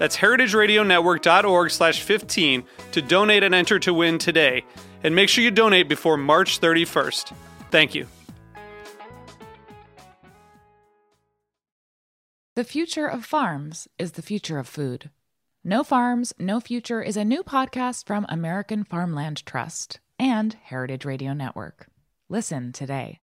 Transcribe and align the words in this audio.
That's 0.00 0.16
heritageradionetwork.org 0.16 1.70
slash 1.70 2.00
15 2.00 2.64
to 2.92 3.02
donate 3.02 3.42
and 3.42 3.54
enter 3.54 3.78
to 3.80 3.92
win 3.92 4.16
today. 4.16 4.64
And 5.04 5.14
make 5.14 5.28
sure 5.28 5.44
you 5.44 5.50
donate 5.50 5.90
before 5.90 6.16
March 6.16 6.58
31st. 6.58 7.34
Thank 7.70 7.94
you. 7.94 8.06
The 12.56 12.64
future 12.64 13.06
of 13.06 13.26
farms 13.26 13.88
is 13.98 14.12
the 14.12 14.22
future 14.22 14.58
of 14.58 14.66
food. 14.66 15.10
No 15.62 15.84
Farms, 15.84 16.32
No 16.38 16.60
Future 16.60 17.02
is 17.02 17.18
a 17.18 17.24
new 17.24 17.42
podcast 17.42 18.06
from 18.06 18.24
American 18.30 18.84
Farmland 18.84 19.44
Trust 19.44 20.00
and 20.18 20.54
Heritage 20.62 21.04
Radio 21.04 21.34
Network. 21.34 21.88
Listen 22.30 22.72
today. 22.72 23.20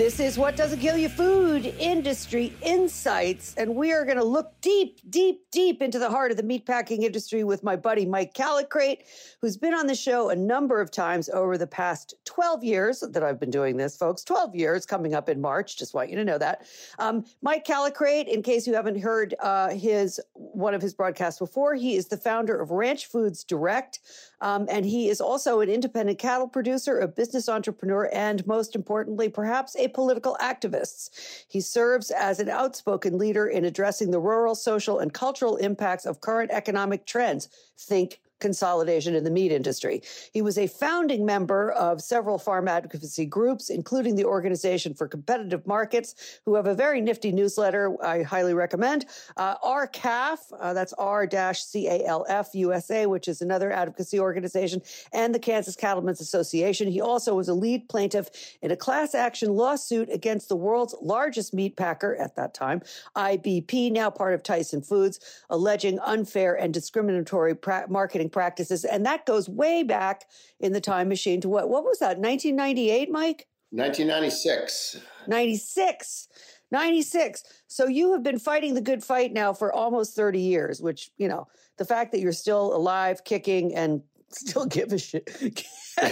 This 0.00 0.18
is 0.18 0.38
What 0.38 0.56
Doesn't 0.56 0.80
Kill 0.80 0.96
You 0.96 1.10
Food 1.10 1.74
Industry 1.78 2.54
Insights. 2.62 3.54
And 3.58 3.76
we 3.76 3.92
are 3.92 4.06
going 4.06 4.16
to 4.16 4.24
look 4.24 4.58
deep, 4.62 4.98
deep, 5.10 5.42
deep 5.50 5.82
into 5.82 5.98
the 5.98 6.08
heart 6.08 6.30
of 6.30 6.38
the 6.38 6.42
meatpacking 6.42 7.02
industry 7.02 7.44
with 7.44 7.62
my 7.62 7.76
buddy 7.76 8.06
Mike 8.06 8.32
Callicrate, 8.32 9.04
who's 9.42 9.58
been 9.58 9.74
on 9.74 9.86
the 9.86 9.94
show 9.94 10.30
a 10.30 10.34
number 10.34 10.80
of 10.80 10.90
times 10.90 11.28
over 11.28 11.58
the 11.58 11.66
past 11.66 12.14
12 12.24 12.64
years 12.64 13.04
that 13.12 13.22
I've 13.22 13.38
been 13.38 13.50
doing 13.50 13.76
this, 13.76 13.94
folks. 13.94 14.24
12 14.24 14.54
years 14.54 14.86
coming 14.86 15.12
up 15.12 15.28
in 15.28 15.38
March. 15.38 15.76
Just 15.76 15.92
want 15.92 16.08
you 16.08 16.16
to 16.16 16.24
know 16.24 16.38
that. 16.38 16.62
Um, 16.98 17.26
Mike 17.42 17.66
Callicrate, 17.66 18.26
in 18.26 18.42
case 18.42 18.66
you 18.66 18.72
haven't 18.72 18.98
heard 19.02 19.34
uh, 19.40 19.68
his 19.68 20.18
one 20.32 20.72
of 20.72 20.80
his 20.80 20.94
broadcasts 20.94 21.38
before, 21.38 21.74
he 21.74 21.96
is 21.96 22.08
the 22.08 22.16
founder 22.16 22.58
of 22.58 22.70
Ranch 22.70 23.04
Foods 23.04 23.44
Direct. 23.44 23.98
Um, 24.40 24.66
and 24.70 24.86
he 24.86 25.10
is 25.10 25.20
also 25.20 25.60
an 25.60 25.68
independent 25.68 26.18
cattle 26.18 26.48
producer, 26.48 26.98
a 27.00 27.06
business 27.06 27.50
entrepreneur, 27.50 28.08
and 28.10 28.46
most 28.46 28.74
importantly, 28.74 29.28
perhaps 29.28 29.76
a 29.76 29.89
political 29.90 30.36
activists. 30.40 31.44
He 31.48 31.60
serves 31.60 32.10
as 32.10 32.40
an 32.40 32.48
outspoken 32.48 33.18
leader 33.18 33.46
in 33.46 33.64
addressing 33.64 34.10
the 34.10 34.20
rural, 34.20 34.54
social, 34.54 34.98
and 34.98 35.12
cultural 35.12 35.56
impacts 35.56 36.06
of 36.06 36.20
current 36.20 36.50
economic 36.50 37.06
trends. 37.06 37.48
Think 37.78 38.20
consolidation 38.40 39.14
in 39.14 39.24
the 39.24 39.30
meat 39.30 39.52
industry. 39.52 40.02
He 40.32 40.42
was 40.42 40.58
a 40.58 40.66
founding 40.66 41.24
member 41.24 41.72
of 41.72 42.00
several 42.00 42.38
farm 42.38 42.68
advocacy 42.68 43.26
groups, 43.26 43.70
including 43.70 44.16
the 44.16 44.24
Organization 44.24 44.94
for 44.94 45.06
Competitive 45.06 45.66
Markets, 45.66 46.40
who 46.44 46.54
have 46.54 46.66
a 46.66 46.74
very 46.74 47.00
nifty 47.00 47.32
newsletter 47.32 47.96
I 48.02 48.22
highly 48.22 48.54
recommend. 48.54 49.06
Uh, 49.36 49.56
R-CALF, 49.62 50.40
uh, 50.58 50.72
that's 50.72 50.92
R-C-A-L-F 50.94 52.48
USA, 52.54 53.06
which 53.06 53.28
is 53.28 53.42
another 53.42 53.70
advocacy 53.70 54.18
organization, 54.18 54.82
and 55.12 55.34
the 55.34 55.38
Kansas 55.38 55.76
Cattlemen's 55.76 56.20
Association. 56.20 56.88
He 56.88 57.00
also 57.00 57.34
was 57.34 57.48
a 57.48 57.54
lead 57.54 57.88
plaintiff 57.88 58.30
in 58.62 58.70
a 58.70 58.76
class 58.76 59.14
action 59.14 59.50
lawsuit 59.50 60.08
against 60.10 60.48
the 60.48 60.56
world's 60.56 60.94
largest 61.02 61.52
meat 61.52 61.76
packer 61.76 62.16
at 62.16 62.36
that 62.36 62.54
time, 62.54 62.82
IBP, 63.16 63.92
now 63.92 64.10
part 64.10 64.34
of 64.34 64.42
Tyson 64.42 64.82
Foods, 64.82 65.20
alleging 65.50 65.98
unfair 66.00 66.54
and 66.54 66.72
discriminatory 66.72 67.54
pra- 67.54 67.86
marketing 67.88 68.29
practices. 68.32 68.84
And 68.84 69.04
that 69.06 69.26
goes 69.26 69.48
way 69.48 69.82
back 69.82 70.24
in 70.58 70.72
the 70.72 70.80
time 70.80 71.08
machine 71.08 71.40
to 71.42 71.48
what, 71.48 71.68
what 71.68 71.84
was 71.84 71.98
that, 71.98 72.18
1998, 72.18 73.10
Mike? 73.10 73.46
1996. 73.70 75.00
96. 75.26 76.28
96. 76.70 77.42
So 77.66 77.86
you 77.86 78.12
have 78.12 78.22
been 78.22 78.38
fighting 78.38 78.74
the 78.74 78.80
good 78.80 79.02
fight 79.02 79.32
now 79.32 79.52
for 79.52 79.72
almost 79.72 80.14
30 80.14 80.40
years, 80.40 80.80
which, 80.80 81.10
you 81.18 81.28
know, 81.28 81.48
the 81.78 81.84
fact 81.84 82.12
that 82.12 82.20
you're 82.20 82.32
still 82.32 82.74
alive, 82.74 83.24
kicking, 83.24 83.74
and 83.74 84.02
still 84.30 84.66
give 84.66 84.92
a 84.92 84.98
shit. 84.98 85.28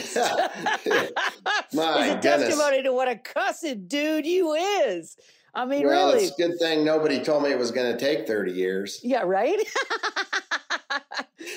My 1.73 2.07
is 2.07 2.15
a 2.15 2.19
testimony 2.21 2.83
to 2.83 2.93
what 2.93 3.09
a 3.09 3.17
cussed 3.17 3.89
dude 3.89 4.27
you 4.27 4.55
is. 4.55 5.17
I 5.55 5.65
mean, 5.65 5.87
well, 5.87 6.13
really. 6.13 6.25
it's 6.25 6.39
a 6.39 6.43
good 6.43 6.59
thing 6.59 6.85
nobody 6.85 7.21
told 7.21 7.43
me 7.43 7.51
it 7.51 7.59
was 7.59 7.71
going 7.71 7.91
to 7.91 7.99
take 7.99 8.27
30 8.27 8.53
years. 8.53 9.01
Yeah, 9.03 9.23
right? 9.23 9.59
um, 10.91 11.01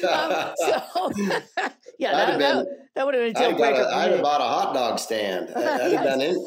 so, 0.58 1.12
yeah, 2.00 2.12
that, 2.12 2.40
been- 2.40 2.66
that, 2.96 3.06
would 3.06 3.14
have 3.16 3.34
been 3.34 3.36
a 3.44 3.50
deal 3.50 3.58
breaker 3.58 3.88
I'd 3.94 4.12
have 4.12 4.22
bought 4.22 4.42
a 4.42 4.44
hot 4.44 4.74
dog 4.74 5.00
stand. 5.00 5.50
I- 5.56 5.60
I'd 5.60 5.82
have 5.82 5.92
Yes. 5.92 6.04
done 6.04 6.22
it. 6.22 6.38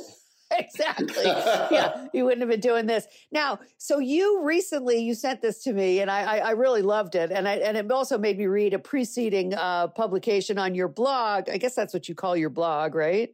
exactly. 0.50 1.24
yeah, 1.24 2.06
you 2.12 2.24
wouldn't 2.24 2.42
have 2.42 2.50
been 2.50 2.60
doing 2.60 2.86
this 2.86 3.06
now. 3.32 3.58
So 3.78 3.98
you 3.98 4.42
recently 4.44 4.98
you 4.98 5.14
sent 5.14 5.40
this 5.42 5.62
to 5.64 5.72
me, 5.72 6.00
and 6.00 6.10
I 6.10 6.20
I, 6.22 6.36
I 6.38 6.50
really 6.50 6.82
loved 6.82 7.14
it, 7.14 7.32
and 7.32 7.48
I 7.48 7.54
and 7.56 7.76
it 7.76 7.90
also 7.90 8.18
made 8.18 8.38
me 8.38 8.46
read 8.46 8.74
a 8.74 8.78
preceding 8.78 9.54
uh, 9.54 9.88
publication 9.88 10.58
on 10.58 10.74
your 10.74 10.88
blog. 10.88 11.48
I 11.48 11.56
guess 11.56 11.74
that's 11.74 11.94
what 11.94 12.08
you 12.08 12.14
call 12.14 12.36
your 12.36 12.50
blog, 12.50 12.94
right? 12.94 13.30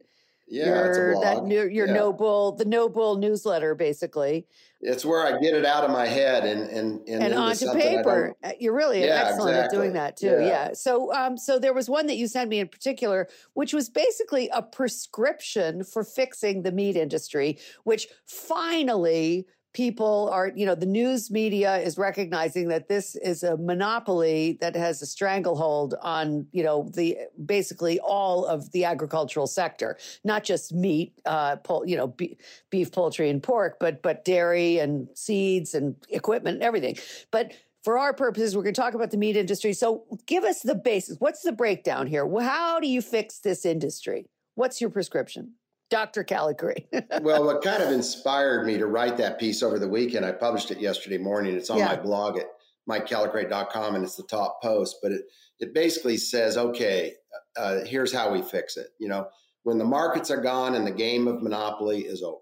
Yeah, 0.51 0.65
your, 0.65 0.85
it's 0.89 0.97
a 0.97 1.11
blog. 1.21 1.23
That 1.23 1.43
new, 1.45 1.67
your 1.67 1.87
Yeah. 1.87 1.93
noble 1.93 2.51
the 2.51 2.65
noble 2.65 3.15
newsletter, 3.15 3.73
basically, 3.73 4.45
It's 4.81 5.05
where 5.05 5.25
I 5.25 5.39
get 5.39 5.53
it 5.53 5.63
out 5.65 5.83
of 5.85 5.91
my 5.91 6.05
head 6.07 6.43
and 6.43 6.69
and 6.69 7.07
and, 7.07 7.23
and 7.23 7.33
onto 7.33 7.71
paper. 7.71 8.33
Uh, 8.43 8.51
You're 8.59 8.75
really 8.75 9.03
Yeah, 9.05 9.27
excellent 9.27 9.55
at 9.55 9.71
doing 9.71 9.93
that 9.93 10.17
too. 10.17 10.27
Yeah. 10.27 10.39
Yeah. 10.41 10.73
So, 10.73 11.13
um, 11.13 11.37
so 11.37 11.57
there 11.57 11.73
was 11.73 11.89
one 11.89 12.07
that 12.07 12.17
you 12.17 12.27
sent 12.27 12.49
me 12.49 12.59
in 12.59 12.67
particular, 12.67 13.29
which 13.53 13.73
was 13.73 13.89
basically 13.89 14.49
a 14.53 14.61
prescription 14.61 15.83
for 15.83 16.03
fixing 16.03 16.63
the 16.63 16.71
meat 16.71 16.97
industry, 16.97 17.57
which 17.85 18.07
finally 18.25 19.45
people 19.73 20.29
are, 20.31 20.51
you 20.55 20.65
know, 20.65 20.75
the 20.75 20.85
news 20.85 21.31
media 21.31 21.77
is 21.77 21.97
recognizing 21.97 22.67
that 22.67 22.87
this 22.87 23.15
is 23.15 23.43
a 23.43 23.57
monopoly 23.57 24.57
that 24.61 24.75
has 24.75 25.01
a 25.01 25.05
stranglehold 25.05 25.95
on, 26.01 26.47
you 26.51 26.63
know, 26.63 26.89
the 26.93 27.17
basically 27.45 27.99
all 27.99 28.45
of 28.45 28.71
the 28.71 28.83
agricultural 28.83 29.47
sector, 29.47 29.97
not 30.23 30.43
just 30.43 30.73
meat, 30.73 31.13
uh, 31.25 31.55
pol- 31.57 31.85
you 31.85 31.95
know, 31.95 32.07
be- 32.07 32.37
beef, 32.69 32.91
poultry, 32.91 33.29
and 33.29 33.41
pork, 33.41 33.77
but 33.79 34.01
but 34.01 34.25
dairy 34.25 34.79
and 34.79 35.07
seeds 35.15 35.73
and 35.73 35.95
equipment 36.09 36.55
and 36.55 36.63
everything. 36.63 36.97
But 37.31 37.53
for 37.83 37.97
our 37.97 38.13
purposes, 38.13 38.55
we're 38.55 38.63
going 38.63 38.75
to 38.75 38.81
talk 38.81 38.93
about 38.93 39.11
the 39.11 39.17
meat 39.17 39.37
industry. 39.37 39.73
So 39.73 40.03
give 40.27 40.43
us 40.43 40.61
the 40.61 40.75
basis. 40.75 41.17
What's 41.19 41.41
the 41.41 41.51
breakdown 41.51 42.07
here? 42.07 42.29
How 42.39 42.79
do 42.79 42.87
you 42.87 43.01
fix 43.01 43.39
this 43.39 43.65
industry? 43.65 44.27
What's 44.55 44.81
your 44.81 44.89
prescription? 44.89 45.53
Dr. 45.91 46.23
Calicree. 46.23 46.85
well, 47.21 47.43
what 47.45 47.61
kind 47.61 47.83
of 47.83 47.91
inspired 47.91 48.65
me 48.65 48.77
to 48.77 48.87
write 48.87 49.17
that 49.17 49.37
piece 49.39 49.61
over 49.61 49.77
the 49.77 49.87
weekend, 49.89 50.25
I 50.25 50.31
published 50.31 50.71
it 50.71 50.79
yesterday 50.79 51.17
morning. 51.17 51.55
It's 51.55 51.69
on 51.69 51.77
Yeah. 51.79 51.87
my 51.87 51.95
blog 51.97 52.37
at 52.37 52.47
mikecallicrate.com 52.89 53.95
and 53.95 54.03
it's 54.03 54.15
the 54.15 54.23
top 54.23 54.61
post, 54.63 54.97
but 55.03 55.11
it, 55.11 55.25
it 55.59 55.73
basically 55.73 56.17
says, 56.17 56.57
okay, 56.57 57.13
uh, 57.57 57.81
here's 57.81 58.13
how 58.13 58.31
we 58.31 58.41
fix 58.41 58.77
it. 58.77 58.87
You 58.99 59.09
know, 59.09 59.27
when 59.63 59.77
the 59.77 59.85
markets 59.85 60.31
are 60.31 60.41
gone 60.41 60.75
and 60.75 60.87
the 60.87 60.91
game 60.91 61.27
of 61.27 61.43
monopoly 61.43 61.99
is 62.05 62.23
over. 62.23 62.39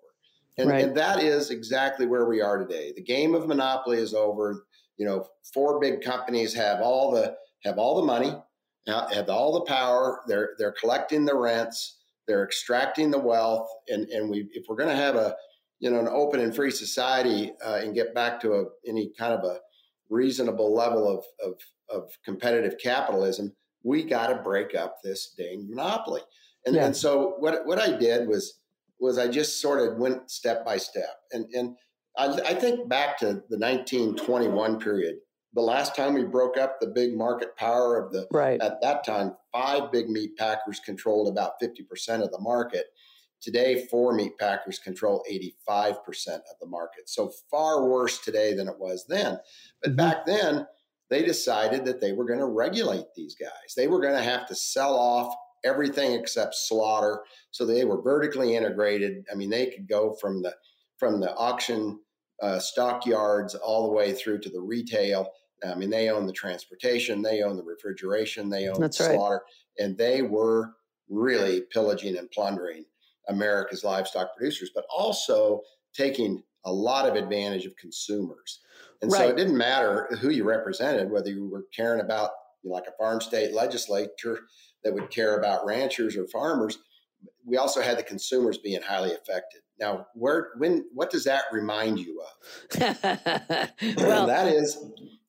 And, 0.58 0.70
Right. 0.70 0.84
and 0.84 0.96
that 0.96 1.22
is 1.24 1.50
exactly 1.50 2.06
where 2.06 2.26
we 2.26 2.42
are 2.42 2.58
today. 2.58 2.94
The 2.96 3.02
game 3.02 3.34
of 3.34 3.48
monopoly 3.48 3.98
is 3.98 4.14
over. 4.14 4.66
You 4.98 5.06
know, 5.06 5.26
four 5.54 5.80
big 5.80 6.02
companies 6.02 6.54
have 6.54 6.82
all 6.82 7.12
the 7.12 7.36
have 7.64 7.78
all 7.78 7.96
the 7.96 8.06
money, 8.06 8.34
uh, 8.88 9.08
have 9.14 9.30
all 9.30 9.54
the 9.54 9.62
power. 9.62 10.22
They're 10.28 10.52
they're 10.58 10.74
collecting 10.74 11.24
the 11.24 11.36
rents 11.36 11.99
they're 12.30 12.46
extracting 12.46 13.10
the 13.10 13.20
wealth 13.20 13.68
and 13.90 14.08
and 14.10 14.30
we 14.30 14.48
if 14.54 14.66
we're 14.70 14.76
going 14.76 14.88
to 14.88 14.96
have 14.96 15.16
a 15.16 15.36
you 15.80 15.90
know 15.90 16.00
an 16.00 16.08
open 16.08 16.40
and 16.40 16.56
free 16.56 16.70
society 16.72 17.52
uh, 17.66 17.80
and 17.82 17.96
get 17.96 18.14
back 18.14 18.40
to 18.40 18.54
a 18.54 18.66
any 18.88 19.12
kind 19.18 19.34
of 19.34 19.44
a 19.44 19.58
reasonable 20.10 20.74
level 20.74 21.10
of 21.10 21.26
of, 21.44 21.56
of 21.90 22.10
competitive 22.24 22.76
capitalism 22.82 23.52
we 23.84 24.04
got 24.04 24.28
to 24.28 24.36
break 24.36 24.76
up 24.76 24.98
this 25.04 25.34
dang 25.38 25.68
monopoly 25.68 26.22
and 26.68 26.76
Yeah. 26.76 26.86
and 26.86 26.96
so 26.96 27.36
what 27.40 27.66
what 27.66 27.80
i 27.80 27.92
did 27.98 28.28
was 28.28 28.60
was 29.00 29.18
i 29.18 29.28
just 29.28 29.60
sort 29.60 29.80
of 29.82 29.98
went 29.98 30.30
step 30.30 30.64
by 30.64 30.78
step 30.78 31.18
and 31.34 31.46
and 31.54 31.76
I, 32.18 32.26
I 32.48 32.54
think 32.54 32.90
back 32.90 33.18
to 33.20 33.26
the 33.50 33.58
1921 33.58 34.80
period. 34.80 35.20
The 35.54 35.62
last 35.62 35.96
time 35.96 36.14
we 36.14 36.24
broke 36.26 36.58
up 36.58 36.80
the 36.80 36.88
big 36.88 37.16
market 37.18 37.56
power 37.56 37.98
of 37.98 38.12
the 38.12 38.28
Right. 38.32 38.62
at 38.62 38.82
that 38.82 39.04
time, 39.04 39.36
five 39.52 39.92
big 39.92 40.10
meat 40.10 40.38
packers 40.38 40.80
controlled 40.80 41.28
about 41.28 41.60
50% 41.60 42.24
of 42.24 42.32
the 42.32 42.40
market. 42.40 42.88
Today, 43.42 43.86
four 43.88 44.14
meat 44.14 44.38
packers 44.38 44.80
control 44.80 45.24
85% 45.28 46.44
of 46.52 46.60
the 46.60 46.68
market. 46.68 47.10
So 47.10 47.30
far 47.50 47.88
worse 47.88 48.20
today 48.20 48.54
than 48.54 48.68
it 48.68 48.78
was 48.80 49.06
then. 49.08 49.40
But 49.82 49.94
Mhm. 49.94 49.96
back 49.98 50.26
then, 50.26 50.68
they 51.10 51.24
decided 51.24 51.86
that 51.86 52.00
they 52.02 52.12
were 52.12 52.26
going 52.26 52.40
to 52.40 52.46
regulate 52.46 53.14
these 53.16 53.36
guys. 53.36 53.74
They 53.76 53.88
were 53.88 54.00
going 54.00 54.16
to 54.16 54.22
have 54.22 54.46
to 54.48 54.56
sell 54.56 54.94
off 54.96 55.34
everything 55.64 56.14
except 56.14 56.54
slaughter. 56.56 57.24
So 57.52 57.66
they 57.66 57.84
were 57.86 58.02
vertically 58.02 58.56
integrated. 58.56 59.26
I 59.32 59.36
mean, 59.36 59.50
they 59.50 59.68
could 59.68 59.88
go 59.88 60.14
from 60.14 60.42
the 60.44 60.56
from 60.98 61.22
the 61.22 61.34
auction 61.36 61.98
uh, 62.42 62.60
stockyards 62.60 63.56
all 63.56 63.84
the 63.84 63.94
way 63.94 64.14
through 64.14 64.40
to 64.40 64.50
the 64.50 64.62
retail. 64.62 65.30
I 65.68 65.76
mean, 65.76 65.90
they 65.90 66.10
own 66.10 66.26
the 66.26 66.34
transportation, 66.34 67.22
they 67.22 67.42
own 67.42 67.58
the 67.58 67.64
refrigeration, 67.64 68.50
they 68.50 68.70
own 68.70 68.80
That's 68.80 68.98
the 68.98 69.06
right. 69.06 69.16
slaughter, 69.16 69.44
and 69.78 69.98
they 69.98 70.22
were 70.22 70.74
really 71.10 71.64
pillaging 71.72 72.18
and 72.18 72.32
plundering 72.32 72.86
America's 73.28 73.84
livestock 73.84 74.36
producers, 74.36 74.72
but 74.74 74.86
also 74.96 75.62
taking 75.94 76.44
a 76.66 76.72
lot 76.72 77.08
of 77.08 77.16
advantage 77.16 77.66
of 77.66 77.76
consumers. 77.76 78.60
And 79.02 79.12
so 79.12 79.30
it 79.30 79.38
didn't 79.38 79.58
matter 79.58 80.08
who 80.20 80.30
you 80.30 80.44
represented, 80.44 81.10
whether 81.10 81.30
you 81.30 81.48
were 81.48 81.66
caring 81.74 82.02
about 82.02 82.32
you 82.64 82.70
know, 82.70 82.76
like 82.76 82.88
a 82.88 82.98
farm 82.98 83.22
state 83.22 83.54
legislature 83.54 84.42
that 84.84 84.94
would 84.94 85.10
care 85.10 85.38
about 85.38 85.66
ranchers 85.66 86.18
or 86.18 86.28
farmers. 86.28 86.78
We 87.46 87.58
also 87.58 87.82
had 87.82 87.98
the 87.98 88.04
consumers 88.04 88.58
being 88.58 88.82
highly 88.82 89.14
affected. 89.14 89.62
Now, 89.80 90.08
where, 90.14 90.50
when, 90.58 90.86
what 90.94 91.10
does 91.10 91.24
that 91.24 91.44
remind 91.52 92.00
you 92.00 92.22
of? 92.22 92.80
well, 93.98 94.28
that 94.28 94.48
is 94.48 94.78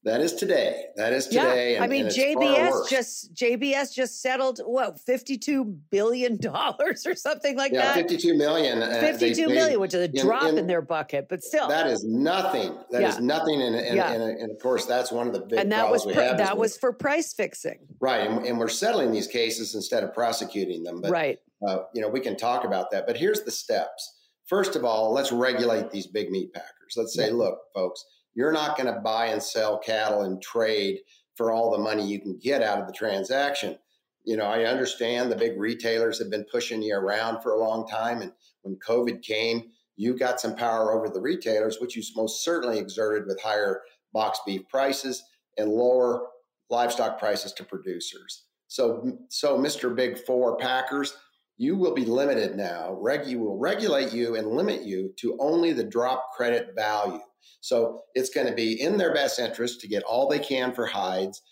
that 0.02 0.22
is 0.22 0.32
today. 0.32 0.86
That 0.96 1.12
is 1.12 1.26
today. 1.26 1.72
yeah. 1.72 1.76
and- 1.76 1.84
I 1.84 1.86
mean, 1.86 2.06
JBS 2.06 2.88
just 2.88 3.34
JBS 3.34 3.92
just 3.94 4.22
settled 4.22 4.58
what 4.64 4.98
fifty 4.98 5.36
two 5.36 5.64
billion 5.90 6.36
dollars 6.40 7.06
or 7.06 7.14
something 7.14 7.54
like 7.56 7.72
yeah, 7.72 7.82
that. 7.82 7.94
fifty-two 7.94 8.34
million. 8.36 8.82
uh, 8.82 8.98
Fifty-two 8.98 9.48
they- 9.48 9.54
million, 9.54 9.78
which 9.78 9.92
is 9.92 10.00
a 10.00 10.04
in- 10.10 10.16
drop 10.24 10.44
in, 10.44 10.58
in- 10.58 10.66
their 10.66 10.80
bucket, 10.82 11.28
but 11.28 11.44
still, 11.44 11.68
That 11.68 11.86
is 11.86 12.02
nothing. 12.02 12.74
That 12.90 13.02
is 13.02 13.16
Yeah. 13.16 13.20
nothing, 13.24 13.60
and 13.60 13.76
and, 13.76 13.96
Yeah. 13.96 14.12
and, 14.12 14.50
of 14.50 14.58
course, 14.58 14.86
that's 14.86 15.12
one 15.12 15.26
of 15.26 15.34
the 15.34 15.40
big 15.40 15.58
and 15.58 15.70
that 15.72 15.90
was 15.90 16.02
problems 16.04 16.16
we 16.22 16.28
have. 16.28 16.38
that 16.38 16.56
was 16.56 16.76
for 16.78 16.92
price 16.94 17.34
fixing, 17.34 17.78
right, 18.00 18.26
and, 18.28 18.46
and 18.46 18.58
we're 18.58 18.68
settling 18.68 19.12
these 19.12 19.26
cases 19.26 19.74
instead 19.74 20.02
of 20.02 20.14
prosecuting 20.14 20.82
them. 20.82 21.02
But 21.02 21.10
right? 21.10 21.38
uh, 21.66 21.80
you 21.94 22.00
know, 22.00 22.08
we 22.08 22.20
can 22.20 22.36
talk 22.38 22.64
about 22.64 22.90
that. 22.92 23.06
But 23.06 23.18
here's 23.18 23.42
the 23.42 23.50
steps. 23.50 24.16
First 24.50 24.74
of 24.74 24.84
all, 24.84 25.12
let's 25.12 25.30
regulate 25.30 25.92
these 25.92 26.08
big 26.08 26.28
meat 26.32 26.52
packers. 26.52 26.94
Let's 26.96 27.14
say, 27.14 27.28
Yeah. 27.28 27.34
look, 27.36 27.72
folks, 27.72 28.04
you're 28.34 28.50
not 28.50 28.76
going 28.76 28.92
to 28.92 29.00
buy 29.00 29.26
and 29.26 29.40
sell 29.40 29.78
cattle 29.78 30.22
and 30.22 30.42
trade 30.42 31.02
for 31.36 31.52
all 31.52 31.70
the 31.70 31.78
money 31.78 32.04
you 32.04 32.20
can 32.20 32.36
get 32.36 32.60
out 32.60 32.80
of 32.80 32.88
the 32.88 32.92
transaction. 32.92 33.78
You 34.24 34.36
know, 34.36 34.46
I 34.46 34.64
understand 34.64 35.30
the 35.30 35.36
big 35.36 35.56
retailers 35.56 36.18
have 36.18 36.30
been 36.30 36.44
pushing 36.50 36.82
you 36.82 36.96
around 36.96 37.42
for 37.42 37.52
a 37.52 37.60
long 37.60 37.86
time. 37.86 38.22
And 38.22 38.32
when 38.62 38.74
COVID 38.76 39.22
came, 39.22 39.70
you 39.94 40.18
got 40.18 40.40
some 40.40 40.56
power 40.56 40.92
over 40.94 41.08
the 41.08 41.20
retailers, 41.20 41.78
which 41.80 41.94
you 41.94 42.02
most 42.16 42.42
certainly 42.42 42.80
exerted 42.80 43.28
with 43.28 43.40
higher 43.40 43.82
box 44.12 44.40
beef 44.44 44.68
prices 44.68 45.22
and 45.58 45.70
lower 45.70 46.26
livestock 46.70 47.20
prices 47.20 47.52
to 47.52 47.64
producers. 47.64 48.46
So, 48.66 49.16
so 49.28 49.56
Mr. 49.56 49.94
Big 49.94 50.18
Four 50.18 50.56
Packers, 50.56 51.16
you 51.60 51.76
will 51.76 51.92
be 51.92 52.06
limited 52.06 52.56
now. 52.56 52.96
Reg, 52.98 53.26
you 53.26 53.38
will 53.38 53.58
regulate 53.58 54.14
you 54.14 54.34
and 54.34 54.48
limit 54.48 54.82
you 54.82 55.12
to 55.18 55.36
only 55.38 55.74
the 55.74 55.84
drop 55.84 56.30
credit 56.34 56.74
value. 56.74 57.20
So 57.60 58.04
it's 58.14 58.30
going 58.30 58.46
to 58.46 58.54
be 58.54 58.80
in 58.80 58.96
their 58.96 59.12
best 59.12 59.38
interest 59.38 59.78
to 59.82 59.86
get 59.88 60.02
all 60.04 60.26
they 60.26 60.38
can 60.38 60.72
for 60.72 60.86
hides, 60.86 61.42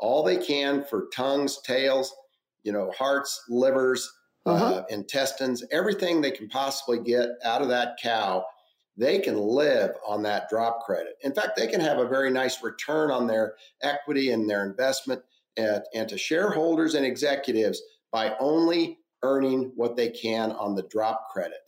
all 0.00 0.22
they 0.22 0.38
can 0.38 0.84
for 0.84 1.08
tongues, 1.14 1.60
tails, 1.60 2.14
you 2.62 2.72
know, 2.72 2.90
hearts, 2.96 3.44
livers, 3.50 4.10
uh 4.46 4.52
Uh-huh. 4.52 4.84
intestines, 4.88 5.62
everything 5.70 6.22
they 6.22 6.30
can 6.30 6.48
possibly 6.48 6.98
get 6.98 7.28
out 7.44 7.60
of 7.60 7.68
that 7.68 7.98
cow. 8.02 8.42
They 8.96 9.18
can 9.18 9.36
live 9.36 9.90
on 10.06 10.22
that 10.22 10.48
drop 10.48 10.80
credit. 10.86 11.16
In 11.20 11.34
fact, 11.34 11.56
they 11.58 11.66
can 11.66 11.80
have 11.80 11.98
a 11.98 12.08
very 12.08 12.30
nice 12.30 12.62
return 12.62 13.10
on 13.10 13.26
their 13.26 13.56
equity 13.82 14.30
and 14.30 14.48
their 14.48 14.64
investment 14.64 15.22
and, 15.58 15.82
and 15.94 16.08
to 16.08 16.16
shareholders 16.16 16.94
and 16.94 17.04
executives 17.04 17.82
by 18.10 18.34
only 18.40 18.98
earning 19.22 19.72
what 19.74 19.96
they 19.96 20.10
can 20.10 20.52
on 20.52 20.74
the 20.74 20.82
drop 20.84 21.28
credit. 21.32 21.58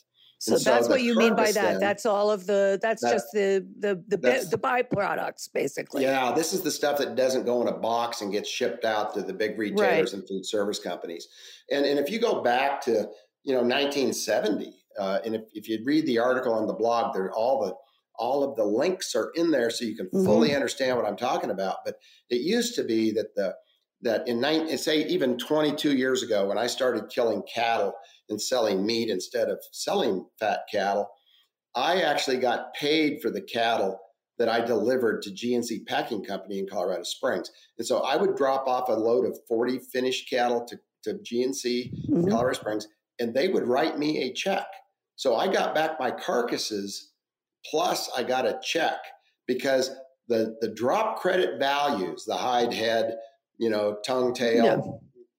So 0.41 0.57
so 0.57 0.71
that's 0.71 0.89
what 0.89 1.03
you 1.03 1.17
mean 1.17 1.35
by 1.35 1.51
that. 1.51 1.55
then- 1.55 1.81
that's 1.81 2.07
all 2.07 2.31
of 2.31 2.47
the. 2.47 2.79
That's 2.81 3.03
That- 3.03 3.13
just 3.13 3.27
the 3.33 3.67
the 3.81 3.97
the 4.07 4.17
the 4.51 4.57
byproducts, 4.59 5.53
basically. 5.53 6.03
Yeah, 6.03 6.33
this 6.33 6.53
is 6.53 6.61
the 6.63 6.71
stuff 6.71 6.99
that 6.99 7.17
doesn't 7.17 7.45
go 7.45 7.61
in 7.61 7.67
a 7.67 7.77
box 7.77 8.21
and 8.21 8.31
gets 8.31 8.49
shipped 8.49 8.85
out 8.85 9.15
to 9.15 9.23
the 9.23 9.33
big 9.33 9.59
retailers 9.59 10.15
and 10.15 10.27
food 10.29 10.47
service 10.47 10.79
companies. 10.79 11.27
And 11.73 11.85
and 11.85 11.99
if 11.99 12.09
you 12.09 12.21
go 12.21 12.41
back 12.41 12.81
to 12.83 13.09
you 13.43 13.53
know 13.55 13.63
1970, 13.65 14.77
uh, 14.99 15.19
and 15.25 15.35
if, 15.35 15.43
if 15.55 15.69
you 15.69 15.81
read 15.85 16.07
the 16.07 16.19
article 16.21 16.53
on 16.53 16.69
the 16.69 16.73
blog, 16.75 17.15
there 17.15 17.33
all 17.33 17.65
the 17.67 17.75
all 18.21 18.43
of 18.45 18.57
the 18.57 18.65
links 18.65 19.15
are 19.17 19.31
in 19.35 19.51
there 19.51 19.71
so 19.71 19.85
you 19.85 19.97
can 19.97 20.07
Mhm. 20.11 20.25
fully 20.25 20.55
understand 20.55 20.97
what 20.97 21.07
I'm 21.07 21.17
talking 21.17 21.51
about. 21.51 21.79
But 21.85 21.97
it 22.31 22.41
used 22.43 22.75
to 22.77 22.85
be 22.85 23.11
that 23.13 23.35
the 23.35 23.55
that 24.03 24.27
in 24.29 24.41
nine, 24.41 24.77
say 24.79 25.05
even 25.07 25.39
22 25.39 25.97
years 25.97 26.23
ago 26.23 26.47
when 26.49 26.59
I 26.59 26.67
started 26.67 27.09
killing 27.09 27.43
cattle 27.53 27.93
and 28.29 28.41
selling 28.41 28.85
meat 28.87 29.11
instead 29.11 29.49
of 29.49 29.59
selling 29.73 30.27
fat 30.39 30.61
cattle, 30.73 31.09
I 31.75 32.03
actually 32.03 32.39
got 32.39 32.75
paid 32.75 33.21
for 33.21 33.31
the 33.31 33.41
cattle 33.43 33.99
that 34.39 34.49
I 34.49 34.61
delivered 34.65 35.23
to 35.23 35.33
G&C 35.33 35.81
Packing 35.85 36.25
Company 36.25 36.61
in 36.61 36.69
Colorado 36.69 37.03
Springs. 37.03 37.51
And 37.77 37.87
so 37.87 37.99
I 38.01 38.17
would 38.17 38.37
drop 38.37 38.69
off 38.69 38.89
a 38.89 38.93
load 38.93 39.25
of 39.27 39.37
40 39.49 39.81
finished 39.93 40.31
cattle 40.31 40.65
to, 40.67 40.79
to 41.05 41.19
G&C 41.23 41.93
in 42.09 42.23
Mhm. 42.23 42.31
Colorado 42.31 42.57
Springs, 42.59 42.87
and 43.19 43.35
they 43.35 43.49
would 43.49 43.67
write 43.67 43.99
me 43.99 44.23
a 44.23 44.33
check. 44.33 44.67
So 45.17 45.35
I 45.35 45.49
got 45.49 45.75
back 45.75 45.99
my 45.99 46.13
carcasses, 46.13 47.11
plus 47.69 48.09
I 48.17 48.23
got 48.23 48.47
a 48.47 48.61
check 48.63 48.99
because 49.49 49.91
the, 50.29 50.57
the 50.61 50.69
drop 50.69 51.19
credit 51.19 51.59
values, 51.59 52.25
the 52.25 52.37
hide 52.37 52.73
head, 52.73 53.17
you 53.59 53.69
know, 53.71 53.99
tongue, 54.05 54.35
tail, 54.35 54.65
Yeah. 54.65 54.81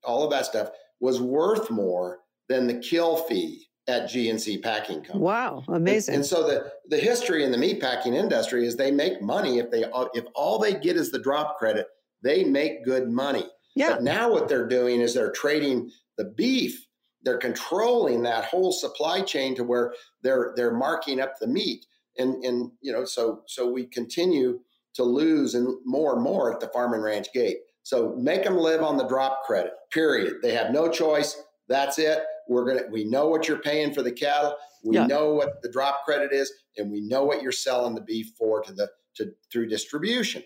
all 0.03 0.23
of 0.23 0.31
that 0.31 0.45
stuff 0.45 0.69
was 0.99 1.21
worth 1.21 1.69
more 1.69 2.19
than 2.47 2.67
the 2.67 2.75
kill 2.79 3.17
fee 3.17 3.65
at 3.87 4.07
G&C 4.09 4.57
Packing 4.59 4.97
Company. 5.01 5.19
Wow, 5.23 5.63
amazing. 5.67 6.15
And, 6.15 6.25
so 6.25 6.43
the 6.47 6.71
the 6.89 6.97
history 6.97 7.43
in 7.43 7.51
the 7.51 7.57
meat 7.57 7.79
packing 7.81 8.13
industry 8.13 8.65
is 8.67 8.75
they 8.75 8.91
make 8.91 9.21
money 9.21 9.57
if 9.59 9.71
they 9.71 9.83
if 10.13 10.25
all 10.35 10.59
they 10.59 10.73
get 10.75 10.95
is 10.95 11.11
the 11.11 11.19
drop 11.19 11.57
credit, 11.57 11.87
they 12.21 12.43
make 12.43 12.83
good 12.85 13.09
money. 13.09 13.45
yeah, 13.75 13.91
But 13.95 14.03
now 14.03 14.31
what 14.31 14.47
they're 14.47 14.67
doing 14.67 15.01
is 15.01 15.13
they're 15.13 15.31
trading 15.31 15.89
the 16.17 16.25
beef. 16.25 16.85
They're 17.23 17.37
controlling 17.37 18.23
that 18.23 18.45
whole 18.45 18.71
supply 18.71 19.21
chain 19.21 19.55
to 19.55 19.63
where 19.63 19.93
they're 20.21 20.53
they're 20.55 20.73
marking 20.73 21.19
up 21.19 21.33
the 21.39 21.47
meat. 21.47 21.85
And 22.17 22.43
and 22.43 22.71
you 22.81 22.91
know 22.91 23.05
so 23.05 23.43
so 23.47 23.69
we 23.71 23.85
continue 23.85 24.59
to 24.95 25.03
lose 25.03 25.55
and 25.55 25.67
more 25.85 26.13
and 26.13 26.21
more 26.23 26.53
at 26.53 26.59
the 26.59 26.67
farm 26.69 26.93
and 26.93 27.03
ranch 27.03 27.27
gate. 27.33 27.57
So 27.89 28.13
make 28.17 28.43
them 28.43 28.55
live 28.55 28.83
on 28.83 28.97
the 28.97 29.07
drop 29.07 29.41
credit. 29.45 29.71
Period. 29.91 30.35
They 30.43 30.53
have 30.53 30.71
no 30.71 30.89
choice. 30.91 31.41
That's 31.67 31.97
it. 31.97 32.19
We're 32.47 32.63
gonna. 32.65 32.87
We 32.91 33.03
know 33.03 33.27
what 33.29 33.47
you're 33.47 33.57
paying 33.57 33.95
for 33.95 34.03
the 34.03 34.11
cattle. 34.11 34.55
We 34.83 34.95
Yeah. 34.95 35.07
know 35.07 35.33
what 35.33 35.63
the 35.63 35.71
drop 35.71 36.05
credit 36.05 36.31
is, 36.31 36.53
and 36.77 36.91
we 36.91 37.01
know 37.01 37.23
what 37.23 37.41
you're 37.41 37.51
selling 37.51 37.95
the 37.95 38.01
beef 38.01 38.33
for 38.37 38.61
to 38.61 38.73
the 38.73 38.91
to 39.15 39.33
through 39.51 39.69
distribution. 39.69 40.43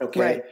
Okay. 0.00 0.20
Right. 0.20 0.42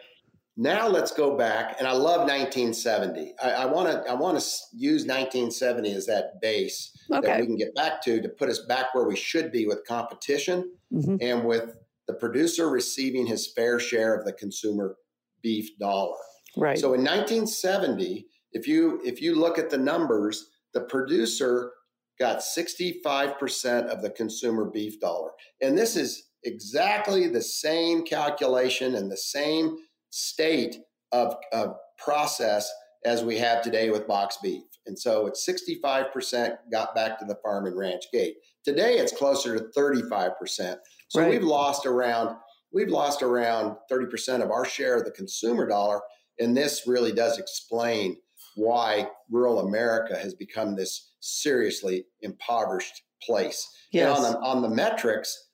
Now 0.57 0.89
let's 0.89 1.13
go 1.13 1.37
back, 1.37 1.77
and 1.79 1.87
I 1.87 1.93
love 1.93 2.27
1970. 2.27 3.37
I 3.41 3.67
want 3.67 3.89
to 3.89 4.11
I 4.11 4.15
want 4.15 4.41
to 4.41 4.47
use 4.73 5.07
1970 5.07 5.93
as 5.95 6.07
that 6.07 6.41
base 6.41 6.91
that 7.09 7.39
we 7.39 7.47
can 7.47 7.57
get 7.57 7.73
back 7.77 8.03
to 8.03 8.21
to 8.21 8.29
put 8.29 8.49
us 8.49 8.59
back 8.67 8.97
where 8.97 9.05
we 9.07 9.15
should 9.15 9.53
be 9.53 9.65
with 9.65 9.85
competition 9.87 10.73
Mhm. 10.93 11.19
and 11.21 11.45
with 11.45 11.77
the 12.09 12.15
producer 12.15 12.69
receiving 12.69 13.27
his 13.27 13.47
fair 13.53 13.79
share 13.79 14.13
of 14.17 14.25
the 14.25 14.33
consumer 14.33 14.97
beef 15.45 15.71
dollar. 15.79 16.17
Right. 16.57 16.77
So 16.79 16.95
in 16.95 17.03
1970, 17.03 18.27
if 18.53 18.67
you 18.67 19.01
if 19.05 19.23
you 19.23 19.37
look 19.37 19.59
at 19.59 19.71
the 19.71 19.79
numbers, 19.79 20.51
the 20.73 20.81
producer 20.81 21.71
got 22.19 22.39
65% 22.39 23.87
of 23.87 24.03
the 24.03 24.11
consumer 24.11 24.71
beef 24.73 25.01
dollar. 25.01 25.31
And 25.61 25.77
this 25.77 25.97
is 25.97 26.29
exactly 26.45 27.29
the 27.29 27.43
same 27.43 28.05
calculation 28.05 28.95
and 28.95 29.11
the 29.11 29.17
same 29.17 29.77
state 30.11 30.77
of, 31.13 31.35
of 31.53 31.75
process 31.99 32.71
as 33.05 33.25
we 33.25 33.37
have 33.39 33.63
today 33.63 33.91
with 33.91 34.07
box 34.07 34.39
beef. 34.43 34.63
And 34.87 34.99
so 34.99 35.27
it's 35.27 35.49
65% 35.49 36.57
got 36.71 36.95
back 36.95 37.19
to 37.19 37.25
the 37.25 37.37
farm 37.43 37.67
and 37.67 37.77
ranch 37.77 38.05
gate. 38.13 38.35
Today 38.65 38.99
it's 38.99 39.17
closer 39.17 39.59
to 39.59 39.65
35%. 39.77 40.77
So 41.09 41.21
Right. 41.21 41.31
we've 41.31 41.43
lost 41.43 41.87
around 41.87 42.37
we've 42.75 42.91
lost 42.91 43.23
around 43.23 43.77
30% 43.91 44.43
of 44.43 44.51
our 44.51 44.65
share 44.67 44.99
of 44.99 45.05
the 45.05 45.11
consumer 45.11 45.67
dollar 45.67 46.01
and 46.39 46.57
this 46.57 46.83
really 46.87 47.13
does 47.13 47.39
explain 47.39 48.17
why 48.57 49.09
rural 49.31 49.61
America 49.61 50.17
has 50.17 50.35
become 50.35 50.75
this 50.75 51.13
seriously 51.21 52.07
impoverished 52.21 53.03
place. 53.23 53.69
And 53.93 54.09
on 54.09 54.23
the, 54.23 54.39
on 54.39 54.63
the 54.63 54.69
metrics, 54.69 55.49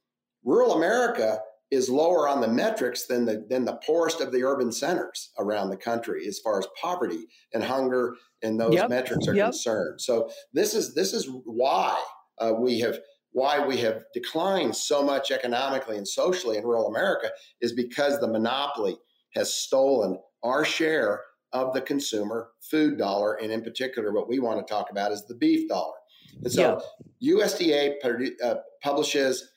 rural 0.44 0.74
America 0.74 1.40
is 1.70 1.88
lower 1.88 2.28
on 2.28 2.40
the 2.40 2.48
metrics 2.48 3.06
than 3.06 3.26
the 3.26 3.46
than 3.48 3.64
the 3.64 3.78
poorest 3.86 4.20
of 4.20 4.32
the 4.32 4.42
urban 4.42 4.72
centers 4.72 5.30
around 5.38 5.70
the 5.70 5.76
country 5.76 6.26
as 6.26 6.40
far 6.40 6.58
as 6.58 6.66
poverty 6.80 7.26
and 7.54 7.62
hunger 7.62 8.16
and 8.42 8.58
those 8.58 8.74
yep. 8.74 8.90
metrics 8.90 9.28
are 9.28 9.34
yep. 9.34 9.50
concerned. 9.50 10.00
So 10.00 10.30
this 10.52 10.74
is 10.74 10.94
this 10.94 11.12
is 11.12 11.28
why 11.44 12.02
uh, 12.38 12.54
we 12.58 12.80
have 12.80 12.98
why 13.32 13.64
we 13.64 13.76
have 13.78 14.02
declined 14.12 14.74
so 14.74 15.02
much 15.02 15.30
economically 15.30 15.96
and 15.96 16.06
socially 16.06 16.56
in 16.56 16.64
rural 16.64 16.88
America 16.88 17.30
is 17.60 17.72
because 17.72 18.18
the 18.18 18.28
monopoly 18.28 18.96
has 19.34 19.54
stolen 19.54 20.18
our 20.42 20.64
share 20.64 21.22
of 21.52 21.72
the 21.74 21.80
consumer 21.80 22.50
food 22.60 22.98
dollar, 22.98 23.34
and 23.34 23.50
in 23.50 23.62
particular, 23.62 24.12
what 24.12 24.28
we 24.28 24.38
want 24.38 24.64
to 24.64 24.72
talk 24.72 24.90
about 24.90 25.12
is 25.12 25.24
the 25.26 25.34
beef 25.34 25.68
dollar. 25.68 25.94
And 26.42 26.52
so, 26.52 26.80
yeah. 27.20 27.34
USDA 27.34 27.94
uh, 28.42 28.54
publishes 28.82 29.48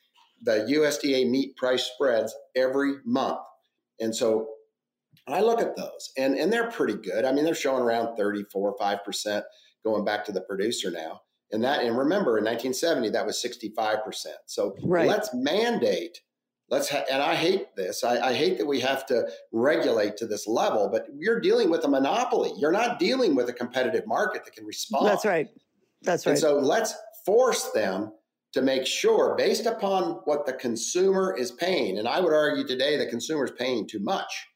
the 0.42 0.66
USDA 0.70 1.30
meat 1.30 1.56
price 1.56 1.84
spreads 1.84 2.34
every 2.56 2.94
month, 3.04 3.38
and 4.00 4.14
so 4.14 4.48
I 5.28 5.40
look 5.40 5.60
at 5.60 5.76
those, 5.76 6.10
and 6.18 6.36
and 6.36 6.52
they're 6.52 6.70
pretty 6.70 6.94
good. 6.94 7.24
I 7.24 7.32
mean, 7.32 7.44
they're 7.44 7.54
showing 7.54 7.82
around 7.82 8.16
34, 8.16 8.76
five 8.78 9.04
percent 9.04 9.44
going 9.84 10.04
back 10.04 10.24
to 10.24 10.32
the 10.32 10.40
producer 10.40 10.90
now. 10.90 11.20
And 11.52 11.62
that, 11.62 11.84
and 11.84 11.96
remember, 11.96 12.38
in 12.38 12.44
1970, 12.44 13.10
that 13.10 13.26
was 13.26 13.42
65%. 13.42 14.26
So 14.46 14.74
right. 14.82 15.06
let's 15.06 15.30
mandate 15.34 16.20
let's 16.70 16.88
ha- 16.88 17.04
and 17.10 17.22
i 17.22 17.34
hate 17.34 17.74
this 17.76 18.04
I, 18.04 18.28
I, 18.28 18.34
hate 18.34 18.58
that 18.58 18.66
we 18.66 18.80
have 18.80 19.06
to 19.06 19.28
regulate 19.52 20.16
to 20.18 20.26
this 20.26 20.46
level 20.46 20.88
but 20.90 21.06
you're 21.16 21.40
dealing 21.40 21.70
with 21.70 21.84
a 21.84 21.88
monopoly 21.88 22.52
you're 22.56 22.72
not 22.72 22.98
dealing 22.98 23.34
with 23.34 23.48
a 23.48 23.52
competitive 23.52 24.06
market 24.06 24.44
that 24.44 24.54
can 24.54 24.64
respond 24.64 25.06
that's 25.06 25.24
right 25.24 25.48
that's 26.02 26.26
right 26.26 26.32
and 26.32 26.38
so 26.38 26.58
let's 26.58 26.94
force 27.24 27.70
them 27.72 28.12
to 28.52 28.62
make 28.62 28.86
sure 28.86 29.34
based 29.36 29.66
upon 29.66 30.20
what 30.24 30.46
the 30.46 30.52
consumer 30.52 31.36
is 31.36 31.50
paying 31.52 31.98
and 31.98 32.08
i 32.08 32.20
would 32.20 32.32
argue 32.32 32.66
today 32.66 32.96
the 32.96 33.06
consumer 33.06 33.44
is 33.44 33.52
paying 33.52 33.86
too 33.86 34.00
much 34.00 34.46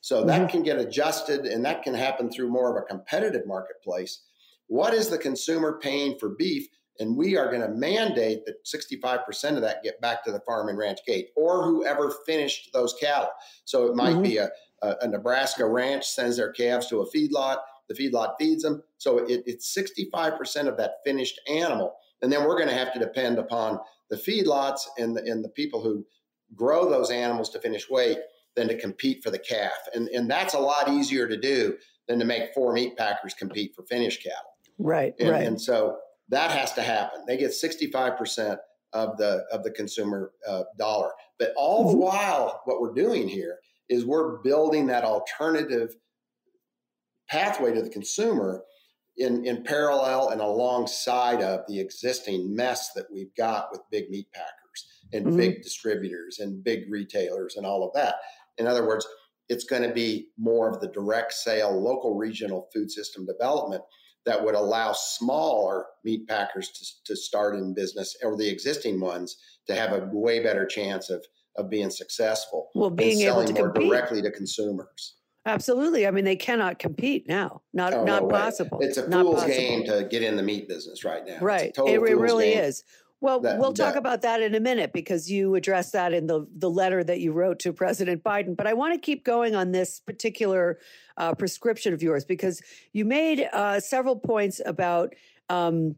so 0.00 0.24
that 0.24 0.40
mm-hmm. 0.40 0.50
can 0.50 0.62
get 0.64 0.78
adjusted 0.78 1.46
and 1.46 1.64
that 1.64 1.82
can 1.84 1.94
happen 1.94 2.28
through 2.30 2.50
more 2.50 2.76
of 2.76 2.82
a 2.82 2.86
competitive 2.86 3.46
marketplace 3.46 4.24
what 4.68 4.94
is 4.94 5.08
the 5.08 5.18
consumer 5.18 5.78
paying 5.80 6.18
for 6.18 6.30
beef 6.30 6.66
and 6.98 7.16
we 7.16 7.36
are 7.36 7.50
going 7.50 7.62
to 7.62 7.68
mandate 7.68 8.44
that 8.46 8.64
65% 8.64 9.56
of 9.56 9.62
that 9.62 9.82
get 9.82 10.00
back 10.00 10.24
to 10.24 10.32
the 10.32 10.40
farm 10.40 10.68
and 10.68 10.78
ranch 10.78 11.00
gate 11.06 11.30
or 11.36 11.64
whoever 11.64 12.12
finished 12.26 12.70
those 12.72 12.94
cattle. 13.00 13.30
So 13.64 13.86
it 13.86 13.96
might 13.96 14.14
mm-hmm. 14.14 14.22
be 14.22 14.36
a, 14.36 14.50
a, 14.82 14.96
a, 15.02 15.08
Nebraska 15.08 15.66
ranch 15.66 16.04
sends 16.04 16.36
their 16.36 16.52
calves 16.52 16.88
to 16.88 17.00
a 17.00 17.10
feedlot, 17.10 17.58
the 17.88 17.94
feedlot 17.94 18.34
feeds 18.38 18.62
them. 18.62 18.82
So 18.98 19.18
it, 19.18 19.42
it's 19.46 19.76
65% 19.76 20.68
of 20.68 20.76
that 20.76 20.96
finished 21.04 21.40
animal. 21.48 21.94
And 22.20 22.30
then 22.30 22.46
we're 22.46 22.56
going 22.56 22.68
to 22.68 22.74
have 22.74 22.92
to 22.92 22.98
depend 23.00 23.38
upon 23.38 23.80
the 24.10 24.16
feedlots 24.16 24.80
and 24.98 25.16
the, 25.16 25.22
and 25.22 25.44
the 25.44 25.48
people 25.48 25.82
who 25.82 26.04
grow 26.54 26.88
those 26.88 27.10
animals 27.10 27.50
to 27.50 27.60
finish 27.60 27.88
weight 27.88 28.18
than 28.54 28.68
to 28.68 28.78
compete 28.78 29.22
for 29.22 29.30
the 29.30 29.38
calf. 29.38 29.72
And, 29.94 30.08
and 30.08 30.30
that's 30.30 30.54
a 30.54 30.58
lot 30.58 30.88
easier 30.88 31.26
to 31.26 31.36
do 31.36 31.76
than 32.06 32.18
to 32.18 32.24
make 32.24 32.52
four 32.52 32.72
meat 32.72 32.96
packers 32.96 33.34
compete 33.34 33.74
for 33.74 33.82
finished 33.84 34.22
cattle. 34.22 34.51
Right, 34.82 35.14
and, 35.18 35.30
right. 35.30 35.46
And 35.46 35.60
so 35.60 35.98
that 36.28 36.50
has 36.50 36.72
to 36.74 36.82
happen. 36.82 37.24
They 37.26 37.36
get 37.36 37.50
65% 37.50 38.56
of 38.92 39.16
the 39.16 39.44
of 39.50 39.62
the 39.64 39.70
consumer 39.70 40.32
uh, 40.46 40.64
dollar. 40.78 41.10
But 41.38 41.52
all 41.56 41.88
the 41.88 41.94
mm-hmm. 41.94 42.02
while, 42.02 42.60
what 42.64 42.80
we're 42.80 42.94
doing 42.94 43.28
here 43.28 43.58
is 43.88 44.04
we're 44.04 44.38
building 44.42 44.86
that 44.86 45.04
alternative 45.04 45.94
pathway 47.28 47.74
to 47.74 47.82
the 47.82 47.90
consumer 47.90 48.62
in, 49.16 49.44
in 49.44 49.62
parallel 49.62 50.30
and 50.30 50.40
alongside 50.40 51.42
of 51.42 51.60
the 51.68 51.78
existing 51.78 52.54
mess 52.54 52.92
that 52.94 53.06
we've 53.12 53.34
got 53.36 53.68
with 53.70 53.80
big 53.90 54.08
meat 54.10 54.26
packers 54.32 54.86
and 55.12 55.26
mm-hmm. 55.26 55.36
big 55.36 55.62
distributors 55.62 56.38
and 56.38 56.64
big 56.64 56.90
retailers 56.90 57.56
and 57.56 57.66
all 57.66 57.86
of 57.86 57.92
that. 57.94 58.16
In 58.58 58.66
other 58.66 58.86
words, 58.86 59.06
it's 59.48 59.64
going 59.64 59.82
to 59.82 59.92
be 59.92 60.28
more 60.38 60.70
of 60.70 60.80
the 60.80 60.88
direct 60.88 61.32
sale, 61.32 61.78
local 61.78 62.16
regional 62.16 62.68
food 62.72 62.90
system 62.90 63.26
development 63.26 63.82
that 64.24 64.42
would 64.42 64.54
allow 64.54 64.92
smaller 64.92 65.86
meat 66.04 66.28
packers 66.28 66.70
to, 66.70 67.12
to 67.12 67.16
start 67.16 67.56
in 67.56 67.74
business 67.74 68.16
or 68.22 68.36
the 68.36 68.48
existing 68.48 69.00
ones 69.00 69.36
to 69.66 69.74
have 69.74 69.92
a 69.92 70.08
way 70.12 70.42
better 70.42 70.66
chance 70.66 71.10
of 71.10 71.24
of 71.56 71.68
being 71.68 71.90
successful. 71.90 72.70
Well, 72.74 72.90
being 72.90 73.20
able 73.20 73.44
to 73.44 73.52
more 73.52 73.70
compete 73.70 73.90
directly 73.90 74.22
to 74.22 74.30
consumers. 74.30 75.16
Absolutely. 75.44 76.06
I 76.06 76.12
mean, 76.12 76.24
they 76.24 76.36
cannot 76.36 76.78
compete 76.78 77.28
now. 77.28 77.62
Not 77.72 77.92
oh, 77.92 78.04
not 78.04 78.22
no 78.22 78.28
possible. 78.28 78.78
It's 78.80 78.96
a 78.96 79.10
fool's 79.10 79.44
game 79.44 79.84
to 79.86 80.06
get 80.08 80.22
in 80.22 80.36
the 80.36 80.42
meat 80.42 80.68
business 80.68 81.04
right 81.04 81.26
now. 81.26 81.38
Right. 81.40 81.76
It, 81.76 81.94
it 81.94 82.00
really 82.00 82.52
game. 82.52 82.64
is. 82.64 82.84
Well, 83.22 83.38
that, 83.38 83.60
we'll 83.60 83.72
talk 83.72 83.94
that, 83.94 84.00
about 84.00 84.22
that 84.22 84.42
in 84.42 84.52
a 84.56 84.60
minute 84.60 84.92
because 84.92 85.30
you 85.30 85.54
addressed 85.54 85.92
that 85.92 86.12
in 86.12 86.26
the 86.26 86.44
the 86.56 86.68
letter 86.68 87.04
that 87.04 87.20
you 87.20 87.30
wrote 87.30 87.60
to 87.60 87.72
President 87.72 88.24
Biden. 88.24 88.56
But 88.56 88.66
I 88.66 88.74
want 88.74 88.94
to 88.94 89.00
keep 89.00 89.24
going 89.24 89.54
on 89.54 89.70
this 89.70 90.00
particular 90.00 90.80
uh, 91.16 91.32
prescription 91.36 91.94
of 91.94 92.02
yours 92.02 92.24
because 92.24 92.60
you 92.92 93.04
made 93.04 93.48
uh, 93.52 93.78
several 93.78 94.16
points 94.16 94.60
about 94.66 95.14
um, 95.48 95.94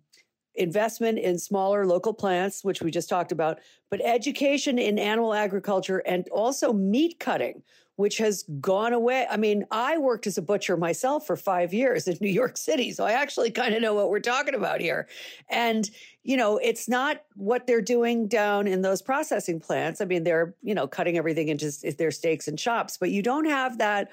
investment 0.56 1.18
in 1.18 1.38
smaller 1.38 1.86
local 1.86 2.14
plants, 2.14 2.64
which 2.64 2.82
we 2.82 2.90
just 2.90 3.08
talked 3.08 3.32
about, 3.32 3.58
but 3.90 4.00
education 4.04 4.78
in 4.78 4.98
animal 4.98 5.34
agriculture 5.34 5.98
and 6.06 6.28
also 6.28 6.72
meat 6.72 7.18
cutting, 7.18 7.62
which 7.96 8.18
has 8.18 8.44
gone 8.60 8.92
away. 8.92 9.26
I 9.30 9.36
mean, 9.36 9.64
I 9.70 9.98
worked 9.98 10.26
as 10.26 10.38
a 10.38 10.42
butcher 10.42 10.76
myself 10.76 11.26
for 11.26 11.36
five 11.36 11.72
years 11.72 12.08
in 12.08 12.16
New 12.20 12.30
York 12.30 12.56
City, 12.56 12.92
so 12.92 13.04
I 13.04 13.12
actually 13.12 13.50
kind 13.50 13.74
of 13.74 13.82
know 13.82 13.94
what 13.94 14.10
we're 14.10 14.20
talking 14.20 14.54
about 14.54 14.80
here. 14.80 15.08
And 15.48 15.88
you 16.22 16.36
know, 16.36 16.56
it's 16.56 16.88
not 16.88 17.22
what 17.34 17.66
they're 17.66 17.82
doing 17.82 18.28
down 18.28 18.66
in 18.66 18.80
those 18.80 19.02
processing 19.02 19.60
plants. 19.60 20.00
I 20.00 20.06
mean, 20.06 20.24
they're 20.24 20.54
you 20.62 20.74
know 20.74 20.86
cutting 20.86 21.18
everything 21.18 21.48
into 21.48 21.70
their 21.98 22.10
steaks 22.10 22.48
and 22.48 22.58
chops, 22.58 22.96
but 22.96 23.10
you 23.10 23.22
don't 23.22 23.46
have 23.46 23.78
that 23.78 24.10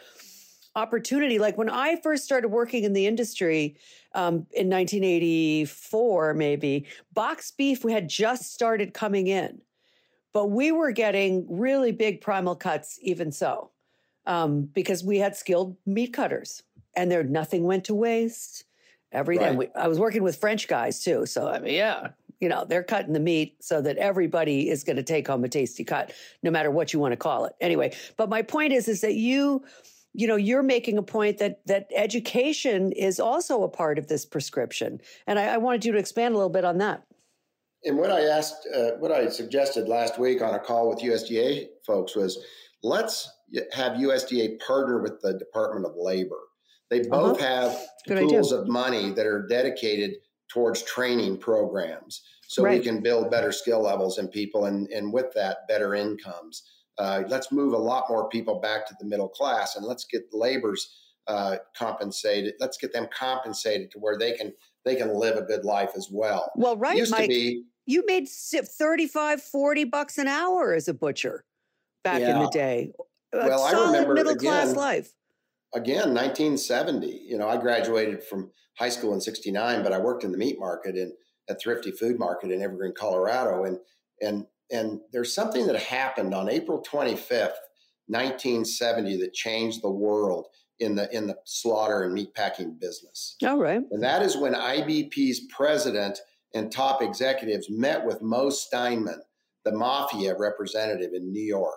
opportunity. 0.75 1.40
Like 1.40 1.58
when 1.58 1.70
I 1.70 2.00
first 2.01 2.24
started 2.24 2.50
working 2.50 2.84
in 2.84 2.94
the 2.94 3.08
industry 3.08 3.75
um, 4.13 4.48
in 4.51 4.70
1984, 4.70 6.34
maybe 6.34 6.86
box 7.13 7.51
beef 7.51 7.84
we 7.84 7.92
had 7.92 8.08
just 8.08 8.54
started 8.54 8.94
coming 8.94 9.28
in 9.28 9.62
but 10.34 10.48
we 10.48 10.72
were 10.72 10.92
getting 10.92 11.46
really 11.50 11.92
big 11.92 12.22
primal 12.22 12.56
cuts 12.56 13.00
even 13.01 13.32
so 13.32 13.70
um, 14.25 14.63
because 14.74 15.04
we 15.04 15.18
had 15.18 15.36
skilled 15.36 15.75
meat 15.86 16.13
cutters 16.13 16.63
and 16.96 17.12
there 17.12 17.24
nothing 17.24 17.63
went 17.63 17.86
to 17.86 17.96
waste 17.96 18.66
everything 19.12 19.58
right. 19.58 19.58
we, 19.58 19.68
i 19.75 19.88
was 19.88 20.00
working 20.00 20.24
with 20.24 20.38
french 20.38 20.68
guys 20.68 21.04
too 21.04 21.25
so 21.25 21.48
i 21.48 21.60
mean 21.60 21.74
yeah 21.74 22.10
you 22.40 22.48
know 22.48 22.66
they're 22.66 22.84
cutting 22.84 23.13
the 23.13 23.20
meat 23.20 23.56
so 23.62 23.82
that 23.82 23.98
everybody 23.98 24.70
is 24.70 24.84
going 24.84 24.96
to 24.96 25.04
take 25.04 25.28
home 25.28 25.44
a 25.44 25.50
tasty 25.50 25.84
cut 25.84 26.13
no 26.44 26.51
matter 26.51 26.72
what 26.72 26.94
you 26.94 27.00
want 27.00 27.12
to 27.12 27.18
call 27.18 27.46
it 27.46 27.54
anyway 27.60 27.94
but 28.16 28.30
my 28.30 28.42
point 28.42 28.72
is 28.72 28.88
is 28.88 29.01
that 29.01 29.16
you 29.16 29.63
you 30.13 30.27
know 30.27 30.36
you're 30.36 30.63
making 30.63 30.98
a 30.98 31.03
point 31.03 31.38
that 31.38 31.65
that 31.65 31.88
education 31.96 32.91
is 32.91 33.20
also 33.20 33.63
a 33.63 33.70
part 33.70 33.98
of 33.98 34.08
this 34.08 34.25
prescription 34.25 35.00
and 35.27 35.39
I, 35.39 35.53
I 35.53 35.58
wanted 35.58 35.86
you 35.86 35.91
to 35.94 35.98
expand 35.98 36.34
a 36.34 36.38
little 36.38 36.50
bit 36.50 36.65
on 36.65 36.77
that 36.80 37.03
and 37.84 37.98
what 37.98 38.12
I 38.12 38.22
asked, 38.22 38.68
uh, 38.75 38.91
what 39.00 39.12
I 39.12 39.27
suggested 39.30 39.88
last 39.88 40.20
week 40.20 40.41
on 40.41 40.53
a 40.53 40.60
call 40.60 40.89
with 40.89 41.00
USDA 41.00 41.68
folks 41.86 42.15
was, 42.15 42.44
let's 42.84 43.30
have 43.74 43.94
USDA 43.94 44.60
partner 44.60 45.01
with 45.01 45.20
the 45.22 45.34
Department 45.34 45.86
of 45.86 45.94
Labor. 45.96 46.39
They 46.89 47.01
both 47.01 47.41
uh-huh. 47.41 47.48
have 47.48 47.80
Good 48.08 48.20
pools 48.20 48.51
idea. 48.51 48.62
of 48.62 48.68
money 48.68 49.12
that 49.12 49.25
are 49.25 49.48
dedicated 49.48 50.15
towards 50.50 50.84
training 50.84 51.38
programs, 51.38 52.22
so 52.48 52.63
right. 52.63 52.80
we 52.80 52.84
can 52.84 53.01
build 53.01 53.32
better 53.32 53.53
skill 53.53 53.82
levels 53.82 54.18
in 54.18 54.27
people, 54.27 54.65
and 54.65 54.89
and 54.89 55.13
with 55.13 55.34
that, 55.34 55.68
better 55.70 55.96
incomes. 55.96 56.63
Uh, 57.01 57.24
let's 57.29 57.51
move 57.51 57.74
a 57.74 57.77
lot 57.77 58.05
more 58.10 58.29
people 58.29 58.60
back 58.60 58.86
to 58.86 58.96
the 59.00 59.05
middle 59.05 59.27
class, 59.27 59.75
and 59.75 59.84
let's 59.84 60.05
get 60.05 60.22
labor's 60.31 60.96
uh, 61.25 61.55
compensated. 61.75 62.53
Let's 62.60 62.77
get 62.77 62.93
them 62.93 63.08
compensated 63.12 63.89
to 63.91 64.00
where 64.00 64.20
they 64.20 64.34
can 64.34 64.53
they 64.86 64.96
can 64.96 65.12
live 65.12 65.36
a 65.36 65.41
good 65.41 65.65
life 65.65 65.93
as 65.96 66.10
well. 66.12 66.51
Well, 66.55 66.77
right, 66.77 66.96
Used 66.96 67.12
Mike. 67.12 67.24
To 67.24 67.27
be, 67.27 67.63
you 67.88 68.03
made 68.05 68.29
35, 68.29 69.41
40 69.41 69.84
bucks 69.86 70.20
an 70.20 70.27
hour 70.27 70.74
as 70.74 70.88
a 70.88 70.93
butcher 70.93 71.43
back 72.03 72.22
yeah. 72.22 72.36
in 72.36 72.43
the 72.43 72.50
day. 72.50 72.91
A 73.34 73.48
well, 73.48 73.63
I 73.63 73.72
remember 73.72 74.13
middle 74.13 74.36
class 74.36 74.75
life. 74.75 75.12
Again, 75.74 76.13
1970. 76.13 77.08
You 77.08 77.39
know, 77.39 77.50
I 77.50 77.58
graduated 77.58 78.24
from 78.24 78.51
high 78.77 78.89
school 78.89 79.15
in 79.15 79.22
69, 79.22 79.81
but 79.81 79.91
I 79.91 79.98
worked 79.98 80.24
in 80.24 80.31
the 80.31 80.38
meat 80.38 80.60
market 80.60 80.96
and 80.96 81.13
at 81.50 81.60
Thrifty 81.60 81.89
Food 81.89 82.20
Market 82.20 82.51
in 82.51 82.62
Evergreen, 82.62 82.93
Colorado. 82.96 83.63
And 83.63 83.79
and 84.22 84.46
and 84.72 85.00
there's 85.12 85.34
something 85.34 85.68
that 85.68 85.75
happened 85.75 86.34
on 86.34 86.50
April 86.50 86.82
25th, 86.82 87.54
1970 88.08 89.18
that 89.18 89.34
changed 89.34 89.82
the 89.82 89.92
world 89.92 90.48
in 90.80 90.96
the 90.96 91.16
in 91.16 91.28
the 91.28 91.38
slaughter 91.46 92.04
and 92.04 92.13
meat 92.13 92.34
packing 92.34 92.78
business. 92.80 93.36
All 93.46 93.58
right. 93.58 93.82
And 93.92 94.04
that 94.04 94.22
is 94.22 94.36
when 94.36 94.54
IBP's 94.54 95.42
president 95.56 96.20
and 96.54 96.72
top 96.72 97.01
executives 97.01 97.70
met 97.70 98.06
with 98.06 98.22
Moe 98.22 98.50
Steinman, 98.50 99.22
the 99.63 99.72
mafia 99.72 100.36
representative 100.38 101.12
in 101.13 101.32
New 101.32 101.44
York. 101.44 101.75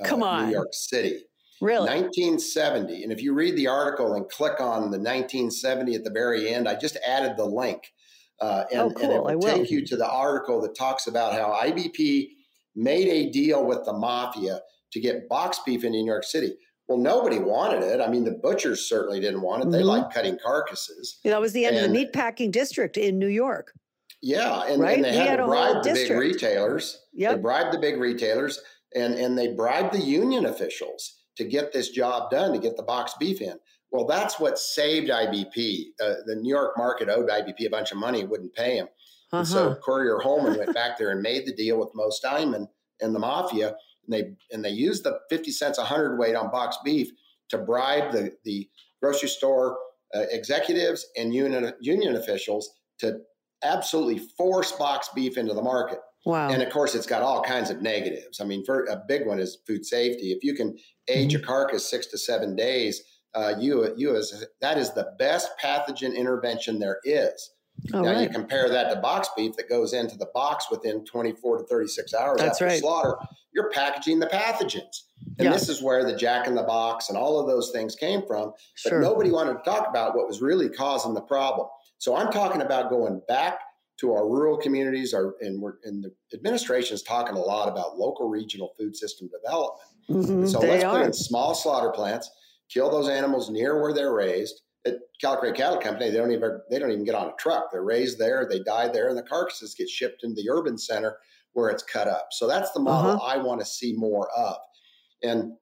Uh, 0.00 0.06
Come 0.06 0.22
on. 0.22 0.46
New 0.46 0.52
York 0.52 0.72
City. 0.72 1.22
Really? 1.60 1.88
1970. 1.88 3.04
And 3.04 3.12
if 3.12 3.22
you 3.22 3.32
read 3.32 3.56
the 3.56 3.68
article 3.68 4.14
and 4.14 4.28
click 4.28 4.60
on 4.60 4.90
the 4.90 4.98
1970 4.98 5.94
at 5.94 6.04
the 6.04 6.10
very 6.10 6.48
end, 6.52 6.68
I 6.68 6.74
just 6.74 6.98
added 7.06 7.36
the 7.36 7.46
link. 7.46 7.92
Uh, 8.40 8.64
and, 8.70 8.80
oh, 8.80 8.90
cool. 8.90 9.04
and 9.04 9.12
it 9.12 9.22
will, 9.22 9.38
will 9.38 9.58
take 9.58 9.70
you 9.70 9.84
to 9.86 9.96
the 9.96 10.08
article 10.08 10.60
that 10.60 10.74
talks 10.76 11.06
about 11.06 11.32
how 11.32 11.52
IBP 11.64 12.28
made 12.74 13.08
a 13.08 13.30
deal 13.30 13.64
with 13.64 13.84
the 13.84 13.92
mafia 13.92 14.60
to 14.92 15.00
get 15.00 15.28
box 15.28 15.60
beef 15.64 15.84
into 15.84 15.98
New 15.98 16.06
York 16.06 16.24
City. 16.24 16.54
Well, 16.88 16.98
nobody 16.98 17.38
wanted 17.38 17.82
it. 17.82 18.00
I 18.00 18.08
mean, 18.08 18.24
the 18.24 18.38
butchers 18.42 18.88
certainly 18.88 19.20
didn't 19.20 19.40
want 19.40 19.62
it. 19.62 19.70
They 19.70 19.78
mm-hmm. 19.78 19.86
like 19.86 20.12
cutting 20.12 20.38
carcasses. 20.44 21.18
Yeah, 21.24 21.32
that 21.32 21.40
was 21.40 21.52
the 21.52 21.64
end 21.64 21.76
and, 21.76 21.86
of 21.86 21.92
the 21.92 22.06
meatpacking 22.06 22.52
district 22.52 22.96
in 22.96 23.18
New 23.18 23.28
York. 23.28 23.72
Yeah, 24.20 24.62
and, 24.62 24.80
right? 24.80 24.96
and 24.96 25.04
they 25.04 25.14
had, 25.14 25.28
had 25.28 25.36
to 25.36 25.46
bribe 25.46 25.82
the 25.82 25.92
big 25.92 26.10
retailers. 26.10 26.98
Yep. 27.14 27.36
They 27.36 27.42
bribed 27.42 27.74
the 27.74 27.78
big 27.78 27.98
retailers, 27.98 28.60
and 28.94 29.14
and 29.14 29.36
they 29.36 29.54
bribed 29.54 29.94
the 29.94 30.00
union 30.00 30.46
officials 30.46 31.20
to 31.36 31.44
get 31.44 31.72
this 31.72 31.90
job 31.90 32.30
done 32.30 32.52
to 32.52 32.58
get 32.58 32.76
the 32.76 32.82
box 32.82 33.14
beef 33.18 33.40
in. 33.40 33.54
Well, 33.94 34.06
that's 34.06 34.40
what 34.40 34.58
saved 34.58 35.08
IBP. 35.08 35.84
Uh, 36.02 36.14
the 36.26 36.34
New 36.34 36.52
York 36.52 36.76
market 36.76 37.08
owed 37.08 37.28
IBP 37.28 37.64
a 37.64 37.70
bunch 37.70 37.92
of 37.92 37.96
money, 37.96 38.24
wouldn't 38.24 38.52
pay 38.52 38.76
him. 38.76 38.88
Uh-huh. 39.32 39.38
And 39.38 39.46
so 39.46 39.68
uh-huh. 39.70 40.18
Holman 40.20 40.58
went 40.58 40.74
back 40.80 40.98
there 40.98 41.12
and 41.12 41.22
made 41.22 41.46
the 41.46 41.54
deal 41.54 41.78
with 41.78 41.90
Moe 41.94 42.10
Steinman 42.10 42.66
and 43.00 43.14
the 43.14 43.20
mafia, 43.20 43.68
and 43.68 43.76
they 44.08 44.32
and 44.50 44.64
they 44.64 44.70
used 44.70 45.04
the 45.04 45.20
fifty 45.30 45.52
cents 45.52 45.78
a 45.78 45.84
hundredweight 45.84 46.34
on 46.34 46.50
box 46.50 46.76
beef 46.84 47.08
to 47.50 47.58
bribe 47.58 48.10
the 48.10 48.32
the 48.44 48.68
grocery 49.00 49.28
store 49.28 49.78
uh, 50.12 50.24
executives 50.32 51.06
and 51.16 51.32
union 51.32 51.72
union 51.80 52.16
officials 52.16 52.70
to 52.98 53.20
absolutely 53.62 54.18
force 54.36 54.72
box 54.72 55.08
beef 55.14 55.38
into 55.38 55.54
the 55.54 55.62
market. 55.62 56.00
Wow. 56.26 56.48
And 56.48 56.62
of 56.62 56.72
course, 56.72 56.96
it's 56.96 57.06
got 57.06 57.22
all 57.22 57.42
kinds 57.42 57.70
of 57.70 57.80
negatives. 57.80 58.40
I 58.40 58.44
mean, 58.44 58.64
for 58.64 58.86
a 58.86 59.00
big 59.06 59.24
one 59.24 59.38
is 59.38 59.58
food 59.68 59.86
safety. 59.86 60.32
If 60.32 60.42
you 60.42 60.54
can 60.54 60.76
age 61.06 61.34
mm-hmm. 61.34 61.44
a 61.44 61.46
carcass 61.46 61.88
six 61.88 62.06
to 62.06 62.18
seven 62.18 62.56
days, 62.56 63.00
uh, 63.34 63.54
you 63.58 63.92
you 63.96 64.16
as 64.16 64.44
that 64.60 64.78
is 64.78 64.92
the 64.92 65.14
best 65.18 65.50
pathogen 65.62 66.16
intervention 66.16 66.78
there 66.78 66.98
is. 67.04 67.50
now 67.90 68.02
right. 68.02 68.20
you 68.22 68.28
compare 68.28 68.68
that 68.68 68.92
to 68.92 69.00
box 69.00 69.28
beef 69.36 69.56
that 69.56 69.68
goes 69.68 69.92
into 69.92 70.16
the 70.16 70.28
box 70.32 70.66
within 70.70 71.04
24 71.04 71.58
to 71.58 71.64
36 71.64 72.14
hours 72.14 72.38
That's 72.38 72.52
after 72.52 72.66
right. 72.66 72.80
slaughter. 72.80 73.16
You're 73.52 73.70
packaging 73.70 74.20
the 74.20 74.26
pathogens. 74.26 75.02
And 75.38 75.46
yeah. 75.46 75.52
this 75.52 75.68
is 75.68 75.82
where 75.82 76.04
the 76.04 76.16
jack 76.16 76.46
in 76.46 76.54
the 76.54 76.62
box 76.62 77.08
and 77.08 77.18
all 77.18 77.40
of 77.40 77.46
those 77.46 77.70
things 77.70 77.96
came 77.96 78.22
from. 78.26 78.52
But 78.84 78.90
sure. 78.90 79.00
nobody 79.00 79.30
wanted 79.30 79.54
to 79.54 79.62
talk 79.64 79.88
about 79.88 80.16
what 80.16 80.26
was 80.26 80.40
really 80.40 80.68
causing 80.68 81.14
the 81.14 81.20
problem. 81.20 81.68
So 81.98 82.14
I'm 82.14 82.30
talking 82.30 82.62
about 82.62 82.90
going 82.90 83.20
back 83.26 83.58
to 83.98 84.12
our 84.12 84.28
rural 84.28 84.56
communities. 84.56 85.14
Our 85.14 85.34
and 85.40 85.60
we're 85.60 85.74
and 85.84 86.04
the 86.04 86.12
administration 86.36 86.94
is 86.94 87.02
talking 87.02 87.36
a 87.36 87.40
lot 87.40 87.68
about 87.68 87.96
local 87.96 88.28
regional 88.28 88.74
food 88.78 88.96
system 88.96 89.28
development. 89.28 89.88
Mm-hmm, 90.10 90.46
so 90.46 90.60
let's 90.60 90.84
are. 90.84 90.98
put 90.98 91.06
in 91.06 91.12
small 91.12 91.54
slaughter 91.54 91.90
plants, 91.90 92.30
kill 92.70 92.90
those 92.90 93.08
animals 93.08 93.50
near 93.50 93.80
where 93.80 93.92
they're 93.92 94.14
raised. 94.14 94.60
At 94.86 94.96
Callicrate 95.20 95.54
Cattle 95.54 95.80
Company, 95.80 96.10
they 96.10 96.18
don't 96.18 96.32
even 96.32 96.60
they 96.70 96.78
don't 96.78 96.90
even 96.90 97.04
get 97.04 97.14
on 97.14 97.28
a 97.28 97.34
truck. 97.38 97.70
They're 97.72 97.84
raised 97.84 98.18
there, 98.18 98.46
they 98.48 98.60
die 98.60 98.88
there, 98.88 99.08
and 99.08 99.16
the 99.16 99.22
carcasses 99.22 99.74
get 99.74 99.88
shipped 99.88 100.24
into 100.24 100.42
the 100.42 100.50
urban 100.50 100.76
center 100.76 101.16
where 101.54 101.70
it's 101.70 101.82
cut 101.82 102.06
up. 102.06 102.28
So 102.32 102.46
that's 102.46 102.72
the 102.72 102.80
model 102.80 103.12
uh-huh. 103.12 103.24
I 103.24 103.38
want 103.38 103.60
to 103.60 103.66
see 103.66 103.94
more 103.94 104.28
of. 104.36 104.56
And 105.22 105.52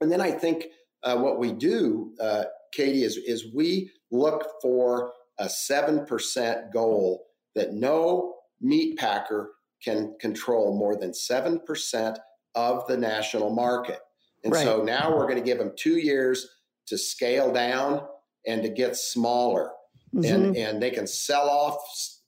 and 0.00 0.10
then 0.12 0.20
I 0.20 0.30
think 0.30 0.66
uh, 1.02 1.16
what 1.16 1.38
we 1.38 1.52
do, 1.52 2.14
uh, 2.20 2.44
Katie, 2.72 3.02
is 3.02 3.16
is 3.16 3.52
we 3.52 3.90
look 4.10 4.46
for 4.60 5.12
a 5.38 5.46
7% 5.46 6.72
goal 6.72 7.24
that 7.54 7.72
no 7.72 8.34
meat 8.60 8.96
packer 8.98 9.52
can 9.82 10.14
control 10.20 10.76
more 10.76 10.96
than 10.96 11.10
7% 11.10 12.16
of 12.54 12.86
the 12.86 12.96
national 12.96 13.50
market. 13.50 13.98
And 14.44 14.52
right. 14.52 14.64
so 14.64 14.82
now 14.82 15.14
we're 15.16 15.26
going 15.26 15.36
to 15.36 15.44
give 15.44 15.58
them 15.58 15.72
two 15.76 15.98
years 15.98 16.48
to 16.86 16.98
scale 16.98 17.52
down 17.52 18.02
and 18.46 18.62
to 18.62 18.68
get 18.68 18.96
smaller. 18.96 19.70
Mm-hmm. 20.14 20.34
And, 20.34 20.56
and 20.56 20.82
they 20.82 20.90
can 20.90 21.06
sell 21.06 21.48
off 21.48 21.78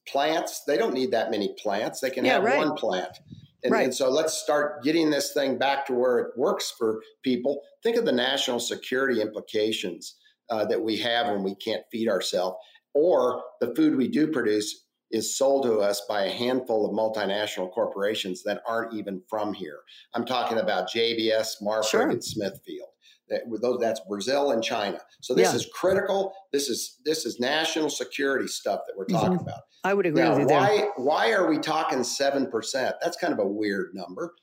plants. 0.08 0.62
They 0.66 0.76
don't 0.76 0.94
need 0.94 1.10
that 1.10 1.30
many 1.30 1.54
plants. 1.58 2.00
They 2.00 2.10
can 2.10 2.24
yeah, 2.24 2.34
have 2.34 2.44
right. 2.44 2.58
one 2.58 2.74
plant. 2.76 3.18
And, 3.62 3.72
right. 3.72 3.84
and, 3.84 3.94
so 3.94 4.10
let's 4.10 4.34
start 4.34 4.84
getting 4.84 5.10
this 5.10 5.32
thing 5.32 5.58
back 5.58 5.86
to 5.86 5.94
where 5.94 6.18
it 6.18 6.36
works 6.36 6.72
for 6.76 7.00
people. 7.22 7.62
Think 7.82 7.96
of 7.96 8.04
the 8.04 8.12
national 8.12 8.60
security 8.60 9.20
implications 9.20 10.16
uh, 10.50 10.66
that 10.66 10.82
we 10.82 10.98
have 10.98 11.28
when 11.28 11.42
we 11.42 11.54
can't 11.54 11.82
feed 11.90 12.08
ourselves 12.08 12.56
or 12.94 13.42
the 13.60 13.74
food 13.74 13.96
we 13.96 14.08
do 14.08 14.28
produce 14.28 14.83
is 15.10 15.36
sold 15.36 15.64
to 15.64 15.78
us 15.78 16.02
by 16.08 16.24
a 16.24 16.30
handful 16.30 16.86
of 16.86 16.92
multinational 16.92 17.70
corporations 17.72 18.42
that 18.42 18.62
aren't 18.66 18.94
even 18.94 19.22
from 19.28 19.54
here. 19.54 19.78
I'm 20.14 20.24
talking 20.24 20.58
about 20.58 20.88
JBS, 20.90 21.62
Marfrig, 21.62 21.90
sure. 21.90 22.10
and 22.10 22.22
Smithfield. 22.22 22.88
That, 23.30 23.42
that's 23.80 24.00
Brazil 24.08 24.50
and 24.50 24.62
China. 24.62 25.00
So 25.22 25.34
this 25.34 25.50
yeah. 25.50 25.56
is 25.56 25.66
critical. 25.72 26.34
This 26.52 26.68
is 26.68 27.00
this 27.06 27.24
is 27.24 27.40
national 27.40 27.88
security 27.88 28.46
stuff 28.46 28.80
that 28.86 28.94
we're 28.98 29.06
talking 29.06 29.38
mm-hmm. 29.38 29.48
about. 29.48 29.60
I 29.82 29.94
would 29.94 30.04
agree 30.04 30.22
now, 30.22 30.32
with 30.32 30.40
you 30.40 30.46
why, 30.46 30.76
there. 30.76 30.90
Why 30.96 31.32
are 31.32 31.48
we 31.48 31.58
talking 31.58 32.04
seven 32.04 32.50
percent? 32.50 32.96
That's 33.02 33.16
kind 33.16 33.32
of 33.32 33.38
a 33.38 33.46
weird 33.46 33.90
number. 33.94 34.34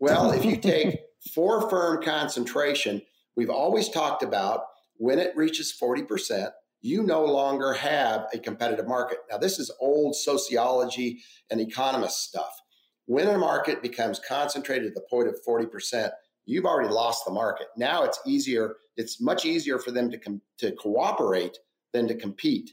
Well, 0.00 0.32
if 0.32 0.44
you 0.44 0.56
take 0.60 0.98
four 1.34 1.70
firm 1.70 2.02
concentration, 2.02 3.00
we've 3.36 3.50
always 3.50 3.88
talked 3.88 4.22
about 4.22 4.64
when 4.98 5.18
it 5.18 5.34
reaches 5.34 5.72
forty 5.72 6.02
percent 6.02 6.52
you 6.82 7.02
no 7.02 7.24
longer 7.24 7.72
have 7.72 8.26
a 8.32 8.38
competitive 8.38 8.86
market. 8.86 9.18
Now, 9.30 9.38
this 9.38 9.58
is 9.58 9.70
old 9.80 10.14
sociology 10.14 11.22
and 11.50 11.60
economist 11.60 12.22
stuff. 12.22 12.60
When 13.06 13.28
a 13.28 13.38
market 13.38 13.82
becomes 13.82 14.20
concentrated 14.20 14.88
to 14.88 14.94
the 14.94 15.06
point 15.08 15.28
of 15.28 15.36
40%, 15.46 16.10
you've 16.44 16.64
already 16.64 16.92
lost 16.92 17.24
the 17.24 17.32
market. 17.32 17.68
Now 17.76 18.04
it's 18.04 18.20
easier, 18.26 18.76
it's 18.96 19.20
much 19.20 19.44
easier 19.44 19.78
for 19.78 19.90
them 19.90 20.10
to, 20.10 20.18
com- 20.18 20.42
to 20.58 20.72
cooperate 20.72 21.58
than 21.92 22.08
to 22.08 22.14
compete. 22.14 22.70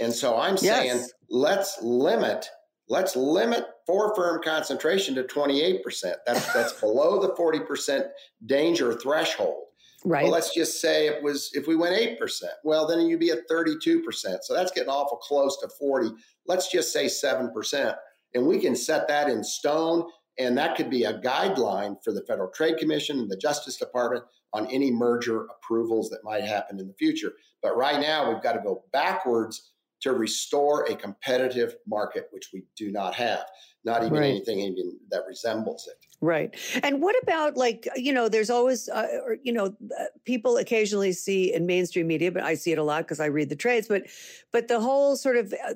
And 0.00 0.12
so 0.12 0.38
I'm 0.38 0.56
saying 0.56 0.86
yes. 0.86 1.12
let's 1.30 1.78
limit 1.82 2.48
let's 2.88 3.16
limit 3.16 3.64
four 3.86 4.14
firm 4.14 4.40
concentration 4.42 5.14
to 5.16 5.24
28%. 5.24 5.80
That's 6.26 6.52
that's 6.52 6.72
below 6.74 7.20
the 7.20 7.30
40% 7.30 8.06
danger 8.44 8.94
threshold. 8.94 9.64
Right. 10.06 10.22
Well, 10.22 10.32
let's 10.32 10.54
just 10.54 10.80
say 10.80 11.08
it 11.08 11.20
was 11.20 11.50
if 11.54 11.66
we 11.66 11.74
went 11.74 11.96
8%. 11.96 12.44
Well, 12.62 12.86
then 12.86 13.00
you'd 13.00 13.18
be 13.18 13.32
at 13.32 13.48
32%. 13.50 14.02
So 14.42 14.54
that's 14.54 14.70
getting 14.70 14.88
awful 14.88 15.16
close 15.16 15.58
to 15.58 15.68
40. 15.68 16.10
Let's 16.46 16.70
just 16.70 16.92
say 16.92 17.06
7%. 17.06 17.96
And 18.32 18.46
we 18.46 18.60
can 18.60 18.76
set 18.76 19.08
that 19.08 19.28
in 19.28 19.42
stone. 19.42 20.08
And 20.38 20.56
that 20.58 20.76
could 20.76 20.90
be 20.90 21.04
a 21.04 21.18
guideline 21.20 21.96
for 22.04 22.12
the 22.12 22.22
Federal 22.22 22.50
Trade 22.50 22.76
Commission 22.78 23.18
and 23.18 23.28
the 23.28 23.36
Justice 23.36 23.78
Department 23.78 24.24
on 24.52 24.68
any 24.68 24.92
merger 24.92 25.46
approvals 25.46 26.08
that 26.10 26.22
might 26.22 26.44
happen 26.44 26.78
in 26.78 26.86
the 26.86 26.94
future. 26.94 27.32
But 27.60 27.76
right 27.76 28.00
now, 28.00 28.32
we've 28.32 28.42
got 28.42 28.52
to 28.52 28.60
go 28.60 28.84
backwards 28.92 29.72
to 30.02 30.12
restore 30.12 30.84
a 30.84 30.94
competitive 30.94 31.74
market, 31.84 32.28
which 32.30 32.50
we 32.52 32.62
do 32.76 32.92
not 32.92 33.14
have, 33.14 33.44
not 33.84 34.04
even 34.04 34.18
right. 34.18 34.30
anything 34.30 34.60
even 34.60 35.00
that 35.10 35.22
resembles 35.26 35.88
it. 35.88 36.05
Right. 36.20 36.54
And 36.82 37.02
what 37.02 37.14
about 37.22 37.56
like, 37.56 37.88
you 37.94 38.12
know, 38.12 38.28
there's 38.28 38.50
always, 38.50 38.88
uh, 38.88 39.06
or, 39.24 39.36
you 39.42 39.52
know, 39.52 39.66
uh, 39.66 40.04
people 40.24 40.56
occasionally 40.56 41.12
see 41.12 41.52
in 41.52 41.66
mainstream 41.66 42.06
media, 42.06 42.32
but 42.32 42.42
I 42.42 42.54
see 42.54 42.72
it 42.72 42.78
a 42.78 42.82
lot 42.82 43.02
because 43.02 43.20
I 43.20 43.26
read 43.26 43.48
the 43.48 43.56
trades, 43.56 43.86
but, 43.86 44.04
but 44.50 44.68
the 44.68 44.80
whole 44.80 45.16
sort 45.16 45.36
of 45.36 45.52
uh, 45.52 45.74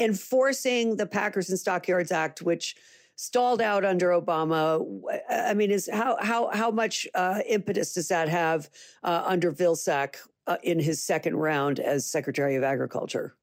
enforcing 0.00 0.96
the 0.96 1.06
Packers 1.06 1.48
and 1.48 1.58
Stockyards 1.58 2.12
Act, 2.12 2.42
which, 2.42 2.76
stalled 3.16 3.62
out 3.62 3.84
under 3.84 4.10
Obama. 4.10 4.84
I 5.28 5.54
mean, 5.54 5.70
is 5.70 5.88
how 5.90 6.16
how 6.20 6.50
how 6.52 6.70
much 6.70 7.08
uh, 7.14 7.40
impetus 7.46 7.94
does 7.94 8.08
that 8.08 8.28
have 8.28 8.70
uh, 9.02 9.22
under 9.26 9.52
Vilsack 9.52 10.16
uh, 10.46 10.58
in 10.62 10.78
his 10.78 11.02
second 11.02 11.36
round 11.36 11.80
as 11.80 12.06
Secretary 12.06 12.54
of 12.56 12.62
Agriculture? 12.62 13.34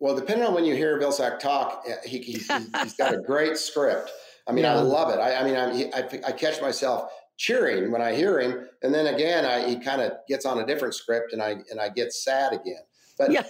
Well, 0.00 0.14
depending 0.14 0.46
on 0.46 0.54
when 0.54 0.64
you 0.64 0.76
hear 0.76 0.98
Vilsack 1.00 1.40
talk, 1.40 1.84
he, 2.04 2.18
he's, 2.18 2.48
he's 2.82 2.94
got 2.94 3.14
a 3.14 3.18
great 3.26 3.58
script. 3.58 4.12
I 4.48 4.52
mean, 4.52 4.64
yeah. 4.64 4.76
I 4.76 4.80
love 4.80 5.10
it. 5.10 5.20
I, 5.20 5.36
I 5.36 5.44
mean, 5.44 5.90
I, 5.92 6.08
I, 6.26 6.32
catch 6.32 6.60
myself 6.62 7.10
cheering 7.36 7.92
when 7.92 8.00
I 8.00 8.14
hear 8.14 8.40
him, 8.40 8.66
and 8.82 8.94
then 8.94 9.14
again, 9.14 9.44
I, 9.44 9.68
he 9.68 9.76
kind 9.78 10.00
of 10.00 10.12
gets 10.26 10.46
on 10.46 10.58
a 10.58 10.66
different 10.66 10.94
script, 10.94 11.34
and 11.34 11.42
I 11.42 11.56
and 11.70 11.78
I 11.80 11.90
get 11.90 12.12
sad 12.12 12.54
again. 12.54 12.82
But 13.18 13.30
yeah. 13.30 13.44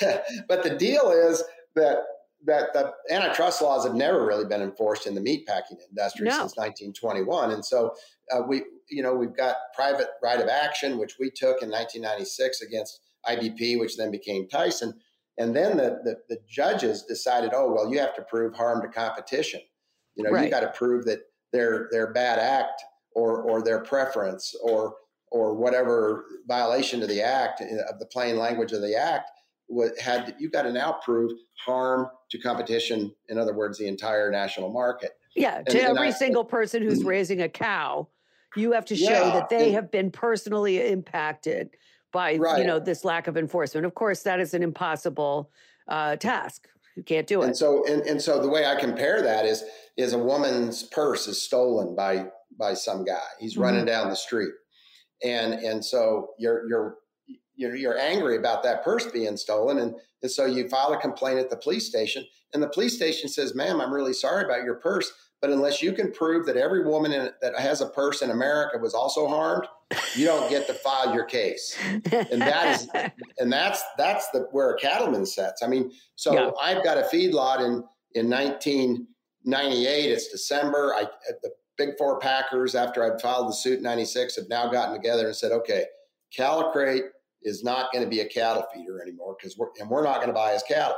but, 0.00 0.24
but 0.48 0.62
the 0.62 0.76
deal 0.76 1.10
is 1.10 1.42
that 1.74 1.98
that 2.44 2.74
the 2.74 2.92
antitrust 3.10 3.62
laws 3.62 3.86
have 3.86 3.94
never 3.94 4.26
really 4.26 4.44
been 4.44 4.60
enforced 4.60 5.06
in 5.06 5.14
the 5.14 5.20
meatpacking 5.22 5.78
industry 5.88 6.26
no. 6.26 6.32
since 6.32 6.56
1921, 6.58 7.52
and 7.52 7.64
so 7.64 7.94
uh, 8.30 8.42
we, 8.46 8.62
you 8.90 9.02
know, 9.02 9.14
we've 9.14 9.36
got 9.36 9.56
private 9.74 10.08
right 10.22 10.40
of 10.40 10.48
action, 10.48 10.98
which 10.98 11.16
we 11.18 11.30
took 11.30 11.62
in 11.62 11.70
1996 11.70 12.60
against 12.60 13.00
IBP, 13.26 13.78
which 13.78 13.96
then 13.96 14.10
became 14.10 14.46
Tyson. 14.48 14.94
And 15.38 15.54
then 15.54 15.76
the, 15.76 16.00
the, 16.04 16.16
the 16.28 16.38
judges 16.48 17.02
decided, 17.02 17.52
oh, 17.54 17.72
well, 17.72 17.90
you 17.90 17.98
have 17.98 18.14
to 18.16 18.22
prove 18.22 18.54
harm 18.54 18.82
to 18.82 18.88
competition. 18.88 19.60
You 20.16 20.24
know, 20.24 20.30
right. 20.30 20.44
you 20.44 20.50
got 20.50 20.60
to 20.60 20.68
prove 20.68 21.04
that 21.06 21.20
their 21.52 21.88
their 21.90 22.12
bad 22.12 22.38
act 22.38 22.82
or 23.14 23.42
or 23.42 23.62
their 23.62 23.80
preference 23.80 24.54
or 24.62 24.94
or 25.30 25.54
whatever 25.54 26.24
violation 26.46 27.02
of 27.02 27.08
the 27.08 27.22
act 27.22 27.60
eh, 27.60 27.76
of 27.90 27.98
the 27.98 28.06
plain 28.06 28.36
language 28.36 28.72
of 28.72 28.80
the 28.80 28.96
act 28.96 29.30
had 29.98 30.34
you 30.38 30.50
got 30.50 30.62
to 30.62 30.72
now 30.72 30.92
prove 31.04 31.32
harm 31.64 32.08
to 32.30 32.38
competition. 32.38 33.14
In 33.28 33.38
other 33.38 33.54
words, 33.54 33.78
the 33.78 33.86
entire 33.86 34.30
national 34.30 34.70
market. 34.70 35.12
Yeah, 35.34 35.58
and, 35.58 35.66
to 35.68 35.78
and 35.78 35.88
every 35.88 36.08
I, 36.08 36.12
single 36.12 36.44
person 36.44 36.82
who's 36.82 37.02
mm. 37.02 37.06
raising 37.06 37.40
a 37.42 37.48
cow, 37.48 38.08
you 38.56 38.72
have 38.72 38.84
to 38.86 38.96
show 38.96 39.10
yeah, 39.10 39.30
that 39.32 39.48
they 39.48 39.66
and, 39.66 39.74
have 39.74 39.90
been 39.90 40.10
personally 40.10 40.86
impacted 40.86 41.70
by 42.12 42.36
right. 42.36 42.58
you 42.58 42.64
know 42.64 42.78
this 42.78 43.04
lack 43.04 43.26
of 43.26 43.36
enforcement. 43.36 43.84
Of 43.86 43.94
course, 43.94 44.22
that 44.22 44.40
is 44.40 44.54
an 44.54 44.62
impossible 44.62 45.50
uh, 45.88 46.16
task. 46.16 46.68
You 46.96 47.02
can't 47.02 47.26
do 47.26 47.42
it. 47.42 47.46
And 47.46 47.56
so, 47.56 47.84
and, 47.86 48.02
and 48.02 48.20
so 48.20 48.40
the 48.40 48.48
way 48.48 48.66
I 48.66 48.76
compare 48.76 49.22
that 49.22 49.44
is, 49.44 49.64
is 49.96 50.12
a 50.12 50.18
woman's 50.18 50.82
purse 50.82 51.26
is 51.26 51.42
stolen 51.42 51.94
by, 51.94 52.26
by 52.58 52.74
some 52.74 53.04
guy. 53.04 53.18
He's 53.40 53.54
mm-hmm. 53.54 53.62
running 53.62 53.84
down 53.84 54.10
the 54.10 54.16
street. 54.16 54.52
And, 55.22 55.54
and 55.54 55.84
so 55.84 56.28
you're, 56.38 56.68
you're, 56.68 56.96
you're, 57.56 57.76
you're 57.76 57.98
angry 57.98 58.36
about 58.36 58.62
that 58.64 58.84
purse 58.84 59.06
being 59.06 59.36
stolen. 59.36 59.78
And, 59.78 59.94
and 60.22 60.30
so 60.30 60.44
you 60.44 60.68
file 60.68 60.92
a 60.92 61.00
complaint 61.00 61.38
at 61.38 61.50
the 61.50 61.56
police 61.56 61.88
station 61.88 62.24
and 62.54 62.62
the 62.62 62.68
police 62.68 62.94
station 62.94 63.28
says, 63.28 63.54
ma'am, 63.54 63.80
I'm 63.80 63.92
really 63.92 64.12
sorry 64.12 64.44
about 64.44 64.62
your 64.62 64.76
purse. 64.76 65.12
But 65.40 65.50
unless 65.50 65.82
you 65.82 65.92
can 65.92 66.10
prove 66.10 66.46
that 66.46 66.56
every 66.56 66.84
woman 66.84 67.12
in, 67.12 67.30
that 67.42 67.58
has 67.58 67.80
a 67.80 67.88
purse 67.88 68.22
in 68.22 68.30
America 68.30 68.78
was 68.78 68.94
also 68.94 69.26
harmed, 69.26 69.66
you 70.16 70.24
don't 70.24 70.48
get 70.48 70.66
to 70.68 70.74
file 70.74 71.14
your 71.14 71.24
case. 71.24 71.76
And 72.10 72.40
that 72.40 72.80
is, 72.80 72.88
and 73.38 73.52
that's 73.52 73.82
that's 73.98 74.30
the 74.30 74.48
where 74.52 74.70
a 74.70 74.78
cattleman 74.78 75.26
sets. 75.26 75.62
I 75.62 75.66
mean, 75.66 75.92
so 76.16 76.32
yeah. 76.32 76.50
I've 76.60 76.82
got 76.82 76.96
a 76.96 77.02
feedlot 77.02 77.60
in 77.60 77.84
in 78.14 78.30
1998. 78.30 80.10
It's 80.10 80.28
December. 80.28 80.94
I 80.94 81.06
the 81.42 81.50
big 81.76 81.90
four 81.98 82.18
packers 82.18 82.74
after 82.74 83.04
I'd 83.04 83.20
filed 83.20 83.48
the 83.48 83.52
suit 83.52 83.78
in 83.78 83.84
96 83.84 84.36
have 84.36 84.48
now 84.48 84.68
gotten 84.68 84.94
together 84.94 85.26
and 85.26 85.36
said, 85.36 85.52
okay, 85.52 85.84
Callicrate 86.34 87.04
is 87.42 87.62
not 87.62 87.92
going 87.92 88.04
to 88.04 88.10
be 88.10 88.20
a 88.20 88.28
cattle 88.28 88.64
feeder 88.72 89.02
anymore 89.02 89.36
because 89.38 89.58
we're 89.58 89.68
and 89.80 89.90
we're 89.90 90.04
not 90.04 90.16
going 90.16 90.28
to 90.28 90.34
buy 90.34 90.52
his 90.52 90.62
cattle. 90.62 90.96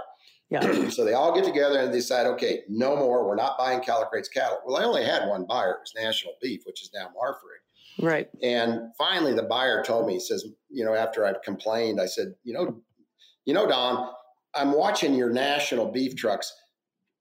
Yeah. 0.51 0.89
so 0.91 1.05
they 1.05 1.15
all 1.15 1.35
get 1.35 1.45
together 1.45 1.81
and 1.81 1.93
decide, 1.93 2.27
okay, 2.27 2.63
no 2.69 2.97
more. 2.97 3.27
We're 3.27 3.37
not 3.37 3.59
buying 3.59 3.81
Calicrate's 3.81 4.29
cattle. 4.29 4.61
Well, 4.65 4.77
I 4.77 4.85
only 4.85 5.05
had 5.05 5.29
one 5.29 5.45
buyer. 5.47 5.73
It 5.73 5.81
was 5.81 5.93
National 5.97 6.35
Beef, 6.41 6.63
which 6.65 6.83
is 6.83 6.91
now 6.95 7.09
Marfrig. 7.09 8.05
Right. 8.05 8.29
And 8.43 8.93
finally, 8.99 9.33
the 9.33 9.43
buyer 9.43 9.83
told 9.83 10.07
me, 10.07 10.15
he 10.15 10.21
says, 10.21 10.47
you 10.69 10.85
know, 10.85 10.95
after 10.95 11.25
I've 11.25 11.43
complained, 11.43 12.01
I 12.01 12.07
said, 12.07 12.35
you 12.45 12.53
know, 12.53 12.83
you 13.45 13.55
know, 13.55 13.67
Don, 13.67 14.13
I'm 14.55 14.73
watching 14.73 15.15
your 15.15 15.31
National 15.31 15.91
Beef 15.91 16.15
trucks 16.15 16.53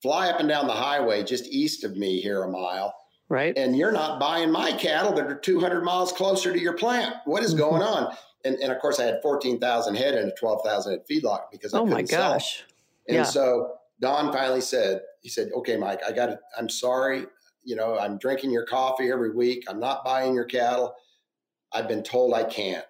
fly 0.02 0.30
up 0.30 0.40
and 0.40 0.50
down 0.50 0.68
the 0.68 0.74
highway 0.74 1.24
just 1.24 1.48
east 1.48 1.84
of 1.84 1.96
me 1.96 2.20
here 2.20 2.44
a 2.44 2.52
mile. 2.52 2.94
Right. 3.28 3.58
And 3.58 3.76
you're 3.76 3.92
not 3.92 4.20
buying 4.20 4.52
my 4.52 4.72
cattle 4.74 5.14
that 5.14 5.26
are 5.26 5.36
200 5.36 5.84
miles 5.84 6.12
closer 6.12 6.54
to 6.54 6.60
your 6.60 6.74
plant. 6.74 7.16
What 7.26 7.44
is 7.44 7.52
mm-hmm. 7.52 7.60
going 7.60 7.82
on? 7.82 8.16
And, 8.44 8.56
and 8.58 8.72
of 8.72 8.80
course, 8.80 9.00
I 9.00 9.06
had 9.06 9.22
14,000 9.24 9.96
head 9.96 10.14
and 10.14 10.32
a 10.32 10.36
12,000 10.36 10.92
head 10.92 11.02
feedlot 11.10 11.46
because 11.52 11.74
I 11.74 11.80
oh 11.80 11.86
my 11.86 12.04
gosh. 12.04 12.58
Sell. 12.58 12.66
And 13.08 13.18
yeah. 13.18 13.24
so 13.24 13.74
Don 14.00 14.32
finally 14.34 14.62
said, 14.62 15.02
he 15.22 15.30
said, 15.30 15.50
okay, 15.56 15.78
Mike, 15.78 16.02
I 16.08 16.12
got 16.12 16.30
it. 16.30 16.39
I'm 16.58 16.70
sorry. 16.70 17.26
You 17.63 17.76
know, 17.76 17.98
I'm 17.98 18.18
drinking 18.18 18.52
your 18.52 18.65
coffee 18.65 19.12
every 19.12 19.32
week. 19.32 19.63
I'm 19.68 19.80
not 19.80 20.06
buying 20.06 20.36
your 20.36 20.46
cattle. 20.46 20.94
I've 21.74 21.88
been 21.88 22.04
told 22.04 22.34
I 22.34 22.44
can't. 22.44 22.86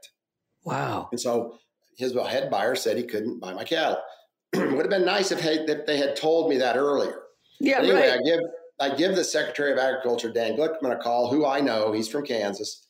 Wow. 0.64 1.10
And 1.12 1.20
so 1.20 1.58
his 1.98 2.14
head 2.14 2.50
buyer 2.50 2.76
said 2.76 2.98
he 2.98 3.04
couldn't 3.04 3.40
buy 3.40 3.54
my 3.54 3.64
cattle. 3.64 4.00
Would 4.56 4.78
have 4.78 4.90
been 4.90 5.06
nice 5.06 5.32
if, 5.32 5.44
if 5.44 5.86
they 5.86 5.98
had 5.98 6.16
told 6.16 6.50
me 6.50 6.58
that 6.58 6.76
earlier. 6.76 7.22
Yeah, 7.60 7.80
but 7.80 7.90
anyway, 7.90 8.10
right. 8.10 8.20
I 8.20 8.24
give 8.24 8.40
I 8.78 8.96
give 8.96 9.16
the 9.16 9.24
Secretary 9.24 9.72
of 9.72 9.78
Agriculture, 9.78 10.32
Dan 10.32 10.58
Glickman, 10.58 10.92
a 10.92 10.98
call, 10.98 11.30
who 11.30 11.46
I 11.46 11.62
know. 11.62 11.94
He's 11.94 12.10
from 12.10 12.26
Kansas. 12.26 12.86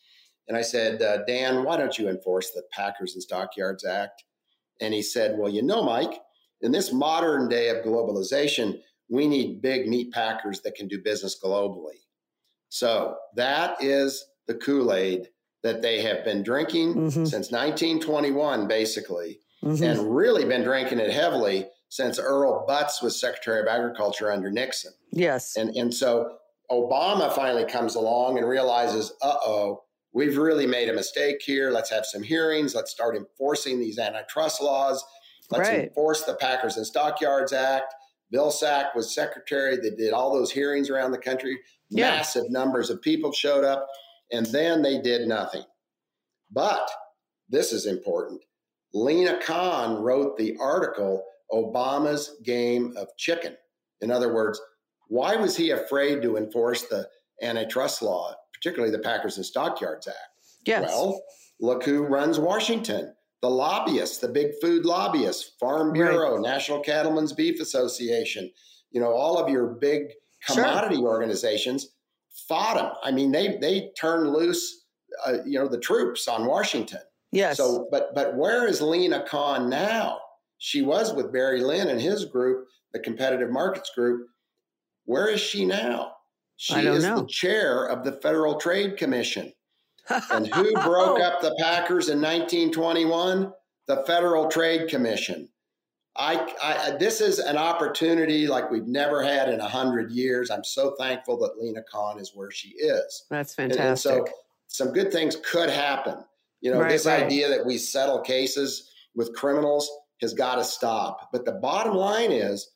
And 0.48 0.58
I 0.58 0.62
said, 0.62 1.02
uh, 1.02 1.24
Dan, 1.26 1.64
why 1.64 1.78
don't 1.78 1.98
you 1.98 2.10
enforce 2.10 2.52
the 2.52 2.64
Packers 2.72 3.14
and 3.14 3.22
Stockyards 3.22 3.86
Act? 3.86 4.24
And 4.82 4.94
he 4.94 5.02
said, 5.02 5.38
Well, 5.38 5.52
you 5.52 5.62
know, 5.62 5.84
Mike, 5.84 6.20
in 6.62 6.72
this 6.72 6.92
modern 6.92 7.48
day 7.48 7.70
of 7.70 7.86
globalization, 7.86 8.80
we 9.10 9.28
need 9.28 9.62
big 9.62 9.88
meat 9.88 10.12
packers 10.12 10.62
that 10.62 10.76
can 10.76 10.88
do 10.88 11.02
business 11.02 11.38
globally. 11.42 12.00
So 12.70 13.16
that 13.36 13.82
is 13.82 14.26
the 14.48 14.56
Kool 14.56 14.94
Aid 14.94 15.30
that 15.64 15.82
they 15.82 16.02
have 16.02 16.24
been 16.24 16.44
drinking 16.44 16.94
mm-hmm. 16.94 17.26
since 17.26 17.52
1921, 17.52 18.68
basically, 18.68 19.40
mm-hmm. 19.64 19.84
and 19.84 20.16
really 20.16 20.46
been 20.46 20.64
drinking 20.64 21.00
it 21.00 21.12
heavily 21.12 21.68
since 21.90 22.20
Earl 22.20 22.66
Butz 22.68 23.02
was 23.02 23.20
Secretary 23.20 23.62
of 23.62 23.68
Agriculture 23.68 24.32
under 24.32 24.52
Nixon. 24.52 24.94
Yes. 25.12 25.56
And, 25.56 25.76
and 25.76 25.94
so 25.94 26.38
Obama 26.72 27.34
finally 27.34 27.66
comes 27.66 27.96
along 27.96 28.38
and 28.38 28.48
realizes, 28.48 29.14
uh 29.22 29.38
oh, 29.46 29.84
we've 30.14 30.38
really 30.38 30.68
made 30.68 30.90
a 30.90 30.94
mistake 30.94 31.42
here. 31.42 31.72
Let's 31.72 31.90
have 31.92 32.06
some 32.06 32.24
hearings. 32.24 32.76
Let's 32.76 32.92
start 32.92 33.16
enforcing 33.16 33.80
these 33.80 34.00
antitrust 34.00 34.62
laws. 34.62 35.04
Let's 35.52 35.70
right. 35.70 35.84
enforce 35.86 36.24
the 36.24 36.36
Packers 36.36 36.78
and 36.78 36.86
Stockyards 36.86 37.54
Act. 37.54 37.94
Vilsack 38.34 38.96
was 38.96 39.14
secretary. 39.14 39.78
They 39.78 39.92
did 39.92 40.14
all 40.14 40.34
those 40.34 40.52
hearings 40.52 40.90
around 40.90 41.12
the 41.12 41.18
country. 41.18 41.60
Yeah. 41.90 42.12
Massive 42.12 42.50
numbers 42.50 42.90
of 42.90 43.02
people 43.02 43.32
showed 43.32 43.64
up, 43.64 43.88
and 44.32 44.46
then 44.48 44.82
they 44.82 45.00
did 45.00 45.28
nothing. 45.28 45.64
But 46.52 46.90
this 47.50 47.72
is 47.72 47.86
important. 47.86 48.42
Lina 48.94 49.40
Khan 49.42 50.02
wrote 50.02 50.38
the 50.38 50.56
article, 50.60 51.24
Obama's 51.52 52.38
Game 52.44 52.94
of 52.98 53.08
Chicken. 53.18 53.56
In 54.02 54.10
other 54.10 54.34
words, 54.34 54.60
why 55.08 55.36
was 55.36 55.56
he 55.56 55.70
afraid 55.72 56.22
to 56.22 56.38
enforce 56.38 56.84
the 56.84 57.08
antitrust 57.42 58.02
law, 58.02 58.34
particularly 58.54 58.92
the 58.92 59.04
Packers 59.04 59.38
and 59.38 59.46
Stockyards 59.46 60.08
Act? 60.08 60.18
Yes. 60.66 60.90
Well, 60.90 61.22
look 61.60 61.84
who 61.84 62.04
runs 62.04 62.40
Washington 62.40 63.15
the 63.46 63.52
lobbyists, 63.52 64.18
the 64.18 64.28
big 64.28 64.54
food 64.60 64.86
lobbyists, 64.86 65.52
Farm 65.60 65.94
Bureau, 65.94 66.34
right. 66.34 66.42
National 66.42 66.80
Cattlemen's 66.80 67.32
Beef 67.32 67.62
Association, 67.62 68.50
you 68.90 69.00
know, 69.00 69.12
all 69.12 69.38
of 69.38 69.50
your 69.50 69.68
big 69.68 70.08
commodity 70.48 70.96
sure. 70.96 71.08
organizations 71.08 71.90
fought 72.48 72.78
them. 72.78 72.92
I 73.04 73.12
mean, 73.12 73.32
they 73.32 73.58
they 73.62 73.92
turned 74.00 74.34
loose, 74.34 74.86
uh, 75.28 75.44
you 75.46 75.60
know, 75.60 75.68
the 75.68 75.80
troops 75.80 76.28
on 76.28 76.48
Washington. 76.48 77.02
Yes. 77.32 77.58
So, 77.58 77.88
but 77.92 78.16
but 78.16 78.36
where 78.36 78.68
is 78.68 78.82
Lina 78.82 79.24
Khan 79.28 79.70
now? 79.70 80.18
She 80.58 80.82
was 80.82 81.14
with 81.14 81.32
Barry 81.32 81.62
Lynn 81.62 81.90
and 81.90 82.02
his 82.02 82.26
group, 82.26 82.66
the 82.94 83.00
Competitive 83.00 83.52
Markets 83.52 83.92
Group. 83.94 84.28
Where 85.04 85.30
is 85.30 85.40
she 85.40 85.66
now? 85.66 86.14
She 86.58 86.80
is 86.80 87.04
know. 87.04 87.20
the 87.20 87.28
chair 87.28 87.86
of 87.86 88.04
the 88.04 88.14
Federal 88.14 88.56
Trade 88.56 88.98
Commission 88.98 89.54
and 90.32 90.48
who 90.54 90.74
broke 90.84 91.20
oh. 91.20 91.24
up 91.24 91.42
the 91.42 91.56
Packers 91.60 92.10
in 92.10 92.20
1921? 92.20 93.52
The 93.88 94.04
Federal 94.08 94.48
Trade 94.48 94.90
Commission. 94.90 95.48
I, 96.18 96.54
I, 96.64 96.96
this 96.98 97.20
is 97.20 97.40
an 97.40 97.58
opportunity 97.58 98.48
like 98.48 98.72
we've 98.72 98.88
never 98.88 99.22
had 99.22 99.50
in 99.50 99.60
a 99.60 99.68
hundred 99.68 100.12
years. 100.12 100.50
I'm 100.50 100.64
so 100.64 100.96
thankful 100.98 101.38
that 101.40 101.58
Lina 101.58 101.84
Khan 101.92 102.20
is 102.20 102.32
where 102.34 102.52
she 102.52 102.70
is. 102.70 103.26
That's 103.30 103.54
fantastic. 103.54 103.80
And, 104.12 104.20
and 104.20 104.28
so 104.28 104.34
some 104.68 104.94
good 104.94 105.12
things 105.12 105.38
could 105.46 105.70
happen. 105.70 106.18
You 106.62 106.72
know, 106.72 106.80
right, 106.80 106.90
this 106.90 107.06
right. 107.06 107.24
idea 107.24 107.50
that 107.50 107.66
we 107.66 107.78
settle 107.78 108.22
cases 108.22 108.92
with 109.14 109.36
criminals 109.36 109.90
has 110.22 110.34
got 110.34 110.56
to 110.56 110.64
stop. 110.64 111.30
But 111.32 111.46
the 111.46 111.54
bottom 111.54 111.96
line 111.96 112.32
is 112.32 112.72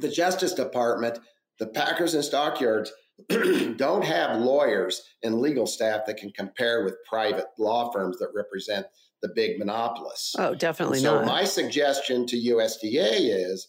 the 0.00 0.08
Justice 0.08 0.54
Department, 0.54 1.18
the 1.58 1.66
Packers 1.66 2.14
and 2.14 2.24
Stockyards 2.24 2.90
don't 3.76 4.04
have 4.04 4.40
lawyers 4.40 5.02
and 5.22 5.40
legal 5.40 5.66
staff 5.66 6.02
that 6.06 6.18
can 6.18 6.30
compare 6.32 6.84
with 6.84 6.94
private 7.08 7.46
law 7.58 7.90
firms 7.90 8.18
that 8.18 8.28
represent 8.34 8.86
the 9.22 9.28
big 9.34 9.58
monopolists. 9.58 10.34
Oh, 10.38 10.54
definitely 10.54 10.98
so 10.98 11.16
not. 11.16 11.24
So 11.24 11.32
my 11.32 11.44
suggestion 11.44 12.26
to 12.26 12.36
USDA 12.36 13.50
is 13.50 13.68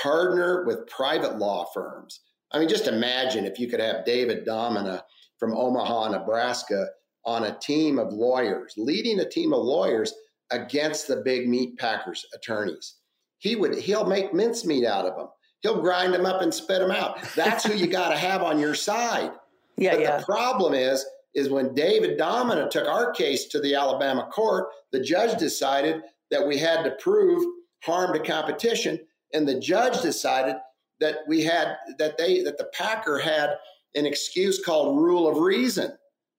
partner 0.00 0.64
with 0.66 0.86
private 0.86 1.38
law 1.38 1.66
firms. 1.72 2.20
I 2.52 2.58
mean, 2.58 2.68
just 2.68 2.88
imagine 2.88 3.44
if 3.44 3.58
you 3.58 3.68
could 3.68 3.80
have 3.80 4.04
David 4.04 4.44
Domina 4.44 5.04
from 5.38 5.56
Omaha, 5.56 6.10
Nebraska, 6.10 6.86
on 7.24 7.44
a 7.44 7.58
team 7.58 7.98
of 7.98 8.12
lawyers, 8.12 8.74
leading 8.76 9.20
a 9.20 9.28
team 9.28 9.52
of 9.52 9.62
lawyers 9.62 10.12
against 10.50 11.06
the 11.06 11.16
big 11.16 11.48
meat 11.48 11.78
packers 11.78 12.26
attorneys. 12.34 12.96
He 13.38 13.56
would 13.56 13.76
he'll 13.78 14.06
make 14.06 14.34
mincemeat 14.34 14.84
out 14.84 15.06
of 15.06 15.16
them. 15.16 15.28
He'll 15.62 15.80
grind 15.80 16.12
them 16.12 16.26
up 16.26 16.42
and 16.42 16.52
spit 16.52 16.80
them 16.80 16.90
out. 16.90 17.22
That's 17.34 17.64
who 17.64 17.74
you 17.74 17.86
got 17.88 18.10
to 18.10 18.16
have 18.16 18.42
on 18.42 18.58
your 18.58 18.74
side. 18.74 19.32
Yeah, 19.76 19.92
but 19.92 20.00
yeah. 20.00 20.18
the 20.18 20.24
problem 20.24 20.74
is, 20.74 21.04
is 21.34 21.48
when 21.48 21.74
David 21.74 22.18
Domina 22.18 22.68
took 22.68 22.86
our 22.86 23.12
case 23.12 23.46
to 23.46 23.60
the 23.60 23.74
Alabama 23.74 24.28
court, 24.32 24.68
the 24.90 25.00
judge 25.00 25.38
decided 25.38 26.02
that 26.30 26.46
we 26.46 26.58
had 26.58 26.82
to 26.82 26.90
prove 26.92 27.42
harm 27.82 28.12
to 28.12 28.20
competition, 28.20 28.98
and 29.32 29.48
the 29.48 29.58
judge 29.58 30.02
decided 30.02 30.56
that 31.00 31.16
we 31.26 31.42
had 31.42 31.76
that 31.98 32.18
they 32.18 32.42
that 32.42 32.58
the 32.58 32.68
Packer 32.74 33.18
had 33.18 33.56
an 33.94 34.06
excuse 34.06 34.62
called 34.62 35.00
rule 35.00 35.28
of 35.28 35.38
reason. 35.38 35.92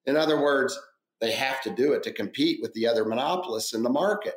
In 0.06 0.16
other 0.16 0.40
words, 0.40 0.78
they 1.20 1.32
have 1.32 1.62
to 1.62 1.70
do 1.70 1.92
it 1.92 2.02
to 2.04 2.12
compete 2.12 2.60
with 2.60 2.72
the 2.74 2.86
other 2.86 3.04
monopolists 3.04 3.74
in 3.74 3.82
the 3.82 3.90
market. 3.90 4.34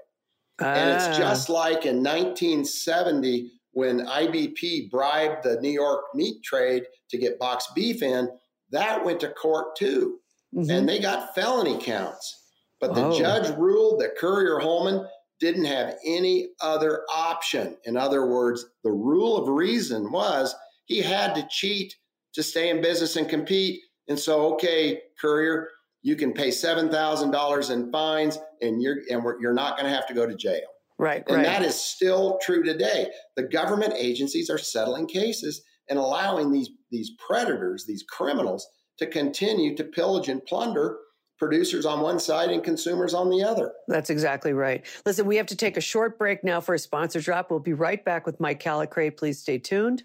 And 0.59 0.89
it's 0.89 1.07
ah. 1.07 1.17
just 1.17 1.49
like 1.49 1.85
in 1.85 1.97
1970 1.97 3.51
when 3.77 4.07
IBP 4.07 4.89
bribed 4.89 5.43
the 5.43 5.61
New 5.61 5.69
York 5.69 6.05
meat 6.15 6.41
trade 6.43 6.81
to 7.11 7.17
get 7.19 7.37
box 7.37 7.67
beef 7.75 8.01
in, 8.01 8.27
that 8.71 9.05
went 9.05 9.19
to 9.19 9.29
court 9.29 9.75
too. 9.75 10.17
Mm-hmm. 10.55 10.71
And 10.71 10.89
they 10.89 10.97
got 10.97 11.35
felony 11.35 11.77
counts. 11.79 12.47
But 12.81 12.95
the 12.95 13.05
oh. 13.05 13.15
judge 13.15 13.55
ruled 13.55 14.01
that 14.01 14.17
Currier 14.17 14.57
Holman 14.57 15.07
didn't 15.39 15.65
have 15.65 15.93
any 16.03 16.47
other 16.59 17.03
option. 17.15 17.77
In 17.85 17.97
other 17.97 18.25
words, 18.25 18.65
the 18.83 18.91
rule 18.91 19.37
of 19.37 19.47
reason 19.47 20.11
was 20.11 20.55
he 20.85 20.99
had 20.99 21.35
to 21.35 21.47
cheat 21.47 21.95
to 22.33 22.41
stay 22.41 22.71
in 22.71 22.81
business 22.81 23.15
and 23.15 23.29
compete. 23.29 23.79
And 24.07 24.17
so, 24.17 24.55
okay, 24.55 25.01
Currier, 25.21 25.67
you 26.01 26.15
can 26.15 26.33
pay 26.33 26.49
seven 26.49 26.89
thousand 26.89 27.29
dollars 27.29 27.69
in 27.69 27.91
fines, 27.91 28.39
and 28.59 28.81
you're 28.81 29.01
and 29.11 29.23
you're 29.39 29.53
not 29.53 29.77
going 29.77 29.87
to 29.87 29.95
have 29.95 30.07
to 30.07 30.15
go 30.15 30.25
to 30.25 30.35
jail. 30.35 30.65
Right. 30.99 31.23
And 31.27 31.37
right. 31.37 31.45
that 31.45 31.61
is 31.63 31.75
still 31.75 32.39
true 32.41 32.63
today. 32.63 33.07
The 33.35 33.43
government 33.43 33.93
agencies 33.95 34.49
are 34.49 34.57
settling 34.57 35.07
cases 35.07 35.61
and 35.89 35.99
allowing 35.99 36.51
these, 36.51 36.69
these 36.91 37.11
predators, 37.25 37.85
these 37.87 38.03
criminals, 38.09 38.67
to 38.99 39.05
continue 39.05 39.75
to 39.75 39.83
pillage 39.83 40.27
and 40.27 40.43
plunder 40.45 40.97
producers 41.37 41.85
on 41.85 42.01
one 42.01 42.19
side 42.19 42.49
and 42.49 42.63
consumers 42.63 43.13
on 43.13 43.29
the 43.29 43.43
other. 43.43 43.71
That's 43.87 44.09
exactly 44.09 44.53
right. 44.53 44.85
Listen, 45.05 45.27
we 45.27 45.35
have 45.37 45.45
to 45.47 45.55
take 45.55 45.77
a 45.77 45.81
short 45.81 46.17
break 46.17 46.43
now 46.43 46.59
for 46.61 46.73
a 46.73 46.79
sponsor 46.79 47.21
drop. 47.21 47.51
We'll 47.51 47.59
be 47.59 47.73
right 47.73 48.03
back 48.03 48.25
with 48.25 48.39
Mike 48.39 48.59
Callicrate. 48.59 49.17
Please 49.17 49.39
stay 49.39 49.59
tuned. 49.59 50.03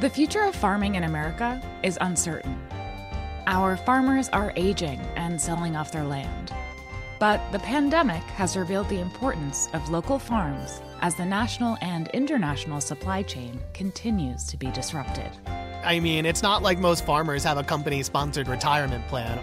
The 0.00 0.10
future 0.10 0.42
of 0.42 0.54
farming 0.54 0.96
in 0.96 1.04
America 1.04 1.62
is 1.82 1.96
uncertain. 2.00 2.60
Our 3.46 3.76
farmers 3.78 4.28
are 4.30 4.52
aging 4.56 5.00
and 5.16 5.40
selling 5.40 5.76
off 5.76 5.90
their 5.90 6.04
land. 6.04 6.52
But 7.18 7.40
the 7.52 7.58
pandemic 7.60 8.22
has 8.22 8.56
revealed 8.56 8.88
the 8.88 9.00
importance 9.00 9.68
of 9.72 9.88
local 9.90 10.18
farms 10.18 10.80
as 11.00 11.14
the 11.14 11.24
national 11.24 11.76
and 11.80 12.08
international 12.08 12.80
supply 12.80 13.22
chain 13.22 13.60
continues 13.72 14.44
to 14.44 14.56
be 14.56 14.70
disrupted. 14.72 15.30
I 15.84 16.00
mean, 16.00 16.26
it's 16.26 16.42
not 16.42 16.62
like 16.62 16.78
most 16.78 17.04
farmers 17.04 17.44
have 17.44 17.58
a 17.58 17.62
company 17.62 18.02
sponsored 18.02 18.48
retirement 18.48 19.06
plan. 19.08 19.38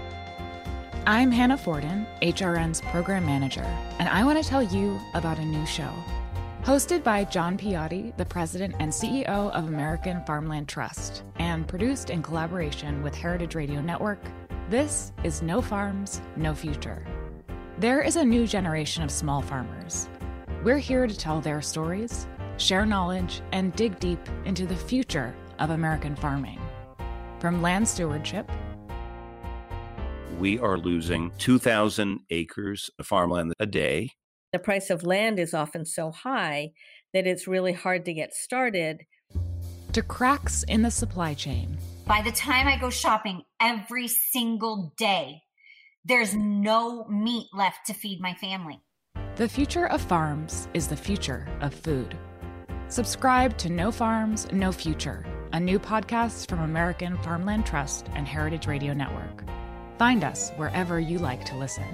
I'm 1.07 1.31
Hannah 1.31 1.57
Forden, 1.57 2.05
HRN's 2.21 2.81
program 2.81 3.25
manager, 3.25 3.65
and 3.99 4.07
I 4.09 4.23
want 4.23 4.41
to 4.41 4.47
tell 4.47 4.61
you 4.61 4.99
about 5.13 5.39
a 5.39 5.45
new 5.45 5.65
show. 5.65 5.91
Hosted 6.63 7.03
by 7.03 7.23
John 7.23 7.57
Piotti, 7.57 8.15
the 8.17 8.25
president 8.25 8.75
and 8.79 8.91
CEO 8.91 9.51
of 9.51 9.67
American 9.67 10.23
Farmland 10.25 10.67
Trust, 10.67 11.23
and 11.39 11.67
produced 11.67 12.11
in 12.11 12.21
collaboration 12.21 13.01
with 13.01 13.15
Heritage 13.15 13.55
Radio 13.55 13.81
Network, 13.81 14.19
this 14.69 15.11
is 15.23 15.41
No 15.41 15.59
Farms, 15.59 16.21
No 16.35 16.53
Future. 16.53 17.03
There 17.81 18.03
is 18.03 18.15
a 18.15 18.23
new 18.23 18.45
generation 18.45 19.01
of 19.01 19.09
small 19.09 19.41
farmers. 19.41 20.07
We're 20.63 20.77
here 20.77 21.07
to 21.07 21.17
tell 21.17 21.41
their 21.41 21.63
stories, 21.63 22.27
share 22.57 22.85
knowledge, 22.85 23.41
and 23.53 23.75
dig 23.75 23.99
deep 23.99 24.19
into 24.45 24.67
the 24.67 24.75
future 24.75 25.33
of 25.57 25.71
American 25.71 26.15
farming. 26.15 26.59
From 27.39 27.63
land 27.63 27.87
stewardship, 27.87 28.47
we 30.37 30.59
are 30.59 30.77
losing 30.77 31.31
2,000 31.39 32.19
acres 32.29 32.91
of 32.99 33.07
farmland 33.07 33.51
a 33.59 33.65
day. 33.65 34.11
The 34.53 34.59
price 34.59 34.91
of 34.91 35.01
land 35.01 35.39
is 35.39 35.55
often 35.55 35.83
so 35.83 36.11
high 36.11 36.73
that 37.15 37.25
it's 37.25 37.47
really 37.47 37.73
hard 37.73 38.05
to 38.05 38.13
get 38.13 38.35
started. 38.35 39.05
To 39.93 40.03
cracks 40.03 40.61
in 40.67 40.83
the 40.83 40.91
supply 40.91 41.33
chain. 41.33 41.79
By 42.05 42.21
the 42.21 42.31
time 42.31 42.67
I 42.67 42.77
go 42.77 42.91
shopping 42.91 43.41
every 43.59 44.07
single 44.07 44.93
day, 44.97 45.41
there's 46.03 46.33
no 46.35 47.05
meat 47.05 47.47
left 47.53 47.85
to 47.87 47.93
feed 47.93 48.19
my 48.19 48.33
family. 48.33 48.81
The 49.35 49.47
future 49.47 49.87
of 49.87 50.01
farms 50.01 50.67
is 50.73 50.87
the 50.87 50.97
future 50.97 51.47
of 51.61 51.73
food. 51.73 52.17
Subscribe 52.87 53.57
to 53.59 53.69
No 53.69 53.91
Farms, 53.91 54.51
No 54.51 54.71
Future, 54.71 55.25
a 55.53 55.59
new 55.59 55.79
podcast 55.79 56.49
from 56.49 56.59
American 56.59 57.17
Farmland 57.19 57.65
Trust 57.65 58.07
and 58.13 58.27
Heritage 58.27 58.67
Radio 58.67 58.93
Network. 58.93 59.43
Find 59.97 60.23
us 60.23 60.51
wherever 60.57 60.99
you 60.99 61.19
like 61.19 61.45
to 61.45 61.55
listen. 61.55 61.85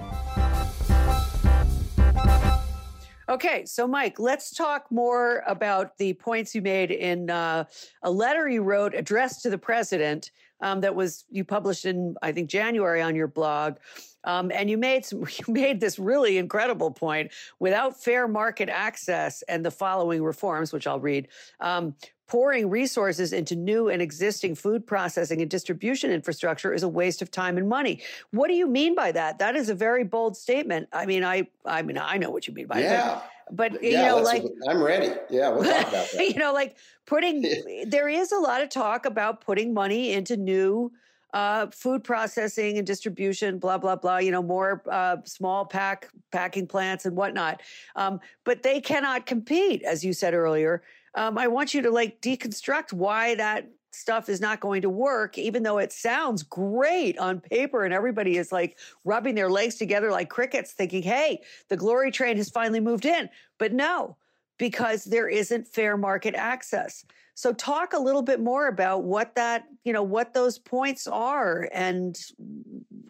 Okay, 3.30 3.66
so 3.66 3.86
Mike, 3.88 4.20
let's 4.20 4.56
talk 4.56 4.86
more 4.90 5.44
about 5.46 5.98
the 5.98 6.14
points 6.14 6.56
you 6.56 6.62
made 6.62 6.92
in 6.92 7.30
uh, 7.30 7.66
a 8.02 8.10
letter 8.10 8.48
you 8.48 8.64
wrote 8.64 8.96
addressed 8.96 9.44
to 9.44 9.50
the 9.50 9.58
president 9.58 10.32
um, 10.62 10.82
that 10.82 10.96
was 10.96 11.26
you 11.30 11.44
published 11.44 11.86
in 11.86 12.16
I 12.22 12.32
think 12.32 12.50
January 12.50 13.02
on 13.02 13.16
your 13.16 13.28
blog, 13.28 13.78
um, 14.24 14.52
and 14.52 14.70
you 14.70 14.78
made 14.78 15.06
some 15.06 15.20
you 15.48 15.54
made 15.54 15.80
this 15.80 16.00
really 16.00 16.38
incredible 16.38 16.92
point. 16.92 17.32
Without 17.60 18.02
fair 18.02 18.28
market 18.28 18.70
access 18.70 19.42
and 19.44 19.66
the 19.66 19.72
following 19.72 20.24
reforms, 20.24 20.74
which 20.74 20.88
I'll 20.88 21.00
read. 21.00 21.28
Um, 21.60 21.96
pouring 22.28 22.70
resources 22.70 23.32
into 23.32 23.56
new 23.56 23.88
and 23.88 24.02
existing 24.02 24.54
food 24.54 24.86
processing 24.86 25.42
and 25.42 25.50
distribution 25.50 26.12
infrastructure 26.12 26.74
is 26.74 26.84
a 26.84 26.88
waste 26.88 27.22
of 27.22 27.32
time 27.32 27.58
and 27.58 27.70
money. 27.70 28.02
What 28.32 28.50
do 28.50 28.54
you 28.54 28.68
mean 28.68 28.96
by 28.96 29.14
that? 29.14 29.40
That 29.40 29.56
is 29.56 29.70
a 29.70 29.74
very 29.74 30.04
bold 30.04 30.36
statement. 30.36 30.90
I 30.92 31.06
mean, 31.06 31.24
I 31.24 31.48
I 31.66 31.82
mean, 31.84 31.98
I 31.98 32.18
know 32.18 32.30
what 32.30 32.48
you 32.48 32.54
mean 32.54 32.68
by 32.68 32.82
yeah. 32.82 32.90
that. 32.90 33.32
But 33.52 33.84
you 33.84 33.92
yeah, 33.92 34.10
know, 34.10 34.22
like 34.22 34.44
I'm 34.68 34.82
ready. 34.82 35.14
Yeah, 35.30 35.50
we'll 35.50 35.64
talk 35.64 35.88
about 35.88 36.12
that. 36.12 36.14
you 36.28 36.36
know, 36.36 36.54
like 36.54 36.78
putting 37.06 37.42
there 37.88 38.08
is 38.08 38.32
a 38.32 38.38
lot 38.38 38.62
of 38.62 38.70
talk 38.70 39.06
about 39.06 39.42
putting 39.42 39.74
money 39.74 40.14
into 40.14 40.38
new 40.38 40.92
uh, 41.34 41.68
food 41.68 42.04
processing 42.04 42.78
and 42.78 42.88
distribution, 42.88 43.60
blah 43.60 43.78
blah 43.78 43.96
blah. 43.96 44.18
You 44.18 44.32
know, 44.32 44.44
more 44.44 44.84
uh, 44.90 45.18
small 45.26 45.66
pack 45.66 46.10
packing 46.32 46.68
plants 46.68 47.06
and 47.06 47.16
whatnot. 47.16 47.62
Um, 47.96 48.20
but 48.44 48.64
they 48.64 48.82
cannot 48.82 49.26
compete, 49.26 49.84
as 49.84 50.04
you 50.04 50.14
said 50.14 50.34
earlier. 50.34 50.84
Um, 51.16 51.38
I 51.38 51.48
want 51.48 51.74
you 51.74 51.82
to 51.82 51.90
like 51.90 52.22
deconstruct 52.22 52.94
why 52.94 53.36
that 53.36 53.68
stuff 53.98 54.30
is 54.30 54.40
not 54.40 54.60
going 54.60 54.82
to 54.82 54.90
work, 54.90 55.38
even 55.38 55.64
though 55.64 55.80
it 55.80 55.92
sounds 55.92 56.44
great 56.44 57.18
on 57.18 57.40
paper 57.40 57.84
and 57.84 57.94
everybody 57.94 58.38
is 58.38 58.52
like 58.52 58.78
rubbing 59.04 59.36
their 59.36 59.50
legs 59.50 59.76
together 59.76 60.12
like 60.12 60.30
crickets, 60.30 60.72
thinking, 60.72 61.04
hey, 61.04 61.42
the 61.70 61.78
glory 61.78 62.12
train 62.12 62.38
has 62.38 62.50
finally 62.50 62.80
moved 62.80 63.06
in. 63.06 63.30
But 63.58 63.74
no, 63.74 64.16
because 64.58 65.06
there 65.06 65.28
isn't 65.28 65.68
fair 65.68 65.98
market 65.98 66.36
access. 66.36 67.06
So 67.34 67.54
talk 67.54 67.94
a 67.94 68.00
little 68.00 68.24
bit 68.24 68.40
more 68.40 68.68
about 68.68 69.04
what 69.04 69.36
that, 69.36 69.66
you 69.84 69.94
know, 69.94 70.04
what 70.04 70.34
those 70.34 70.58
points 70.58 71.08
are 71.08 71.70
and 71.74 72.18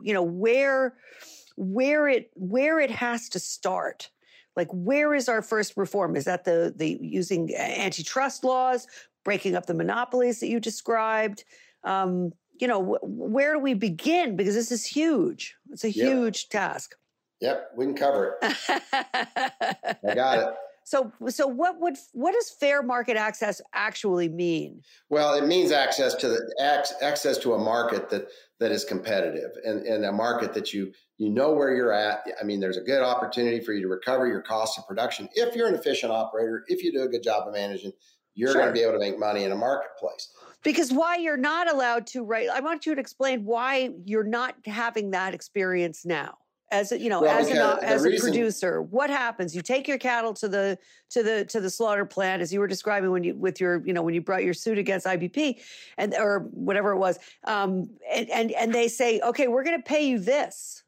you 0.01 0.13
know, 0.13 0.23
where 0.23 0.95
where 1.55 2.07
it 2.07 2.29
where 2.35 2.79
it 2.79 2.91
has 2.91 3.29
to 3.29 3.39
start 3.39 4.09
like 4.57 4.67
where 4.71 5.13
is 5.13 5.29
our 5.29 5.41
first 5.41 5.77
reform 5.77 6.15
is 6.15 6.25
that 6.25 6.43
the 6.43 6.73
the 6.75 6.97
using 7.01 7.55
antitrust 7.55 8.43
laws 8.43 8.87
breaking 9.27 9.55
up 9.57 9.65
the 9.65 9.73
monopolies 9.73 10.39
that 10.39 10.47
you 10.47 10.57
described 10.57 11.43
um, 11.83 12.31
you 12.61 12.65
know 12.65 12.81
wh- 12.81 13.03
where 13.03 13.51
do 13.55 13.59
we 13.59 13.73
begin 13.73 14.37
because 14.37 14.55
this 14.55 14.71
is 14.71 14.85
huge 14.85 15.53
it's 15.69 15.83
a 15.83 15.91
Yep. 15.91 16.07
huge 16.07 16.47
task 16.47 16.95
Yep, 17.41 17.71
we 17.75 17.85
can 17.85 17.93
cover 17.93 18.37
it. 18.41 18.57
I 20.09 20.15
got 20.15 20.39
it. 20.39 20.47
so 20.85 21.11
so 21.27 21.45
what 21.45 21.79
would 21.81 21.95
what 22.13 22.31
does 22.33 22.49
fair 22.49 22.81
market 22.81 23.17
access 23.17 23.61
actually 23.73 24.29
mean 24.29 24.81
Well, 25.09 25.33
it 25.35 25.45
means 25.45 25.71
access 25.73 26.15
to 26.15 26.29
the 26.29 26.87
access 27.01 27.37
to 27.39 27.53
a 27.53 27.59
market 27.59 28.09
that 28.09 28.29
that 28.59 28.71
is 28.71 28.85
competitive 28.85 29.51
and, 29.65 29.85
and 29.85 30.05
a 30.05 30.11
market 30.13 30.53
that 30.53 30.73
you 30.73 30.93
you 31.17 31.29
know 31.29 31.51
where 31.51 31.75
you're 31.75 31.93
at. 31.93 32.21
I 32.41 32.43
mean, 32.45 32.59
there's 32.61 32.77
a 32.77 32.81
good 32.81 33.03
opportunity 33.03 33.59
for 33.59 33.73
you 33.73 33.81
to 33.81 33.87
recover 33.87 34.25
your 34.27 34.41
cost 34.41 34.79
of 34.79 34.87
production 34.87 35.27
if 35.35 35.53
you're 35.53 35.67
an 35.67 35.75
efficient 35.75 36.11
operator. 36.13 36.63
If 36.67 36.81
you 36.83 36.91
do 36.91 37.03
a 37.03 37.07
good 37.07 37.23
job 37.23 37.47
of 37.47 37.53
managing, 37.53 37.91
you're 38.37 38.51
Sure. 38.51 38.61
going 38.61 38.67
to 38.67 38.73
be 38.73 38.81
able 38.81 38.93
to 38.93 38.99
make 38.99 39.19
money 39.19 39.43
in 39.43 39.51
a 39.51 39.55
marketplace. 39.55 40.29
because 40.63 40.91
why 40.93 41.15
you're 41.17 41.37
not 41.37 41.69
allowed 41.71 42.05
to 42.07 42.23
write 42.23 42.49
i 42.49 42.59
want 42.59 42.85
you 42.85 42.93
to 42.95 43.01
explain 43.01 43.43
why 43.45 43.89
you're 44.05 44.23
not 44.23 44.55
having 44.65 45.11
that 45.11 45.33
experience 45.33 46.05
now 46.05 46.37
as 46.71 46.91
a, 46.91 46.99
you 46.99 47.09
know 47.09 47.21
Well, 47.21 47.39
as 47.39 47.49
an 47.49 47.57
as 47.83 48.03
a 48.05 48.09
reason- 48.09 48.29
producer 48.29 48.81
what 48.81 49.09
happens 49.09 49.55
you 49.55 49.61
take 49.61 49.87
your 49.87 49.97
cattle 49.97 50.33
to 50.35 50.47
the 50.47 50.77
to 51.11 51.23
the 51.23 51.45
to 51.45 51.59
the 51.61 51.69
slaughter 51.69 52.05
plant 52.05 52.41
as 52.41 52.51
you 52.53 52.59
were 52.59 52.67
describing 52.67 53.11
when 53.11 53.23
you 53.23 53.35
with 53.35 53.59
your 53.61 53.81
you 53.85 53.93
know 53.93 54.01
when 54.01 54.13
you 54.13 54.21
brought 54.21 54.43
your 54.43 54.53
suit 54.53 54.77
against 54.77 55.05
IBP 55.05 55.59
and 55.97 56.13
or 56.15 56.39
whatever 56.51 56.91
it 56.91 56.97
was 56.97 57.17
um 57.45 57.89
and 58.11 58.29
and, 58.29 58.51
and 58.51 58.73
they 58.73 58.87
say 58.87 59.19
okay 59.21 59.47
we're 59.47 59.63
going 59.63 59.77
to 59.81 59.83
pay 59.87 60.07
you 60.07 60.19
this 60.19 60.83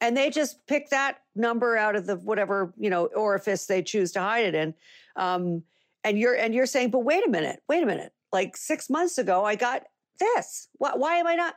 and 0.00 0.16
they 0.16 0.28
just 0.30 0.64
pick 0.66 0.90
that 0.90 1.18
number 1.34 1.76
out 1.76 1.96
of 1.96 2.04
the 2.06 2.16
whatever 2.16 2.72
you 2.76 2.90
know 2.90 3.06
orifice 3.06 3.66
they 3.66 3.82
choose 3.82 4.12
to 4.12 4.20
hide 4.20 4.44
it 4.44 4.54
in 4.54 4.74
um 5.16 5.62
and 6.08 6.18
you're 6.18 6.34
and 6.34 6.54
you're 6.54 6.66
saying 6.66 6.90
but 6.90 7.00
wait 7.00 7.26
a 7.26 7.30
minute 7.30 7.60
wait 7.68 7.82
a 7.82 7.86
minute. 7.86 8.12
Like 8.32 8.56
six 8.56 8.90
months 8.90 9.18
ago 9.18 9.44
i 9.44 9.54
got 9.54 9.84
this. 10.18 10.68
Why, 10.74 10.92
why 10.96 11.16
am 11.16 11.26
i 11.26 11.34
not? 11.34 11.54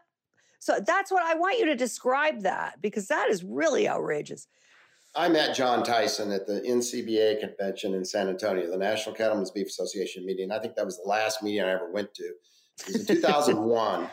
So 0.59 0.79
that's 0.85 1.11
what 1.11 1.23
i 1.23 1.35
want 1.35 1.59
you 1.59 1.65
to 1.65 1.75
describe 1.75 2.41
that 2.41 2.81
because 2.81 3.07
that 3.07 3.29
is 3.29 3.43
really 3.43 3.87
outrageous. 3.87 4.47
I 5.15 5.27
met 5.27 5.55
John 5.55 5.83
Tyson 5.83 6.31
at 6.31 6.47
the 6.47 6.61
NCBA 6.61 7.41
convention 7.41 7.95
in 7.95 8.05
San 8.05 8.29
Antonio, 8.29 8.69
the 8.69 8.77
National 8.77 9.13
Cattlemen's 9.13 9.51
Beef 9.51 9.67
Association 9.67 10.25
meeting. 10.25 10.51
I 10.51 10.59
think 10.59 10.75
that 10.75 10.85
was 10.85 10.97
the 10.97 11.09
last 11.09 11.43
meeting 11.43 11.61
I 11.61 11.71
ever 11.71 11.91
went 11.91 12.13
to. 12.13 12.23
It 12.23 12.93
was 12.93 13.09
in 13.09 13.15
2001, 13.17 14.09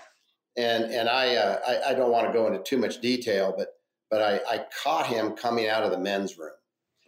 and 0.56 0.84
and 0.84 1.08
I, 1.08 1.36
uh, 1.36 1.58
I 1.68 1.90
I 1.90 1.94
don't 1.94 2.10
want 2.10 2.26
to 2.26 2.32
go 2.32 2.48
into 2.48 2.60
too 2.64 2.78
much 2.78 3.00
detail, 3.00 3.54
but 3.56 3.68
but 4.10 4.22
I, 4.22 4.40
I 4.54 4.64
caught 4.82 5.06
him 5.06 5.32
coming 5.32 5.68
out 5.68 5.84
of 5.84 5.92
the 5.92 5.98
men's 5.98 6.36
room 6.36 6.50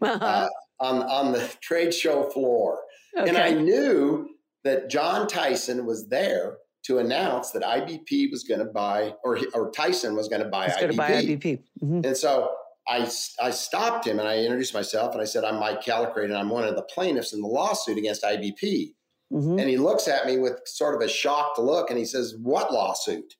uh, 0.02 0.46
on 0.78 1.02
on 1.02 1.32
the 1.32 1.40
trade 1.60 1.92
show 1.92 2.30
floor, 2.30 2.78
and 3.16 3.36
I 3.36 3.50
knew 3.52 4.28
that 4.64 4.90
John 4.90 5.26
Tyson 5.26 5.86
was 5.86 6.08
there 6.08 6.58
to 6.84 6.98
announce 6.98 7.50
that 7.50 7.62
IBP 7.62 8.30
was 8.30 8.44
going 8.44 8.60
to 8.60 8.66
buy, 8.66 9.14
or 9.24 9.38
or 9.54 9.70
Tyson 9.70 10.14
was 10.16 10.28
going 10.28 10.42
to 10.42 10.48
buy 10.48 10.68
IBP. 10.68 10.96
buy 10.96 11.10
IBP. 11.10 11.62
Mhm. 11.82 12.06
And 12.06 12.16
so 12.16 12.50
I, 12.88 13.10
I 13.40 13.50
stopped 13.50 14.06
him 14.06 14.18
and 14.18 14.26
I 14.26 14.38
introduced 14.38 14.74
myself 14.74 15.12
and 15.12 15.20
I 15.20 15.26
said, 15.26 15.44
I'm 15.44 15.60
Mike 15.60 15.82
Callicrate 15.82 16.30
and 16.30 16.38
I'm 16.38 16.48
one 16.48 16.64
of 16.64 16.76
the 16.76 16.82
plaintiffs 16.82 17.32
in 17.32 17.40
the 17.40 17.46
lawsuit 17.46 17.98
against 17.98 18.24
IBP. 18.24 18.94
Mhm. 19.32 19.60
And 19.60 19.68
he 19.68 19.76
looks 19.76 20.08
at 20.08 20.26
me 20.26 20.38
with 20.38 20.60
sort 20.64 20.94
of 20.94 21.02
a 21.02 21.08
shocked 21.08 21.58
look 21.58 21.90
and 21.90 21.98
he 21.98 22.04
says, 22.04 22.34
What 22.42 22.72
lawsuit? 22.72 23.34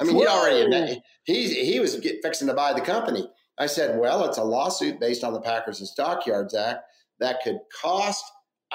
I 0.00 0.04
mean, 0.04 0.16
he 0.16 0.26
already, 0.26 1.02
he, 1.24 1.64
he 1.64 1.80
was 1.80 1.96
get, 1.96 2.16
fixing 2.22 2.48
to 2.48 2.54
buy 2.54 2.72
the 2.74 2.82
company. 2.82 3.30
I 3.58 3.66
said, 3.66 3.98
well, 3.98 4.24
it's 4.26 4.36
a 4.36 4.44
lawsuit 4.44 5.00
based 5.00 5.24
on 5.24 5.32
the 5.32 5.40
Packers 5.40 5.80
and 5.80 5.88
Stockyards 5.88 6.54
Act 6.54 6.80
that 7.20 7.40
could 7.42 7.58
cost 7.80 8.22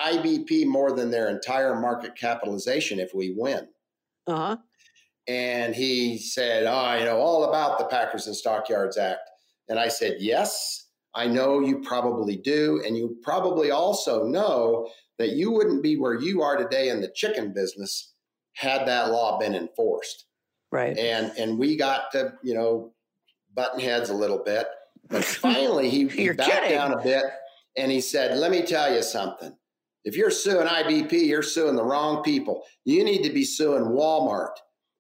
IBP 0.02 0.66
more 0.66 0.92
than 0.92 1.12
their 1.12 1.30
entire 1.30 1.80
market 1.80 2.16
capitalization 2.16 3.00
if 3.00 3.14
we 3.14 3.34
win. 3.38 3.68
Uh 4.28 4.36
huh. 4.36 4.58
And 5.28 5.76
he 5.76 6.18
said, 6.18 6.66
Oh, 6.66 6.86
I 6.86 7.04
know 7.04 7.18
all 7.18 7.46
about 7.46 7.78
the 7.78 7.86
Packers 7.86 8.28
and 8.28 8.36
Stockyards 8.36 8.98
Act. 8.98 9.30
And 9.70 9.80
I 9.80 9.88
said, 9.88 10.18
Yes, 10.20 10.88
I 11.14 11.28
know 11.28 11.60
you 11.60 11.82
probably 11.82 12.38
do. 12.38 12.82
And 12.86 12.98
you 12.98 13.18
probably 13.22 13.72
also 13.72 14.26
know 14.26 14.90
that 15.20 15.30
you 15.30 15.52
wouldn't 15.52 15.84
be 15.84 15.98
where 15.98 16.20
you 16.20 16.42
are 16.42 16.58
today 16.58 16.90
in 16.90 17.02
the 17.02 17.12
chicken 17.14 17.54
business 17.54 18.14
had 18.54 18.88
that 18.88 19.12
law 19.12 19.40
been 19.40 19.56
enforced. 19.56 20.26
Right. 20.72 20.98
And 20.98 21.32
and 21.38 21.60
we 21.60 21.76
got 21.76 22.12
to, 22.14 22.34
you 22.44 22.54
know, 22.54 22.94
button 23.54 23.80
heads 23.80 24.10
a 24.10 24.16
little 24.16 24.44
bit. 24.44 24.68
But 25.10 25.24
finally 25.24 25.90
he, 25.90 26.08
he 26.08 26.30
backed 26.34 26.50
kidding. 26.50 26.72
down 26.72 26.94
a 26.94 27.02
bit 27.02 27.26
and 27.78 27.92
he 27.92 28.02
said, 28.02 28.38
Let 28.38 28.52
me 28.52 28.64
tell 28.64 28.94
you 28.94 29.04
something. 29.04 29.56
If 30.04 30.16
you're 30.16 30.32
suing 30.32 30.68
IBP, 30.68 31.12
you're 31.28 31.44
suing 31.44 31.76
the 31.76 31.84
wrong 31.84 32.24
people. 32.24 32.64
You 32.86 33.04
need 33.04 33.24
to 33.24 33.30
be 33.32 33.44
suing 33.44 33.84
Walmart. 33.84 34.56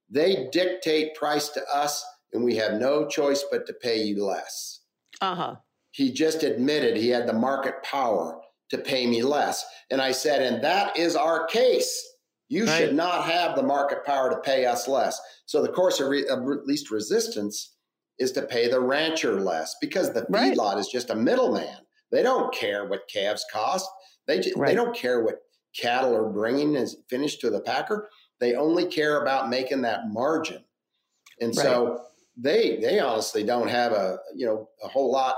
They 0.10 0.48
dictate 0.52 1.16
price 1.16 1.50
to 1.50 1.62
us, 1.74 2.04
and 2.34 2.44
we 2.44 2.56
have 2.58 2.74
no 2.74 3.08
choice 3.08 3.44
but 3.52 3.66
to 3.68 3.74
pay 3.74 4.02
you 4.04 4.24
less. 4.26 4.82
Uh 5.22 5.36
huh. 5.36 5.56
He 5.92 6.12
just 6.12 6.44
admitted 6.44 6.96
he 6.98 7.10
had 7.10 7.28
the 7.28 7.34
market 7.34 7.82
power 7.84 8.40
to 8.70 8.78
pay 8.78 9.08
me 9.08 9.24
less. 9.24 9.66
And 9.90 10.02
I 10.02 10.12
said, 10.12 10.42
and 10.42 10.64
that 10.64 10.98
is 10.98 11.16
our 11.16 11.46
case. 11.48 12.08
You 12.48 12.66
Right. 12.66 12.78
should 12.78 12.96
not 12.96 13.26
have 13.26 13.56
the 13.56 13.64
market 13.64 14.06
power 14.06 14.30
to 14.30 14.38
pay 14.42 14.66
us 14.66 14.88
less. 14.88 15.20
So 15.46 15.62
the 15.62 15.70
course 15.72 16.00
of, 16.00 16.10
re- 16.10 16.28
of 16.28 16.40
least 16.66 16.92
resistance 16.92 17.76
is 18.20 18.32
to 18.34 18.42
pay 18.44 18.70
the 18.70 18.80
rancher 18.80 19.40
less 19.42 19.76
because 19.82 20.14
the 20.14 20.26
Right. 20.30 20.54
feedlot 20.56 20.78
is 20.78 20.88
just 20.88 21.10
a 21.10 21.16
middleman. 21.16 21.78
They 22.12 22.24
don't 22.24 22.54
care 22.54 22.86
what 22.88 23.08
calves 23.10 23.46
cost. 23.52 23.90
They 24.28 24.40
ju- 24.40 24.54
Right. 24.56 24.70
they 24.70 24.76
don't 24.76 24.96
care 24.96 25.24
what 25.24 25.40
cattle 25.76 26.16
are 26.16 26.30
bringing 26.30 26.76
as 26.76 26.98
finished 27.10 27.42
to 27.42 27.50
the 27.50 27.62
packer. 27.62 28.10
They 28.40 28.56
only 28.56 28.86
care 28.86 29.22
about 29.22 29.50
making 29.50 29.82
that 29.82 30.10
margin. 30.10 30.64
And 31.40 31.56
so 31.56 32.06
they 32.38 32.78
they 32.78 33.00
honestly 33.00 33.44
don't 33.44 33.68
have 33.70 33.92
a 33.94 34.20
you 34.36 34.46
know 34.46 34.70
a 34.84 34.88
whole 34.88 35.12
lot 35.12 35.36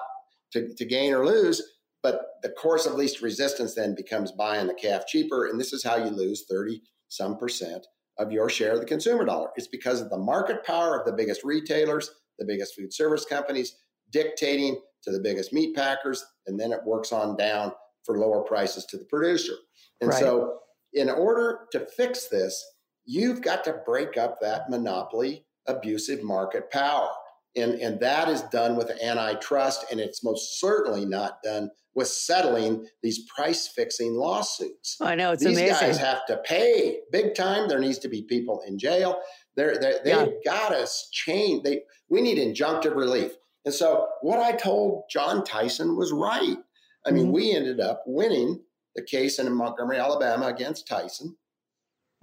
to, 0.54 0.74
to 0.76 0.86
gain 0.86 1.14
or 1.14 1.26
lose. 1.26 1.62
But 2.02 2.22
the 2.42 2.50
course 2.50 2.86
of 2.86 2.96
least 2.96 3.22
resistance 3.22 3.76
then 3.76 3.96
becomes 3.96 4.32
buying 4.34 4.68
the 4.68 4.74
calf 4.74 5.08
cheaper, 5.08 5.46
and 5.48 5.58
this 5.60 5.72
is 5.72 5.84
how 5.84 5.96
you 5.96 6.10
lose 6.10 6.46
thirty 6.50 6.82
some 7.08 7.38
percent 7.38 7.86
of 8.20 8.32
your 8.32 8.50
share 8.50 8.74
of 8.74 8.80
the 8.80 8.86
consumer 8.86 9.26
dollar. 9.26 9.50
It's 9.56 9.68
because 9.68 10.02
of 10.02 10.10
the 10.10 10.18
market 10.18 10.64
power 10.66 11.00
of 11.00 11.06
the 11.06 11.14
biggest 11.14 11.44
retailers, 11.44 12.10
the 12.40 12.46
biggest 12.46 12.76
food 12.76 12.94
service 12.94 13.26
companies 13.26 13.76
dictating 14.12 14.80
to 15.04 15.12
the 15.12 15.20
biggest 15.20 15.54
meat 15.54 15.76
packers, 15.76 16.24
and 16.48 16.60
then 16.60 16.72
it 16.72 16.84
works 16.86 17.12
on 17.12 17.36
down 17.38 17.72
for 18.06 18.18
lower 18.18 18.42
prices 18.42 18.86
to 18.86 18.98
the 18.98 19.06
producer. 19.06 19.54
And 20.02 20.10
Right. 20.10 20.20
so, 20.20 20.60
in 20.94 21.10
order 21.10 21.62
to 21.72 21.86
fix 21.86 22.28
this, 22.28 22.64
you've 23.06 23.42
got 23.42 23.64
to 23.64 23.82
break 23.86 24.18
up 24.18 24.40
that 24.42 24.70
monopoly 24.70 25.46
abusive 25.68 26.22
market 26.24 26.70
power. 26.72 27.10
And, 27.56 27.76
and 27.76 28.00
that 28.00 28.30
is 28.30 28.42
done 28.44 28.76
with 28.76 28.90
antitrust, 29.02 29.86
and 29.92 30.00
it's 30.00 30.24
most 30.24 30.60
certainly 30.60 31.06
not 31.06 31.42
done 31.44 31.70
with 31.96 32.08
settling 32.08 32.88
these 33.04 33.26
price 33.28 33.68
fixing 33.68 34.16
lawsuits. 34.16 34.98
I 35.00 35.14
know 35.14 35.32
it's 35.32 35.44
These 35.44 35.58
amazing. 35.60 35.88
guys 35.90 35.98
have 36.00 36.26
to 36.26 36.38
pay 36.38 37.02
big 37.12 37.36
time. 37.36 37.68
There 37.70 37.80
needs 37.80 38.00
to 38.00 38.08
be 38.08 38.24
people 38.24 38.64
in 38.68 38.80
jail. 38.80 39.20
They're, 39.56 39.78
they're, 39.78 40.00
they've 40.04 40.16
Yeah. 40.16 40.28
got 40.44 40.74
us 40.74 41.08
chained. 41.12 41.64
They, 41.64 41.84
we 42.10 42.22
need 42.22 42.40
injunctive 42.40 42.96
relief. 42.96 43.34
And 43.66 43.74
so, 43.74 44.08
what 44.22 44.40
I 44.40 44.54
told 44.54 45.04
John 45.12 45.44
Tyson 45.44 45.96
was 45.96 46.12
right. 46.12 46.58
I 47.06 47.12
mean, 47.12 47.28
Mhm. 47.28 47.34
we 47.34 47.52
ended 47.52 47.80
up 47.80 48.04
winning 48.06 48.64
the 48.96 49.04
case 49.04 49.40
in 49.40 49.52
Montgomery, 49.52 49.98
Alabama 49.98 50.48
against 50.48 50.88
Tyson, 50.88 51.38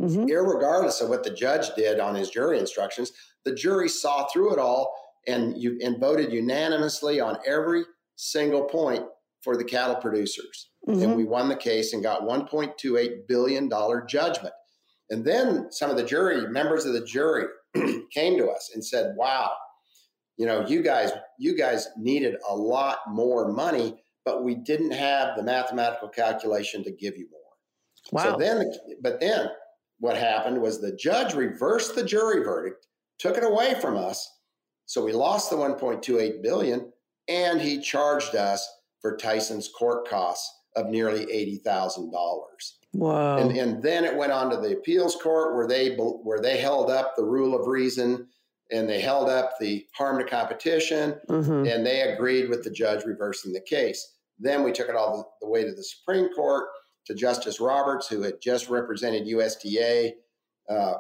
Mhm. 0.01 0.29
irregardless 0.31 1.01
of 1.03 1.09
what 1.09 1.23
the 1.25 1.31
judge 1.31 1.75
did 1.75 2.01
on 2.01 2.15
his 2.15 2.31
jury 2.31 2.59
instructions. 2.59 3.13
The 3.45 3.53
jury 3.55 3.89
saw 3.89 4.27
through 4.29 4.53
it 4.55 4.59
all 4.59 4.95
and 5.27 5.57
you 5.57 5.79
and 5.83 5.99
voted 6.01 6.33
unanimously 6.33 7.21
on 7.21 7.39
every 7.45 7.85
single 8.17 8.65
point 8.65 9.07
for 9.43 9.57
the 9.57 9.65
cattle 9.65 9.97
producers. 9.97 10.71
Mhm. 10.89 11.03
And 11.03 11.17
we 11.17 11.25
won 11.25 11.49
the 11.49 11.57
case 11.57 11.93
and 11.93 12.03
got 12.03 12.25
1.28 12.25 13.27
billion 13.27 13.69
dollar 13.69 14.01
judgment. 14.03 14.55
And 15.11 15.25
then 15.25 15.71
some 15.73 15.91
of 15.91 15.97
the 15.97 16.03
jury 16.05 16.47
members 16.49 16.87
of 16.87 16.93
the 16.95 17.05
jury 17.05 17.47
came 18.13 18.39
to 18.39 18.49
us 18.51 18.71
and 18.75 18.85
said, 18.85 19.17
"Wow, 19.17 19.53
you 20.37 20.47
know, 20.47 20.67
you 20.67 20.83
guys 20.83 21.11
you 21.39 21.55
guys 21.55 21.89
needed 21.99 22.37
a 22.49 22.55
lot 22.57 23.01
more 23.09 23.49
money, 23.49 24.03
but 24.25 24.45
we 24.45 24.55
didn't 24.55 24.93
have 24.93 25.37
the 25.37 25.43
mathematical 25.43 26.09
calculation 26.09 26.85
to 26.85 26.91
give 26.91 27.17
you 27.17 27.29
more." 27.31 27.41
Wow. 28.13 28.33
So 28.33 28.39
then, 28.39 28.73
but 29.03 29.21
then 29.21 29.49
what 29.99 30.17
happened 30.17 30.61
was 30.61 30.81
the 30.81 30.97
judge 30.97 31.35
reversed 31.35 31.95
the 31.95 32.05
jury 32.05 32.43
verdict, 32.43 32.87
took 33.19 33.37
it 33.37 33.45
away 33.45 33.75
from 33.81 33.97
us. 33.97 34.29
So 34.87 35.05
we 35.05 35.13
lost 35.13 35.51
the 35.51 35.57
1.28 35.57 36.43
billion, 36.43 36.93
and 37.29 37.61
he 37.61 37.81
charged 37.81 38.35
us 38.35 38.69
for 39.01 39.17
Tyson's 39.17 39.69
court 39.69 40.09
costs 40.09 40.53
of 40.77 40.89
nearly 40.89 41.31
eighty 41.31 41.57
thousand 41.57 42.13
dollars. 42.13 42.79
Whoa. 42.93 43.37
And, 43.39 43.57
and 43.57 43.83
then 43.83 44.05
it 44.05 44.17
went 44.17 44.33
on 44.33 44.51
to 44.51 44.57
the 44.57 44.73
appeals 44.73 45.17
court 45.17 45.55
where 45.55 45.67
they 45.67 45.97
where 45.97 46.41
they 46.41 46.59
held 46.59 46.91
up 46.91 47.15
the 47.17 47.25
rule 47.25 47.59
of 47.59 47.67
reason 47.67 48.29
and 48.73 48.89
they 48.89 49.01
held 49.01 49.29
up 49.29 49.53
the 49.61 49.87
harm 49.95 50.19
to 50.19 50.25
competition 50.25 51.21
Mhm. 51.29 51.73
and 51.73 51.85
they 51.87 52.03
agreed 52.03 52.49
with 52.49 52.63
the 52.65 52.71
judge 52.71 53.05
reversing 53.05 53.53
the 53.53 53.61
case. 53.61 54.17
Then 54.39 54.63
we 54.63 54.73
took 54.73 54.89
it 54.89 54.95
all 54.97 55.17
the, 55.19 55.25
the 55.47 55.51
way 55.51 55.65
to 55.65 55.73
the 55.73 55.83
Supreme 55.85 56.33
Court 56.35 56.69
to 57.07 57.15
Justice 57.15 57.61
Roberts, 57.61 58.09
who 58.09 58.23
had 58.23 58.41
just 58.41 58.69
represented 58.69 59.27
USDA 59.27 60.15
uh, 60.69 60.95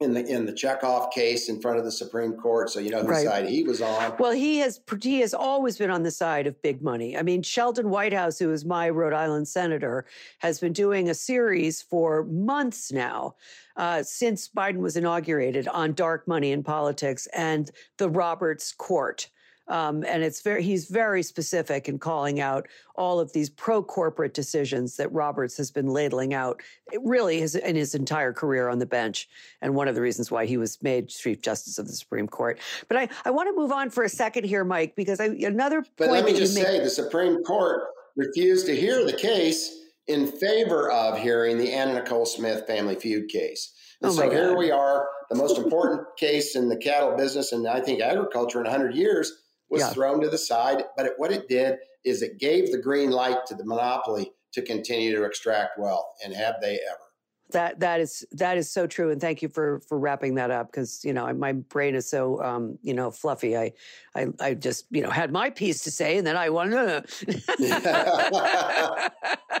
in 0.00 0.14
the 0.14 0.24
in 0.24 0.46
the 0.46 0.52
Chekhov 0.52 1.10
case 1.10 1.48
in 1.48 1.60
front 1.60 1.78
of 1.78 1.84
the 1.84 1.90
Supreme 1.90 2.34
Court. 2.34 2.70
So 2.70 2.78
you 2.78 2.90
know 2.90 3.00
whose 3.00 3.08
Right. 3.08 3.26
side 3.26 3.48
he 3.48 3.64
was 3.64 3.82
on. 3.82 4.14
Well, 4.18 4.30
he 4.32 4.58
has 4.58 4.80
he 5.02 5.20
has 5.20 5.34
always 5.34 5.76
been 5.76 5.90
on 5.90 6.04
the 6.04 6.10
side 6.10 6.46
of 6.46 6.60
big 6.62 6.82
money. 6.82 7.16
I 7.16 7.22
mean, 7.22 7.42
Sheldon 7.42 7.90
Whitehouse, 7.90 8.38
who 8.38 8.52
is 8.52 8.64
my 8.64 8.88
Rhode 8.88 9.12
Island 9.12 9.48
senator, 9.48 10.06
has 10.38 10.60
been 10.60 10.72
doing 10.72 11.08
a 11.08 11.14
series 11.14 11.82
for 11.82 12.24
months 12.24 12.92
now, 12.92 13.34
uh, 13.76 14.02
since 14.04 14.48
Biden 14.48 14.78
was 14.78 14.96
inaugurated, 14.96 15.66
on 15.66 15.94
dark 15.94 16.28
money 16.28 16.52
in 16.52 16.62
politics 16.62 17.26
and 17.34 17.70
the 17.96 18.08
Roberts 18.08 18.72
Court. 18.72 19.28
Um, 19.68 20.02
and 20.04 20.22
it's 20.22 20.40
very 20.40 20.62
he's 20.62 20.88
very 20.88 21.22
specific 21.22 21.88
in 21.88 21.98
calling 21.98 22.40
out 22.40 22.66
all 22.94 23.20
of 23.20 23.32
these 23.32 23.50
pro 23.50 23.82
corporate 23.82 24.32
decisions 24.32 24.96
that 24.96 25.12
Roberts 25.12 25.56
has 25.58 25.70
been 25.70 25.88
ladling 25.88 26.32
out 26.32 26.62
it 26.90 27.00
really 27.04 27.38
his, 27.38 27.54
in 27.54 27.76
his 27.76 27.94
entire 27.94 28.32
career 28.32 28.68
on 28.68 28.78
the 28.78 28.86
bench, 28.86 29.28
and 29.60 29.74
one 29.74 29.86
of 29.88 29.94
the 29.94 30.00
reasons 30.00 30.30
why 30.30 30.46
he 30.46 30.56
was 30.56 30.82
made 30.82 31.08
Chief 31.08 31.40
Justice 31.42 31.78
of 31.78 31.86
the 31.86 31.92
Supreme 31.92 32.26
Court. 32.26 32.58
But 32.88 32.96
I, 32.96 33.08
I 33.24 33.30
want 33.30 33.48
to 33.48 33.60
move 33.60 33.72
on 33.72 33.90
for 33.90 34.04
a 34.04 34.08
second 34.08 34.44
here, 34.44 34.64
Mike, 34.64 34.96
because 34.96 35.20
I, 35.20 35.26
another 35.26 35.84
But 35.96 36.10
let 36.10 36.24
me 36.24 36.32
just 36.32 36.54
say 36.54 36.80
the 36.80 36.90
Supreme 36.90 37.42
Court 37.44 37.82
refused 38.16 38.66
to 38.66 38.76
hear 38.76 39.04
the 39.04 39.12
case 39.12 39.74
in 40.06 40.26
favor 40.26 40.90
of 40.90 41.18
hearing 41.18 41.58
the 41.58 41.72
Anna 41.72 41.94
Nicole 41.94 42.24
Smith 42.24 42.66
family 42.66 42.94
feud 42.94 43.28
case. 43.28 43.74
And 44.00 44.10
Oh 44.10 44.14
so 44.14 44.26
my 44.26 44.32
here 44.32 44.56
we 44.56 44.70
are, 44.70 45.06
the 45.30 45.36
most 45.36 45.58
important 45.58 46.02
case 46.16 46.56
in 46.56 46.68
the 46.68 46.76
cattle 46.76 47.16
business 47.16 47.52
and 47.52 47.68
I 47.68 47.80
think 47.80 48.00
agriculture 48.00 48.58
in 48.58 48.64
100 48.64 48.94
years 48.94 49.30
was 49.70 49.80
Yeah. 49.82 49.90
thrown 49.90 50.20
to 50.20 50.28
the 50.30 50.38
side. 50.38 50.84
But 50.96 51.06
it, 51.06 51.12
what 51.16 51.32
it 51.32 51.48
did 51.48 51.78
is 52.04 52.22
it 52.22 52.38
gave 52.38 52.72
the 52.72 52.78
green 52.78 53.10
light 53.10 53.46
to 53.46 53.54
the 53.54 53.64
monopoly 53.64 54.32
to 54.52 54.62
continue 54.62 55.14
to 55.14 55.24
extract 55.24 55.78
wealth. 55.78 56.06
And 56.24 56.34
have 56.34 56.56
they 56.60 56.74
ever? 56.88 57.07
That 57.50 57.80
that 57.80 58.00
is 58.00 58.26
that 58.32 58.58
is 58.58 58.70
so 58.70 58.86
true, 58.86 59.10
and 59.10 59.18
thank 59.20 59.40
you 59.40 59.48
for 59.48 59.80
for 59.88 59.98
wrapping 59.98 60.34
that 60.34 60.50
up 60.50 60.70
because 60.70 61.02
you 61.02 61.14
know 61.14 61.32
my 61.32 61.52
brain 61.52 61.94
is 61.94 62.08
so 62.08 62.42
um, 62.42 62.78
you 62.82 62.92
know 62.92 63.10
fluffy. 63.10 63.56
I, 63.56 63.72
I 64.14 64.26
I 64.38 64.54
just 64.54 64.84
you 64.90 65.00
know 65.00 65.08
had 65.08 65.32
my 65.32 65.48
piece 65.48 65.82
to 65.84 65.90
say, 65.90 66.18
and 66.18 66.26
then 66.26 66.36
I 66.36 66.50
wanted 66.50 67.06
to. 67.06 67.32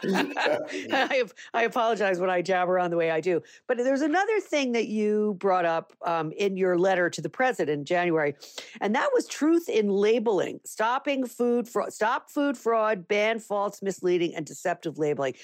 I 0.00 1.24
I 1.54 1.62
apologize 1.62 2.20
when 2.20 2.28
I 2.28 2.42
jabber 2.42 2.78
on 2.78 2.90
the 2.90 2.96
way 2.96 3.10
I 3.10 3.20
do, 3.20 3.42
but 3.66 3.78
there's 3.78 4.02
another 4.02 4.38
thing 4.40 4.72
that 4.72 4.88
you 4.88 5.36
brought 5.38 5.64
up 5.64 5.94
um, 6.04 6.30
in 6.32 6.58
your 6.58 6.78
letter 6.78 7.08
to 7.08 7.22
the 7.22 7.30
president 7.30 7.78
in 7.78 7.84
January, 7.86 8.34
and 8.82 8.94
that 8.94 9.08
was 9.14 9.26
truth 9.26 9.68
in 9.68 9.88
labeling, 9.88 10.60
stopping 10.64 11.26
food 11.26 11.66
fraud, 11.66 11.92
stop 11.92 12.30
food 12.30 12.58
fraud, 12.58 13.08
ban 13.08 13.38
false, 13.38 13.80
misleading, 13.80 14.34
and 14.34 14.44
deceptive 14.44 14.98
labeling 14.98 15.34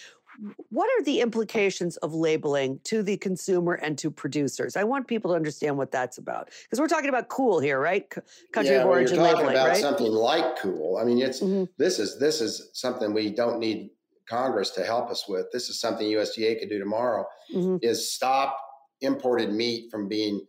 what 0.70 0.89
are 0.99 1.03
the 1.05 1.20
implications 1.20 1.97
of 1.99 2.14
labeling 2.14 2.80
to 2.85 3.03
the 3.03 3.16
consumer 3.16 3.74
and 3.74 3.97
to 3.99 4.11
producers? 4.11 4.76
I 4.76 4.85
want 4.85 5.07
people 5.07 5.30
to 5.32 5.37
understand 5.37 5.76
what 5.76 5.91
that's 5.91 6.18
about 6.18 6.51
because 6.64 6.80
we're 6.80 6.89
talking 6.89 7.09
about 7.09 7.28
cool 7.28 7.61
here, 7.61 7.80
right? 7.80 8.07
C- 8.12 8.20
country 8.53 8.74
yeah, 8.74 8.82
of 8.82 8.89
origin 8.89 9.16
you're 9.16 9.24
talking 9.24 9.39
labeling, 9.47 9.57
about 9.57 9.68
right? 9.68 9.76
something 9.80 10.11
like 10.12 10.59
cool. 10.59 10.97
I 10.97 11.05
mean, 11.05 11.18
it's 11.18 11.41
Mhm. 11.41 11.68
this 11.78 11.99
is 11.99 12.18
this 12.18 12.41
is 12.41 12.70
something 12.72 13.12
we 13.12 13.30
don't 13.30 13.59
need 13.59 13.91
Congress 14.28 14.70
to 14.70 14.85
help 14.85 15.11
us 15.11 15.28
with. 15.28 15.47
This 15.53 15.68
is 15.68 15.78
something 15.80 16.07
USDA 16.07 16.59
could 16.59 16.68
do 16.68 16.78
tomorrow. 16.78 17.26
Mhm. 17.53 17.78
Is 17.82 18.11
stop 18.11 18.57
imported 19.01 19.53
meat 19.53 19.91
from 19.91 20.09
being 20.09 20.47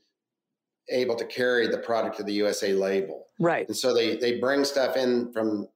able 0.90 1.16
to 1.16 1.26
carry 1.26 1.68
the 1.68 1.80
product 1.80 2.20
of 2.20 2.26
the 2.26 2.34
USA 2.34 2.74
label. 2.74 3.28
Right. 3.40 3.68
And 3.68 3.76
so 3.76 3.94
they 3.94 4.16
they 4.18 4.40
bring 4.40 4.64
stuff 4.64 4.96
in 4.96 5.32
from 5.34 5.68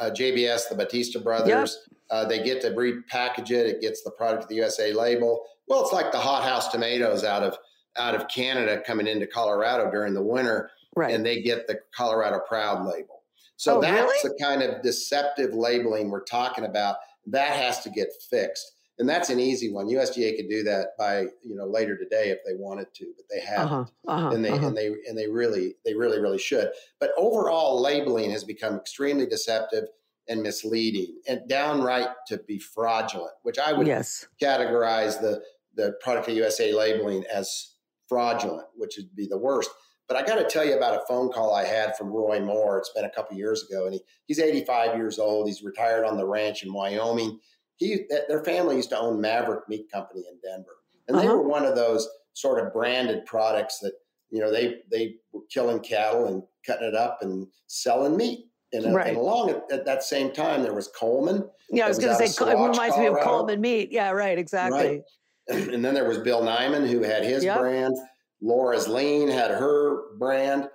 uh, 0.00 0.10
JBS, 0.10 0.68
the 0.68 0.74
Batista 0.74 1.20
brothers. 1.20 1.78
Yep. 1.88 1.98
Uh, 2.08 2.24
they 2.24 2.42
get 2.42 2.60
to 2.60 2.70
repackage 2.70 3.50
it. 3.50 3.66
It 3.66 3.80
gets 3.80 4.02
the 4.02 4.10
product 4.12 4.44
of 4.44 4.48
the 4.48 4.54
USA 4.56 4.92
label. 4.92 5.44
Well, 5.68 5.82
it's 5.82 5.92
like 5.92 6.12
the 6.12 6.18
hothouse 6.18 6.68
tomatoes 6.68 7.24
out 7.24 7.42
of 7.42 7.56
out 7.98 8.14
of 8.14 8.28
Canada 8.28 8.82
coming 8.86 9.06
into 9.06 9.26
Colorado 9.26 9.90
during 9.90 10.12
the 10.14 10.22
winter, 10.22 10.70
right. 10.94 11.14
and 11.14 11.24
they 11.24 11.40
get 11.40 11.66
the 11.66 11.80
Colorado 11.94 12.40
Proud 12.46 12.86
label. 12.86 13.22
So 13.56 13.78
oh, 13.78 13.80
that's 13.80 14.02
really? 14.02 14.18
the 14.22 14.44
kind 14.44 14.62
of 14.62 14.82
deceptive 14.82 15.54
labeling 15.54 16.10
we're 16.10 16.24
talking 16.24 16.64
about. 16.64 16.96
That 17.26 17.56
has 17.56 17.80
to 17.80 17.90
get 17.90 18.08
fixed 18.30 18.75
and 18.98 19.08
that's 19.08 19.30
an 19.30 19.38
easy 19.38 19.70
one. 19.70 19.88
USDA 19.88 20.36
could 20.36 20.48
do 20.48 20.62
that 20.64 20.90
by 20.98 21.26
you 21.42 21.54
know 21.54 21.66
later 21.66 21.96
today 21.96 22.30
if 22.30 22.38
they 22.46 22.54
wanted 22.54 22.92
to, 22.94 23.12
but 23.16 23.26
they 23.30 23.40
haven't, 23.40 23.72
uh-huh, 23.72 24.10
uh-huh, 24.12 24.30
and 24.30 24.44
they 24.44 24.50
uh-huh. 24.50 24.66
and 24.66 24.76
they 24.76 24.86
and 25.08 25.18
they 25.18 25.28
really 25.28 25.74
they 25.84 25.94
really 25.94 26.18
really 26.18 26.38
should. 26.38 26.70
But 26.98 27.10
overall, 27.18 27.80
labeling 27.80 28.30
has 28.30 28.44
become 28.44 28.76
extremely 28.76 29.26
deceptive 29.26 29.84
and 30.28 30.42
misleading, 30.42 31.18
and 31.28 31.46
downright 31.48 32.08
to 32.28 32.38
be 32.38 32.58
fraudulent, 32.58 33.32
which 33.42 33.58
I 33.58 33.72
would 33.72 33.86
yes. 33.86 34.26
categorize 34.42 35.20
the 35.20 35.42
the 35.74 35.94
product 36.00 36.28
of 36.28 36.36
USA 36.36 36.72
labeling 36.72 37.24
as 37.32 37.74
fraudulent, 38.08 38.66
which 38.76 38.94
would 38.96 39.14
be 39.14 39.26
the 39.26 39.38
worst. 39.38 39.70
But 40.08 40.16
I 40.16 40.24
got 40.24 40.36
to 40.36 40.44
tell 40.44 40.64
you 40.64 40.76
about 40.76 40.94
a 40.94 41.06
phone 41.08 41.32
call 41.32 41.52
I 41.52 41.64
had 41.64 41.96
from 41.96 42.08
Roy 42.08 42.40
Moore. 42.40 42.78
It's 42.78 42.92
been 42.94 43.04
a 43.04 43.10
couple 43.10 43.36
years 43.36 43.66
ago, 43.68 43.86
and 43.86 43.94
he, 43.94 44.00
he's 44.26 44.38
85 44.38 44.96
years 44.96 45.18
old. 45.18 45.48
He's 45.48 45.64
retired 45.64 46.04
on 46.04 46.16
the 46.16 46.26
ranch 46.26 46.62
in 46.62 46.72
Wyoming 46.72 47.40
he 47.76 48.06
their 48.28 48.44
family 48.44 48.76
used 48.76 48.90
to 48.90 48.98
own 48.98 49.20
Maverick 49.20 49.68
Meat 49.68 49.90
Company 49.92 50.24
in 50.30 50.38
Denver, 50.42 50.76
and 51.08 51.16
they 51.16 51.26
uh-huh. 51.26 51.36
were 51.36 51.48
one 51.48 51.64
of 51.64 51.76
those 51.76 52.08
sort 52.32 52.64
of 52.64 52.72
branded 52.72 53.24
products 53.26 53.78
that 53.80 53.92
you 54.30 54.40
know 54.40 54.50
they 54.50 54.76
they 54.90 55.14
were 55.32 55.42
killing 55.50 55.80
cattle 55.80 56.26
and 56.26 56.42
cutting 56.66 56.88
it 56.88 56.94
up 56.94 57.18
and 57.22 57.46
selling 57.66 58.16
meat. 58.16 58.46
And, 58.72 58.86
uh, 58.86 58.90
right. 58.90 59.06
and 59.06 59.16
along 59.16 59.50
at, 59.50 59.62
at, 59.70 59.86
that 59.86 60.02
same 60.02 60.32
time, 60.32 60.62
there 60.64 60.74
was 60.74 60.88
Coleman. 60.88 61.48
Yeah, 61.70 61.84
I 61.84 61.88
was, 61.88 61.98
was 61.98 62.04
going 62.04 62.18
to 62.18 62.28
say 62.28 62.44
it 62.44 62.52
reminds 62.52 62.78
Colorado. 62.78 63.00
me 63.00 63.06
of 63.06 63.24
Coleman 63.24 63.60
Meat. 63.60 63.92
Yeah, 63.92 64.10
right, 64.10 64.36
exactly. 64.36 64.78
Right. 64.78 65.02
And 65.72 65.84
then 65.84 65.94
there 65.94 66.08
was 66.08 66.18
Bill 66.18 66.42
Niman 66.42 66.88
who 66.88 67.02
had 67.02 67.24
his 67.24 67.44
yep. 67.44 67.60
brand. 67.60 67.96
Laura's 68.42 68.88
Lean 68.88 69.28
had 69.28 69.52
her 69.52 70.16
brand. 70.18 70.68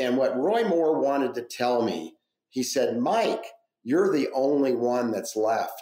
And 0.00 0.16
what 0.16 0.36
Roy 0.36 0.64
Moore 0.64 1.00
wanted 1.00 1.32
to 1.34 1.42
tell 1.42 1.82
me, 1.82 2.14
he 2.50 2.64
said, 2.64 2.98
Mike, 2.98 3.44
you're 3.84 4.12
the 4.12 4.28
only 4.34 4.74
one 4.74 5.12
that's 5.12 5.36
left 5.36 5.80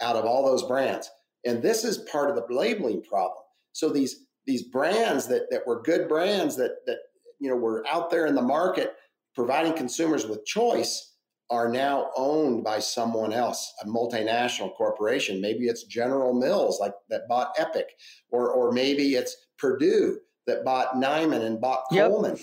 out 0.00 0.16
of 0.16 0.24
all 0.24 0.44
those 0.44 0.64
brands. 0.64 1.10
And 1.44 1.62
this 1.62 1.84
is 1.84 1.98
part 2.10 2.30
of 2.30 2.36
the 2.36 2.54
labeling 2.54 3.02
problem. 3.02 3.42
So 3.72 3.90
these 3.90 4.24
these 4.46 4.62
brands 4.62 5.26
that 5.28 5.50
that 5.50 5.66
were 5.66 5.82
good 5.82 6.08
brands 6.08 6.56
that 6.56 6.76
that 6.86 6.98
you 7.38 7.48
know 7.50 7.56
were 7.56 7.84
out 7.90 8.10
there 8.10 8.26
in 8.26 8.34
the 8.34 8.42
market 8.42 8.94
providing 9.34 9.72
consumers 9.72 10.26
with 10.26 10.44
choice 10.44 11.14
are 11.50 11.68
now 11.68 12.10
owned 12.16 12.62
by 12.62 12.78
someone 12.78 13.32
else, 13.32 13.72
a 13.82 13.86
multinational 13.86 14.74
corporation. 14.74 15.40
Maybe 15.40 15.66
it's 15.66 15.84
General 15.84 16.34
Mills, 16.34 16.78
like 16.80 16.92
that 17.08 17.28
bought 17.28 17.54
Epic, 17.58 17.86
or 18.30 18.50
or 18.50 18.72
maybe 18.72 19.14
it's 19.14 19.36
Perdue 19.58 20.18
that 20.46 20.64
bought 20.64 20.94
Niman 20.94 21.42
and 21.42 21.60
bought 21.60 21.84
yep. 21.90 22.08
Coleman, 22.08 22.38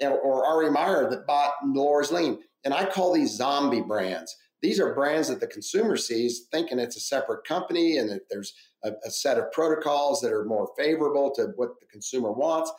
or, 0.00 0.18
or 0.18 0.46
R.E. 0.46 0.70
Meyer 0.70 1.08
that 1.10 1.26
bought 1.26 1.52
Laura's 1.64 2.10
Lean. 2.10 2.38
And 2.64 2.74
I 2.74 2.84
call 2.84 3.12
these 3.12 3.34
zombie 3.34 3.80
brands 3.80 4.36
these 4.62 4.80
are 4.80 4.94
brands 4.94 5.28
that 5.28 5.40
the 5.40 5.46
consumer 5.46 5.96
sees 5.96 6.46
thinking 6.52 6.78
it's 6.78 6.96
a 6.96 7.00
separate 7.00 7.44
company 7.44 7.98
and 7.98 8.10
that 8.10 8.28
there's 8.30 8.54
a, 8.84 8.92
a, 9.04 9.10
set 9.10 9.38
of 9.38 9.50
protocols 9.52 10.20
that 10.20 10.32
are 10.32 10.44
more 10.44 10.70
favorable 10.78 11.30
to 11.34 11.52
what 11.56 11.80
the 11.80 11.86
consumer 11.86 12.30
wants. 12.30 12.70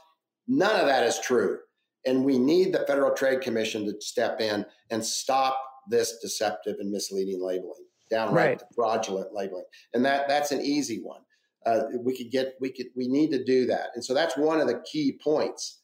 None 0.47 0.79
of 0.79 0.85
that 0.85 1.05
is 1.05 1.19
true. 1.19 1.59
And 2.05 2.23
we 2.23 2.37
need 2.37 2.73
the 2.73 2.85
Federal 2.87 3.13
Trade 3.13 3.41
Commission 3.41 3.85
to 3.85 3.99
step 4.01 4.41
in 4.41 4.65
and 4.89 5.03
stop 5.03 5.59
this 5.89 6.17
deceptive 6.21 6.77
and 6.79 6.91
misleading 6.91 7.41
labeling, 7.41 7.85
downright 8.09 8.61
right. 8.61 8.63
fraudulent 8.75 9.33
labeling. 9.33 9.65
And 9.93 10.03
that 10.05 10.27
that's 10.27 10.51
an 10.51 10.61
easy 10.61 10.97
one. 10.97 11.21
Uh, 11.65 11.83
we 11.99 12.17
could 12.17 12.31
get 12.31 12.55
we 12.59 12.71
could 12.71 12.87
we 12.95 13.07
need 13.07 13.29
to 13.31 13.43
do 13.43 13.65
that. 13.67 13.89
And 13.93 14.03
so 14.03 14.13
that's 14.13 14.35
one 14.35 14.59
of 14.59 14.67
the 14.67 14.83
key 14.91 15.19
points. 15.23 15.81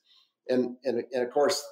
And 0.49 0.75
and, 0.85 1.03
and 1.11 1.23
of 1.23 1.31
course 1.31 1.63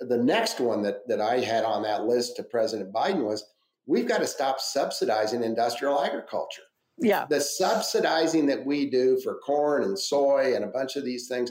the 0.00 0.16
next 0.16 0.60
one 0.60 0.82
that, 0.82 1.06
that 1.08 1.20
I 1.20 1.40
had 1.40 1.64
on 1.64 1.82
that 1.82 2.04
list 2.04 2.36
to 2.36 2.42
President 2.42 2.92
Biden 2.92 3.24
was 3.24 3.44
we've 3.90 4.06
got 4.06 4.18
to 4.18 4.26
stop 4.26 4.60
subsidizing 4.60 5.42
industrial 5.42 6.02
agriculture. 6.02 6.62
Yeah. 6.98 7.26
The 7.28 7.40
subsidizing 7.40 8.46
that 8.46 8.64
we 8.64 8.88
do 8.88 9.18
for 9.22 9.40
corn 9.44 9.82
and 9.82 9.98
soy 9.98 10.54
and 10.54 10.64
a 10.64 10.68
bunch 10.68 10.94
of 10.96 11.04
these 11.04 11.26
things 11.26 11.50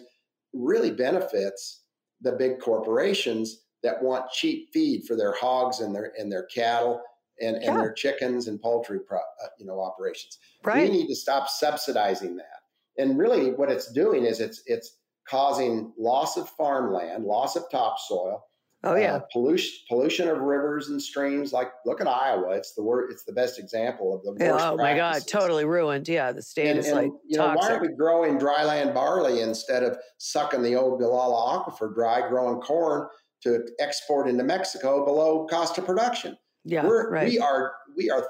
really 0.54 0.92
benefits 0.92 1.84
the 2.22 2.32
big 2.32 2.60
corporations 2.60 3.66
that 3.84 4.02
want 4.02 4.32
cheap 4.32 4.70
feed 4.74 5.04
for 5.06 5.16
their 5.16 5.34
hogs 5.34 5.80
and 5.82 5.94
their 5.94 6.14
and 6.18 6.32
their 6.32 6.46
cattle 6.46 7.02
and, 7.42 7.58
and 7.58 7.80
their 7.80 7.94
chickens 7.94 8.48
and 8.48 8.62
poultry 8.62 9.00
pro, 9.06 9.18
uh, 9.18 9.48
you 9.58 9.66
know 9.66 9.82
operations. 9.82 10.38
Right. 10.64 10.90
We 10.90 10.98
need 10.98 11.08
to 11.08 11.16
stop 11.16 11.50
subsidizing 11.50 12.38
that. 12.38 13.02
And 13.02 13.18
really 13.18 13.52
what 13.52 13.72
it's 13.72 13.92
doing 13.92 14.26
is 14.26 14.40
it's 14.40 14.62
it's 14.66 14.98
causing 15.28 15.94
loss 15.98 16.38
of 16.38 16.50
farmland, 16.50 17.26
loss 17.26 17.56
of 17.56 17.64
topsoil, 17.72 18.44
Oh 18.84 18.96
yeah, 18.96 19.16
uh, 19.16 19.22
pollution 19.34 19.78
pollution 19.90 20.30
of 20.30 20.38
rivers 20.38 20.88
and 20.88 21.02
streams. 21.02 21.52
Like 21.52 21.70
look 21.86 22.00
at 22.00 22.08
Iowa; 22.08 22.56
it's 22.56 22.76
the 22.76 22.84
word. 22.84 23.12
It's 23.12 23.26
the 23.26 23.34
best 23.34 23.60
example 23.60 24.16
of 24.16 24.24
the 24.24 24.32
worst. 24.32 24.64
Yeah, 24.64 24.72
oh 24.72 24.78
my 24.78 24.96
God, 24.96 25.22
totally 25.28 25.66
ruined. 25.66 26.08
Yeah, 26.08 26.32
the 26.32 26.42
state 26.42 26.70
and, 26.70 26.80
is 26.80 26.88
and, 26.88 26.96
like 26.96 27.12
you 27.28 27.38
know 27.38 27.54
why 27.56 27.74
are 27.74 27.82
we 27.82 27.90
growing 27.90 28.40
dryland 28.40 28.94
barley 28.94 29.42
instead 29.42 29.84
of 29.84 29.98
sucking 30.18 30.64
the 30.64 30.76
old 30.76 30.94
Ogallala 30.94 31.60
aquifer 31.60 31.94
dry, 31.94 32.26
growing 32.30 32.62
corn 32.62 33.10
to 33.44 33.66
export 33.80 34.30
into 34.30 34.46
Mexico 34.46 35.04
below 35.04 35.46
cost 35.48 35.78
of 35.78 35.86
production? 35.86 36.38
Yeah, 36.64 36.86
We're, 36.86 37.12
right. 37.12 37.28
we 37.28 37.38
are 37.38 37.74
we 37.98 38.10
are 38.10 38.30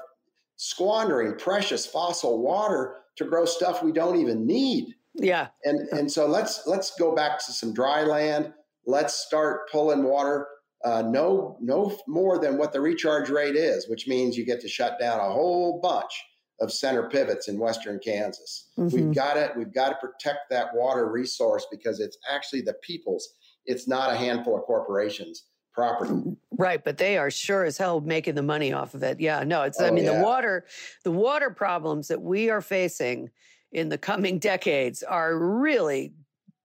squandering 0.56 1.36
precious 1.36 1.86
fossil 1.86 2.42
water 2.42 2.96
to 3.16 3.24
grow 3.24 3.44
stuff 3.44 3.84
we 3.84 3.92
don't 3.92 4.18
even 4.18 4.48
need. 4.48 4.96
Yeah, 5.14 5.48
and 5.62 5.88
and 5.90 6.10
so 6.10 6.26
let's 6.26 6.66
let's 6.66 6.96
go 6.98 7.14
back 7.14 7.38
to 7.38 7.52
some 7.52 7.72
dry 7.72 8.02
land 8.02 8.52
let's 8.86 9.14
start 9.14 9.70
pulling 9.70 10.02
water 10.04 10.46
uh, 10.84 11.02
no 11.02 11.58
no 11.60 11.96
more 12.06 12.38
than 12.38 12.56
what 12.56 12.72
the 12.72 12.80
recharge 12.80 13.28
rate 13.28 13.56
is, 13.56 13.88
which 13.88 14.08
means 14.08 14.36
you 14.36 14.46
get 14.46 14.60
to 14.62 14.68
shut 14.68 14.98
down 14.98 15.20
a 15.20 15.30
whole 15.30 15.78
bunch 15.80 16.12
of 16.60 16.72
center 16.72 17.08
pivots 17.08 17.48
in 17.48 17.58
western 17.58 17.98
Kansas. 17.98 18.70
Mm-hmm. 18.78 18.96
We've 18.96 19.14
got 19.14 19.36
it. 19.36 19.52
We've 19.56 19.72
got 19.72 19.90
to 19.90 19.94
protect 19.96 20.50
that 20.50 20.68
water 20.74 21.10
resource 21.10 21.66
because 21.70 22.00
it's 22.00 22.16
actually 22.30 22.62
the 22.62 22.74
people's. 22.82 23.28
It's 23.66 23.86
not 23.86 24.12
a 24.12 24.16
handful 24.16 24.56
of 24.56 24.62
corporations' 24.62 25.44
property. 25.74 26.12
Mm, 26.12 26.36
right, 26.58 26.82
but 26.82 26.96
they 26.96 27.18
are 27.18 27.30
sure 27.30 27.64
as 27.64 27.76
hell 27.76 28.00
making 28.00 28.34
the 28.34 28.42
money 28.42 28.72
off 28.72 28.94
of 28.94 29.02
it. 29.02 29.20
Yeah, 29.20 29.44
no, 29.44 29.62
it's. 29.62 29.80
Oh, 29.80 29.86
I 29.86 29.90
mean, 29.90 30.04
yeah. 30.04 30.18
the 30.18 30.24
water, 30.24 30.64
the 31.04 31.10
water 31.10 31.50
problems 31.50 32.08
that 32.08 32.22
we 32.22 32.48
are 32.48 32.62
facing 32.62 33.28
in 33.70 33.90
the 33.90 33.98
coming 33.98 34.38
decades 34.38 35.02
are 35.02 35.38
really 35.38 36.14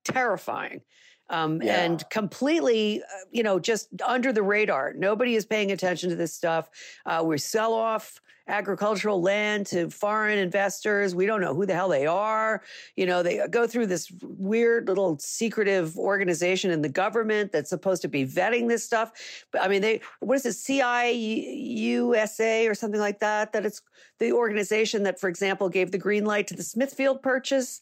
terrifying 0.06 0.82
um, 1.30 1.62
yeah. 1.62 1.84
and 1.84 2.08
completely, 2.10 3.02
uh, 3.02 3.06
you 3.32 3.44
know, 3.44 3.60
just 3.60 3.90
under 4.06 4.32
the 4.32 4.44
radar. 4.44 4.94
Nobody 4.94 5.36
is 5.36 5.46
paying 5.46 5.72
attention 5.72 6.10
to 6.10 6.16
this 6.16 6.34
stuff. 6.34 6.70
Uh, 7.06 7.24
we 7.26 7.38
sell 7.38 7.74
off 7.74 8.22
agricultural 8.48 9.22
land 9.22 9.66
to 9.66 9.90
foreign 9.90 10.38
investors. 10.38 11.16
We 11.16 11.26
don't 11.26 11.42
know 11.42 11.56
who 11.56 11.66
the 11.66 11.74
hell 11.74 11.90
they 11.90 12.06
are. 12.06 12.62
You 12.96 13.08
know, 13.08 13.24
they 13.24 13.46
go 13.50 13.66
through 13.66 13.88
this 13.88 14.12
weird 14.22 14.88
little 14.88 15.18
secretive 15.20 15.98
organization 15.98 16.70
in 16.72 16.82
the 16.82 16.90
government 16.90 17.52
that's 17.52 17.70
supposed 17.70 18.04
to 18.04 18.08
be 18.08 18.26
vetting 18.26 18.68
this 18.68 18.86
stuff. 18.86 19.12
But 19.52 19.62
I 19.62 19.68
mean, 19.68 19.82
they, 19.82 20.02
what 20.20 20.36
is 20.36 20.46
it, 20.46 20.50
CFIUS 20.80 22.70
or 22.70 22.76
something 22.76 23.00
like 23.00 23.20
that? 23.20 23.54
That 23.54 23.66
it's 23.66 23.82
the 24.20 24.32
organization 24.32 25.04
that, 25.04 25.20
for 25.20 25.28
example, 25.28 25.70
gave 25.70 25.92
the 25.92 25.98
green 25.98 26.26
light 26.26 26.48
to 26.48 26.56
the 26.56 26.64
Smithfield 26.64 27.24
purchase. 27.24 27.82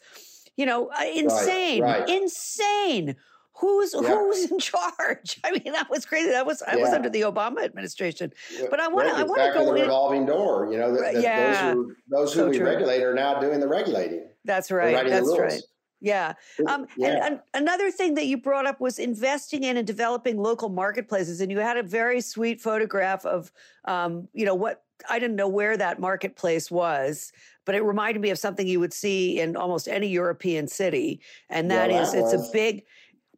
You 0.56 0.66
know, 0.68 0.90
uh, 0.90 1.04
insane, 1.14 1.82
right, 1.82 2.02
right. 2.02 2.10
insane. 2.10 3.16
Who's 3.60 3.94
yeah. 3.94 4.10
who's 4.10 4.52
in 4.52 4.60
charge? 4.60 5.40
I 5.44 5.52
mean, 5.52 5.74
that 5.74 5.90
was 5.90 6.06
crazy. 6.06 6.30
That 6.30 6.46
was 6.46 6.62
I 6.64 6.76
was 6.76 6.90
under 6.90 7.10
the 7.10 7.22
Obama 7.22 7.64
administration. 7.64 8.32
But 8.70 8.80
I 8.80 8.88
want 8.88 9.10
to 9.10 9.16
I 9.16 9.24
want 9.24 9.42
to 9.42 9.60
go 9.60 9.66
the 9.66 9.74
revolving 9.74 10.26
door. 10.26 10.70
You 10.72 10.78
know, 10.78 10.92
the, 10.92 11.12
the, 11.14 11.22
yeah. 11.22 11.74
those 11.74 11.74
who 11.74 11.96
those 12.10 12.34
who 12.34 12.40
so 12.40 12.50
we 12.50 12.58
true. 12.58 12.66
regulate 12.66 13.04
are 13.04 13.14
now 13.14 13.40
doing 13.40 13.60
the 13.60 13.68
regulating. 13.68 14.28
That's 14.46 14.72
right. 14.72 15.08
That's 15.08 15.38
right. 15.38 15.62
Yeah. 16.04 16.34
Um, 16.68 16.86
yeah. 16.98 17.08
And, 17.08 17.24
and, 17.24 17.40
another 17.54 17.90
thing 17.90 18.16
that 18.16 18.26
you 18.26 18.38
brought 18.38 18.66
up 18.66 18.82
was 18.82 19.00
investing 19.00 19.64
in 19.64 19.78
and 19.78 19.88
developing 19.88 20.38
local 20.38 20.68
marketplaces. 20.68 21.40
And 21.40 21.50
you 21.50 21.60
had 21.60 21.78
a 21.78 21.84
very 21.84 22.20
sweet 22.20 22.60
photograph 22.60 23.26
of, 23.26 23.54
um, 23.86 24.28
you 24.34 24.46
know, 24.46 24.54
what 24.54 24.84
I 25.10 25.18
didn't 25.18 25.38
know 25.38 25.48
where 25.48 25.78
that 25.78 26.02
marketplace 26.02 26.70
was, 26.70 27.32
but 27.66 27.74
it 27.74 27.84
reminded 27.84 28.22
me 28.22 28.32
of 28.32 28.38
something 28.38 28.68
you 28.68 28.82
would 28.82 28.94
see 28.94 29.40
in 29.40 29.56
almost 29.56 29.88
any 29.88 30.08
European 30.08 30.68
city. 30.68 31.22
And 31.50 31.72
that 31.72 31.90
yeah, 31.90 32.02
is, 32.02 32.12
that 32.12 32.20
it's 32.20 32.34
was. 32.34 32.50
a 32.50 32.52
big, 32.52 32.84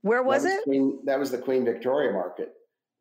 where 0.06 0.22
was, 0.22 0.44
was 0.44 0.54
it? 0.54 0.64
Queen, 0.66 1.00
that 1.06 1.18
was 1.18 1.32
the 1.32 1.40
Queen 1.40 1.66
Victoria 1.66 2.12
Market 2.12 2.50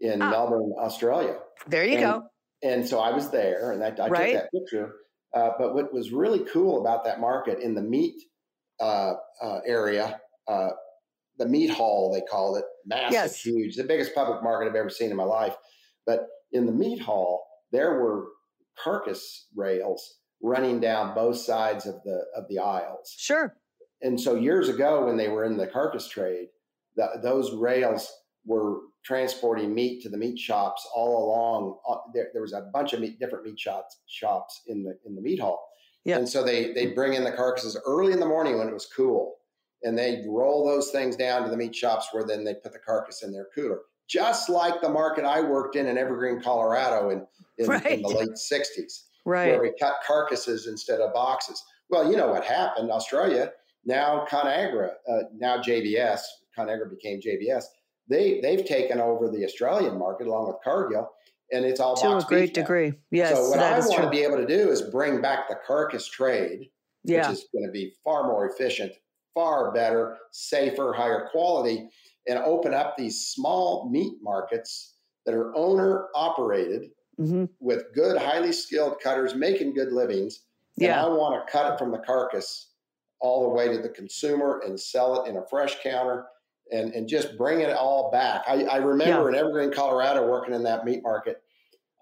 in 0.01 0.23
ah. 0.23 0.31
Melbourne, 0.31 0.73
Australia. 0.79 1.37
There 1.69 1.85
you 1.85 1.99
and, 1.99 2.01
go. 2.01 2.23
And 2.63 2.89
so 2.89 2.99
I 2.99 3.13
was 3.13 3.31
there, 3.31 3.73
and 3.73 3.85
I, 3.85 3.89
I 4.03 4.09
right? 4.09 4.33
took 4.33 4.43
that 4.43 4.51
picture. 4.53 4.95
Uh, 5.37 5.51
but 5.59 5.75
what 5.75 5.93
was 5.93 6.13
really 6.13 6.47
cool 6.51 6.81
about 6.81 7.05
that 7.05 7.21
market 7.21 7.59
in 7.59 7.75
the 7.75 7.83
meat 7.83 8.15
uh, 8.81 9.13
uh, 9.43 9.59
area, 9.67 10.19
uh, 10.49 10.71
the 11.37 11.47
meat 11.47 11.69
hall 11.69 12.11
they 12.11 12.23
called 12.23 12.57
it, 12.57 12.65
massive, 12.87 13.13
Yes. 13.13 13.41
huge, 13.43 13.77
the 13.77 13.85
biggest 13.85 14.15
public 14.15 14.43
market 14.43 14.71
I've 14.71 14.75
ever 14.75 14.89
seen 14.89 15.11
in 15.11 15.17
my 15.17 15.25
life. 15.25 15.57
But 16.07 16.27
in 16.53 16.65
the 16.65 16.73
meat 16.73 17.03
hall, 17.03 17.45
there 17.71 18.01
were 18.01 18.29
carcass 18.83 19.49
rails 19.55 20.21
running 20.43 20.81
down 20.81 21.15
both 21.15 21.37
sides 21.37 21.85
of 21.87 21.97
the 22.05 22.25
of 22.35 22.45
the 22.49 22.61
aisles. 22.61 23.15
Sure. 23.19 23.55
And 24.01 24.19
so 24.19 24.37
years 24.37 24.71
ago, 24.71 25.05
when 25.05 25.19
they 25.19 25.29
were 25.29 25.45
in 25.45 25.59
the 25.59 25.67
carcass 25.67 26.09
trade, 26.09 26.49
the, 26.97 27.09
those 27.23 27.53
rails 27.53 28.13
were 28.47 28.81
transporting 29.05 29.75
meat 29.75 30.03
to 30.03 30.09
the 30.09 30.17
meat 30.17 30.39
shops 30.39 30.87
all 30.95 31.27
along. 31.27 31.79
Uh, 31.89 31.97
there, 32.13 32.29
there 32.33 32.43
was 32.43 32.53
a 32.53 32.69
bunch 32.73 32.93
of 32.93 33.01
meat, 33.01 33.19
different 33.19 33.45
meat 33.45 33.59
shops 33.59 34.01
shops 34.07 34.63
in 34.67 34.83
the 34.83 34.97
in 35.07 35.15
the 35.15 35.23
meat 35.23 35.41
hall. 35.41 35.69
Yeah. 36.05 36.19
And 36.19 36.29
so 36.29 36.43
they 36.45 36.73
they 36.73 36.89
bring 36.89 37.15
in 37.15 37.25
the 37.25 37.33
carcasses 37.33 37.79
early 37.87 38.13
in 38.13 38.21
the 38.21 38.27
morning 38.27 38.59
when 38.59 38.69
it 38.69 38.75
was 38.75 38.87
cool, 38.87 39.37
and 39.83 39.97
they 39.97 40.25
roll 40.29 40.67
those 40.67 40.91
things 40.91 41.17
down 41.17 41.45
to 41.45 41.51
the 41.51 41.57
meat 41.57 41.75
shops 41.75 42.09
where 42.13 42.25
then 42.25 42.45
they 42.45 42.55
put 42.55 42.73
the 42.73 42.79
carcass 42.79 43.23
in 43.23 43.33
their 43.33 43.49
cooler, 43.55 43.81
just 44.09 44.49
like 44.49 44.81
the 44.81 44.89
market 44.91 45.25
I 45.25 45.41
worked 45.41 45.77
in 45.77 45.87
in 45.87 45.97
Evergreen, 45.97 46.43
Colorado, 46.43 47.11
in 47.11 47.27
in, 47.59 47.73
in 47.87 48.03
the 48.03 48.09
late 48.09 48.31
'60s 48.31 49.05
Right. 49.27 49.53
where 49.53 49.63
we 49.63 49.73
cut 49.81 49.95
carcasses 50.07 50.67
instead 50.67 51.01
of 51.01 51.15
boxes. 51.15 51.63
Well, 51.89 52.11
you 52.11 52.17
know 52.17 52.29
what 52.29 52.45
happened? 52.45 52.91
Australia, 52.91 53.53
now 53.87 54.27
ConAgra, 54.31 54.91
uh, 55.09 55.23
now 55.35 55.63
JBS, 55.63 56.21
ConAgra 56.57 56.91
became 56.91 57.21
JBS. 57.21 57.65
They 58.09 58.41
they've 58.41 58.65
taken 58.65 59.01
over 59.01 59.31
the 59.31 59.45
Australian 59.45 59.99
market 59.99 60.27
along 60.27 60.49
with 60.49 60.57
Cargill, 60.63 61.11
and 61.53 61.65
it's 61.65 61.81
all 61.81 61.97
to 61.97 62.17
a 62.17 62.23
great 62.23 62.49
beef 62.49 62.57
now. 62.57 62.63
degree. 62.63 62.93
Yes, 63.11 63.37
so 63.37 63.49
what 63.49 63.59
that 63.59 63.75
I 63.75 63.79
is 63.79 63.87
want 63.87 64.03
true. 64.03 64.05
to 64.07 64.11
be 64.11 64.23
able 64.23 64.37
to 64.37 64.47
do 64.47 64.71
is 64.71 64.83
bring 64.83 65.21
back 65.21 65.49
the 65.49 65.57
carcass 65.67 66.07
trade, 66.07 66.69
yeah. 67.05 67.29
which 67.29 67.39
is 67.39 67.47
going 67.53 67.65
to 67.65 67.73
be 67.73 67.95
far 68.05 68.25
more 68.25 68.49
efficient, 68.49 68.93
far 69.35 69.73
better, 69.73 70.19
safer, 70.33 70.93
higher 70.93 71.29
quality, 71.31 71.89
and 72.29 72.39
open 72.41 72.75
up 72.75 72.97
these 72.97 73.27
small 73.29 73.89
meat 73.91 74.15
markets 74.23 74.97
that 75.27 75.35
are 75.35 75.55
owner 75.57 76.09
operated 76.15 76.91
hmm 77.17 77.45
with 77.61 77.85
good, 77.95 78.21
highly 78.21 78.53
skilled 78.53 78.99
cutters 79.01 79.35
making 79.37 79.73
good 79.73 79.93
livings. 79.93 80.41
And 80.79 80.89
Yeah. 80.89 81.05
I 81.05 81.09
want 81.09 81.47
to 81.47 81.53
cut 81.53 81.73
it 81.73 81.79
from 81.79 81.93
the 81.93 81.99
carcass 81.99 82.73
all 83.21 83.45
the 83.45 83.49
way 83.49 83.69
to 83.69 83.81
the 83.81 83.89
consumer 83.89 84.61
and 84.67 84.79
sell 84.79 85.23
it 85.23 85.29
in 85.31 85.37
a 85.37 85.47
fresh 85.47 85.81
counter 85.81 86.27
and, 86.71 86.93
and 86.93 87.09
just 87.09 87.37
bring 87.37 87.61
it 87.61 87.71
all 87.71 88.11
back. 88.11 88.43
I, 88.47 88.65
I 88.65 88.77
remember 88.77 89.29
in 89.29 89.35
Evergreen, 89.35 89.73
Colorado, 89.73 90.29
working 90.29 90.55
in 90.55 90.63
that 90.65 90.85
meat 90.85 91.03
market 91.03 91.43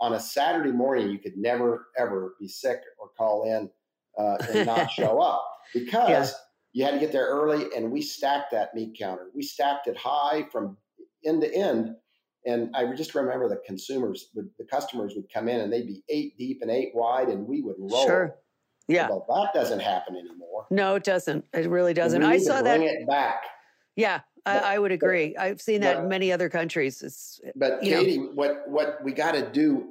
on 0.01 0.15
a 0.15 0.21
Saturday 0.21 0.73
morning, 0.73 1.11
you 1.11 1.19
could 1.19 1.37
never, 1.37 1.89
ever 1.97 2.35
be 2.41 2.49
sick 2.49 2.81
or 2.99 3.09
call 3.17 3.45
in 3.45 3.71
uh, 4.19 4.37
and 4.53 4.67
not 4.67 4.91
show 4.91 5.21
up 5.21 5.47
because 5.75 6.09
Yeah. 6.11 6.27
you 6.73 6.85
had 6.85 6.95
to 6.95 7.01
get 7.01 7.13
there 7.13 7.27
early 7.27 7.67
and 7.77 7.91
we 7.91 8.03
stacked 8.03 8.51
that 8.53 8.75
meat 8.75 8.97
counter. 8.99 9.29
We 9.35 9.43
stacked 9.43 9.87
it 9.89 9.97
high 9.97 10.47
from 10.51 10.77
end 11.25 11.43
to 11.43 11.55
end. 11.55 11.95
And 12.45 12.75
I 12.75 12.93
just 12.95 13.15
remember 13.15 13.49
the 13.49 13.61
consumers, 13.65 14.31
would, 14.35 14.49
the 14.59 14.65
customers 14.65 15.15
would 15.15 15.33
come 15.33 15.49
in 15.49 15.61
and 15.61 15.73
they'd 15.73 15.87
be 15.87 16.03
eight 16.09 16.37
deep 16.37 16.59
and 16.63 16.73
eight 16.73 16.91
wide, 16.93 17.29
and 17.29 17.47
we 17.47 17.63
would 17.63 17.77
roll. 17.79 18.05
Sure. 18.05 18.35
Yeah. 18.89 19.09
Well, 19.09 19.25
that 19.29 19.57
doesn't 19.57 19.79
happen 19.79 20.17
anymore. 20.17 20.67
No, 20.69 20.97
it 20.97 21.05
doesn't. 21.05 21.45
It 21.53 21.71
really 21.71 21.95
doesn't. 21.95 22.21
I 22.25 22.39
saw 22.39 22.61
that. 22.61 22.79
Bring 22.79 22.89
it 22.89 23.07
back. 23.07 23.45
Yeah, 23.95 24.23
I, 24.45 24.55
But- 24.55 24.64
I 24.64 24.78
would 24.78 24.93
agree. 24.93 25.36
I've 25.36 25.61
seen 25.61 25.80
that 25.82 25.99
in 25.99 26.09
many 26.09 26.32
other 26.32 26.49
countries. 26.49 27.03
It's 27.03 27.40
But 27.55 27.82
You 27.82 27.93
know- 27.93 28.01
Katie, 28.01 28.18
what 28.18 28.68
what 28.68 29.03
we 29.05 29.12
got 29.12 29.32
to 29.32 29.49
do 29.51 29.88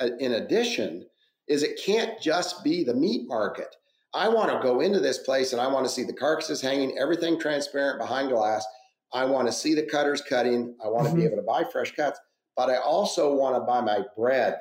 uh, 0.00 0.10
in 0.18 0.32
addition 0.32 1.06
is 1.46 1.62
it 1.62 1.80
can't 1.84 2.20
just 2.20 2.64
be 2.64 2.82
the 2.84 2.94
meat 2.94 3.28
market. 3.28 3.74
I 4.14 4.28
want 4.28 4.50
to 4.50 4.58
go 4.62 4.80
into 4.80 5.00
this 5.00 5.18
place 5.18 5.52
and 5.52 5.60
I 5.60 5.66
want 5.68 5.84
to 5.86 5.92
see 5.92 6.04
the 6.04 6.12
carcasses 6.12 6.60
hanging, 6.60 6.96
everything 6.98 7.38
transparent 7.38 7.98
behind 8.00 8.30
glass. 8.30 8.64
I 9.12 9.24
want 9.24 9.46
to 9.48 9.52
see 9.52 9.74
the 9.74 9.82
cutters 9.82 10.20
cutting. 10.22 10.74
I 10.84 10.88
want 10.88 11.06
to 11.06 11.12
Mhm. 11.12 11.16
be 11.16 11.24
able 11.24 11.36
to 11.36 11.42
buy 11.42 11.64
fresh 11.64 11.94
cuts, 11.94 12.18
but 12.56 12.70
I 12.70 12.76
also 12.78 13.34
want 13.34 13.54
to 13.56 13.60
buy 13.60 13.80
my 13.80 14.04
bread 14.16 14.60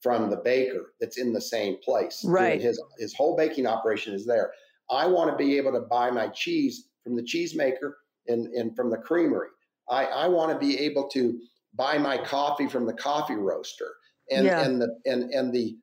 from 0.00 0.30
the 0.30 0.36
baker 0.38 0.94
that's 1.00 1.18
in 1.18 1.32
the 1.32 1.40
same 1.40 1.76
place. 1.84 2.24
Right. 2.24 2.60
His 2.60 2.80
his 2.98 3.14
whole 3.14 3.36
baking 3.36 3.66
operation 3.68 4.14
is 4.14 4.26
there. 4.26 4.52
I 4.90 5.06
want 5.06 5.30
to 5.30 5.36
be 5.36 5.56
able 5.56 5.72
to 5.72 5.80
buy 5.82 6.10
my 6.10 6.28
cheese 6.28 6.88
from 7.04 7.14
the 7.14 7.22
cheesemaker 7.22 7.92
and, 8.28 8.46
and 8.54 8.74
from 8.76 8.90
the 8.90 8.98
creamery. 8.98 9.48
I, 9.90 10.04
I 10.04 10.28
want 10.28 10.52
to 10.52 10.58
be 10.58 10.78
able 10.80 11.08
to 11.10 11.38
buy 11.74 11.98
my 11.98 12.18
coffee 12.18 12.68
from 12.68 12.86
the 12.86 12.92
coffee 12.92 13.34
roaster 13.34 13.88
and 14.30 14.46
Yeah. 14.46 14.62
and 14.64 14.80
the 14.80 14.94
and 15.06 15.30
and 15.32 15.52
the 15.52 15.76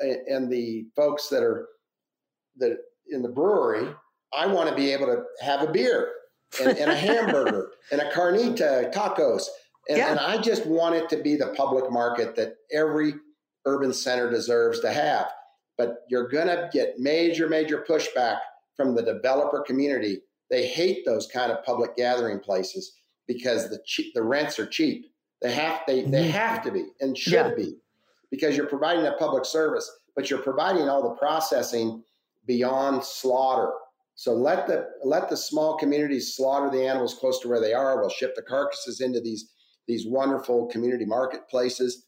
and 0.00 0.50
the 0.50 0.86
folks 0.94 1.28
that 1.28 1.42
are 1.42 1.66
that 2.56 2.76
in 3.08 3.22
the 3.22 3.28
brewery 3.28 3.88
i 4.34 4.46
want 4.46 4.68
to 4.68 4.74
be 4.74 4.90
able 4.92 5.06
to 5.06 5.22
have 5.40 5.62
a 5.62 5.72
beer 5.72 6.12
and, 6.60 6.76
and 6.78 6.90
a 6.90 6.94
hamburger 7.08 7.70
and 7.90 8.00
a 8.00 8.10
carnita 8.10 8.92
tacos 8.92 9.44
and, 9.88 9.98
Yeah. 9.98 10.10
and 10.10 10.20
i 10.20 10.36
just 10.38 10.66
want 10.66 10.94
it 10.94 11.08
to 11.10 11.16
be 11.16 11.36
the 11.36 11.48
public 11.56 11.90
market 11.90 12.36
that 12.36 12.54
every 12.72 13.14
urban 13.66 13.92
center 13.92 14.30
deserves 14.30 14.80
to 14.80 14.92
have 14.92 15.28
but 15.78 16.00
you're 16.08 16.28
going 16.28 16.46
to 16.48 16.68
get 16.72 16.98
major 16.98 17.48
major 17.48 17.84
pushback 17.88 18.38
from 18.76 18.94
the 18.94 19.02
developer 19.02 19.62
community 19.66 20.20
they 20.50 20.66
hate 20.66 21.04
those 21.06 21.26
kind 21.28 21.52
of 21.52 21.64
public 21.64 21.96
gathering 21.96 22.40
places 22.40 22.92
because 23.26 23.70
the 23.70 23.80
cheap, 23.86 24.12
the 24.14 24.22
rents 24.22 24.58
are 24.58 24.66
cheap 24.66 25.06
they 25.42 25.52
have 25.52 25.80
they 25.86 26.02
they 26.02 26.24
Mhm. 26.26 26.30
have 26.30 26.62
to 26.64 26.70
be 26.70 26.86
and 27.00 27.16
should 27.16 27.32
Yeah. 27.32 27.54
be 27.54 27.76
because 28.30 28.56
you're 28.56 28.66
providing 28.66 29.06
a 29.06 29.12
public 29.12 29.44
service, 29.44 29.90
but 30.14 30.30
you're 30.30 30.42
providing 30.42 30.88
all 30.88 31.02
the 31.02 31.16
processing 31.16 32.04
beyond 32.46 33.04
slaughter. 33.04 33.72
So 34.14 34.34
let 34.34 34.66
the 34.66 34.86
let 35.02 35.30
the 35.30 35.36
small 35.36 35.76
communities 35.78 36.36
slaughter 36.36 36.70
the 36.70 36.86
animals 36.86 37.14
close 37.14 37.40
to 37.40 37.48
where 37.48 37.60
they 37.60 37.72
are. 37.72 37.98
We'll 38.00 38.10
ship 38.10 38.34
the 38.36 38.42
carcasses 38.42 39.00
into 39.00 39.20
these 39.20 39.50
these 39.86 40.06
wonderful 40.06 40.66
community 40.66 41.06
marketplaces 41.06 42.06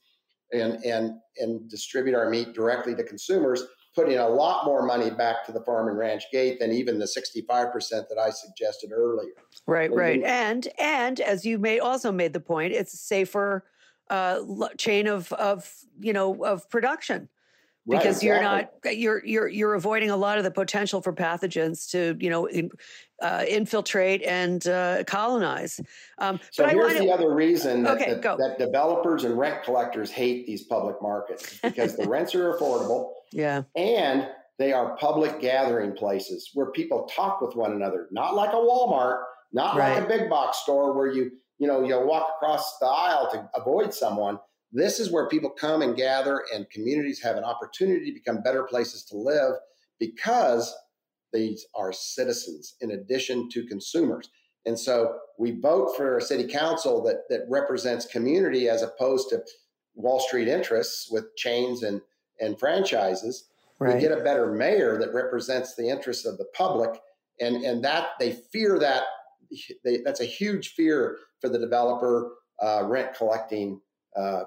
and 0.52 0.84
and 0.84 1.14
and 1.38 1.68
distribute 1.70 2.14
our 2.14 2.28
meat 2.28 2.52
directly 2.52 2.94
to 2.96 3.02
consumers, 3.04 3.62
putting 3.94 4.18
a 4.18 4.28
lot 4.28 4.64
more 4.64 4.84
money 4.84 5.10
back 5.10 5.44
to 5.46 5.52
the 5.52 5.60
farm 5.60 5.88
and 5.88 5.98
ranch 5.98 6.24
gate 6.32 6.58
than 6.58 6.72
even 6.72 6.98
the 6.98 7.04
65% 7.04 7.90
that 7.90 8.18
I 8.18 8.30
suggested 8.30 8.90
earlier. 8.92 9.32
right, 9.66 9.92
right, 9.92 10.22
and 10.22 10.68
and 10.78 11.20
as 11.20 11.44
you 11.44 11.58
made 11.58 11.80
also 11.80 12.10
made 12.10 12.32
the 12.32 12.40
point, 12.40 12.72
it's 12.72 12.94
a 12.94 12.98
safer 12.98 13.64
uh, 14.10 14.40
chain 14.78 15.06
of 15.06 15.32
of 15.34 15.70
you 16.00 16.12
know 16.12 16.44
of 16.44 16.68
production 16.70 17.28
Right, 17.84 17.98
because 17.98 18.22
you're 18.22 18.36
exactly. 18.36 18.90
not 18.90 18.96
you're 18.96 19.24
you're 19.24 19.48
you're 19.48 19.74
avoiding 19.74 20.10
a 20.10 20.16
lot 20.16 20.38
of 20.38 20.44
the 20.44 20.52
potential 20.52 21.02
for 21.02 21.12
pathogens 21.12 21.90
to 21.90 22.16
you 22.20 22.30
know 22.30 22.46
in, 22.46 22.70
uh, 23.20 23.44
infiltrate 23.48 24.22
and 24.22 24.64
uh, 24.68 25.02
colonize. 25.04 25.80
Um, 26.18 26.38
So 26.52 26.62
but 26.62 26.72
here's 26.72 26.94
want 26.94 26.98
the 26.98 27.10
other 27.10 27.34
reason 27.34 27.82
that, 27.82 27.96
Okay, 27.96 28.14
that, 28.14 28.38
that 28.38 28.58
developers 28.58 29.24
and 29.24 29.36
rent 29.36 29.64
collectors 29.64 30.10
hate 30.12 30.46
these 30.46 30.62
public 30.62 31.02
markets 31.02 31.58
because 31.62 31.96
the 31.96 32.08
rents 32.08 32.34
are 32.36 32.52
affordable 32.52 33.12
yeah 33.32 33.62
and 33.74 34.28
they 34.62 34.72
are 34.72 34.96
public 34.96 35.40
gathering 35.40 35.92
places 35.92 36.50
where 36.54 36.70
people 36.70 37.08
talk 37.12 37.40
with 37.40 37.56
one 37.56 37.72
another, 37.72 38.06
not 38.12 38.34
like 38.36 38.52
a 38.52 38.56
Walmart, 38.56 39.22
not 39.52 39.76
like 39.76 40.04
a 40.04 40.06
big 40.06 40.30
box 40.30 40.58
store 40.58 40.96
where 40.96 41.08
you, 41.08 41.32
you 41.58 41.66
know, 41.66 41.82
you 41.82 41.98
walk 42.00 42.28
across 42.36 42.78
the 42.78 42.86
aisle 42.86 43.28
to 43.32 43.48
avoid 43.56 43.92
someone. 43.92 44.38
This 44.72 44.98
is 44.98 45.10
where 45.10 45.28
people 45.28 45.50
come 45.50 45.82
and 45.82 45.94
gather 45.94 46.42
and 46.54 46.68
communities 46.70 47.22
have 47.22 47.36
an 47.36 47.44
opportunity 47.44 48.06
to 48.06 48.12
become 48.12 48.42
better 48.42 48.64
places 48.64 49.04
to 49.06 49.16
live 49.16 49.54
because 49.98 50.74
these 51.32 51.66
are 51.74 51.92
citizens 51.92 52.74
in 52.80 52.92
addition 52.92 53.48
to 53.50 53.66
consumers. 53.66 54.30
And 54.64 54.78
so 54.78 55.18
we 55.38 55.60
vote 55.60 55.96
for 55.96 56.16
a 56.16 56.22
city 56.22 56.46
council 56.46 57.02
that 57.04 57.22
that 57.28 57.46
represents 57.48 58.06
community 58.06 58.68
as 58.68 58.82
opposed 58.82 59.28
to 59.30 59.42
Wall 59.94 60.20
Street 60.20 60.48
interests 60.48 61.08
with 61.10 61.34
chains 61.36 61.82
and 61.82 62.00
and 62.40 62.58
franchises. 62.58 63.48
We 63.80 64.00
get 64.00 64.12
a 64.12 64.22
better 64.22 64.52
mayor 64.52 64.96
that 64.98 65.12
represents 65.12 65.74
the 65.74 65.88
interests 65.88 66.24
of 66.24 66.38
the 66.38 66.46
public, 66.54 67.00
and 67.40 67.56
and 67.64 67.84
that 67.84 68.10
they 68.20 68.32
fear 68.52 68.78
that 68.78 69.02
they, 69.84 69.98
that's 70.04 70.20
a 70.20 70.24
huge 70.24 70.74
fear 70.74 71.18
for 71.40 71.48
the 71.48 71.58
developer 71.58 72.32
uh, 72.62 72.84
rent 72.84 73.14
collecting 73.14 73.80
uh, 74.16 74.20
uh, 74.20 74.44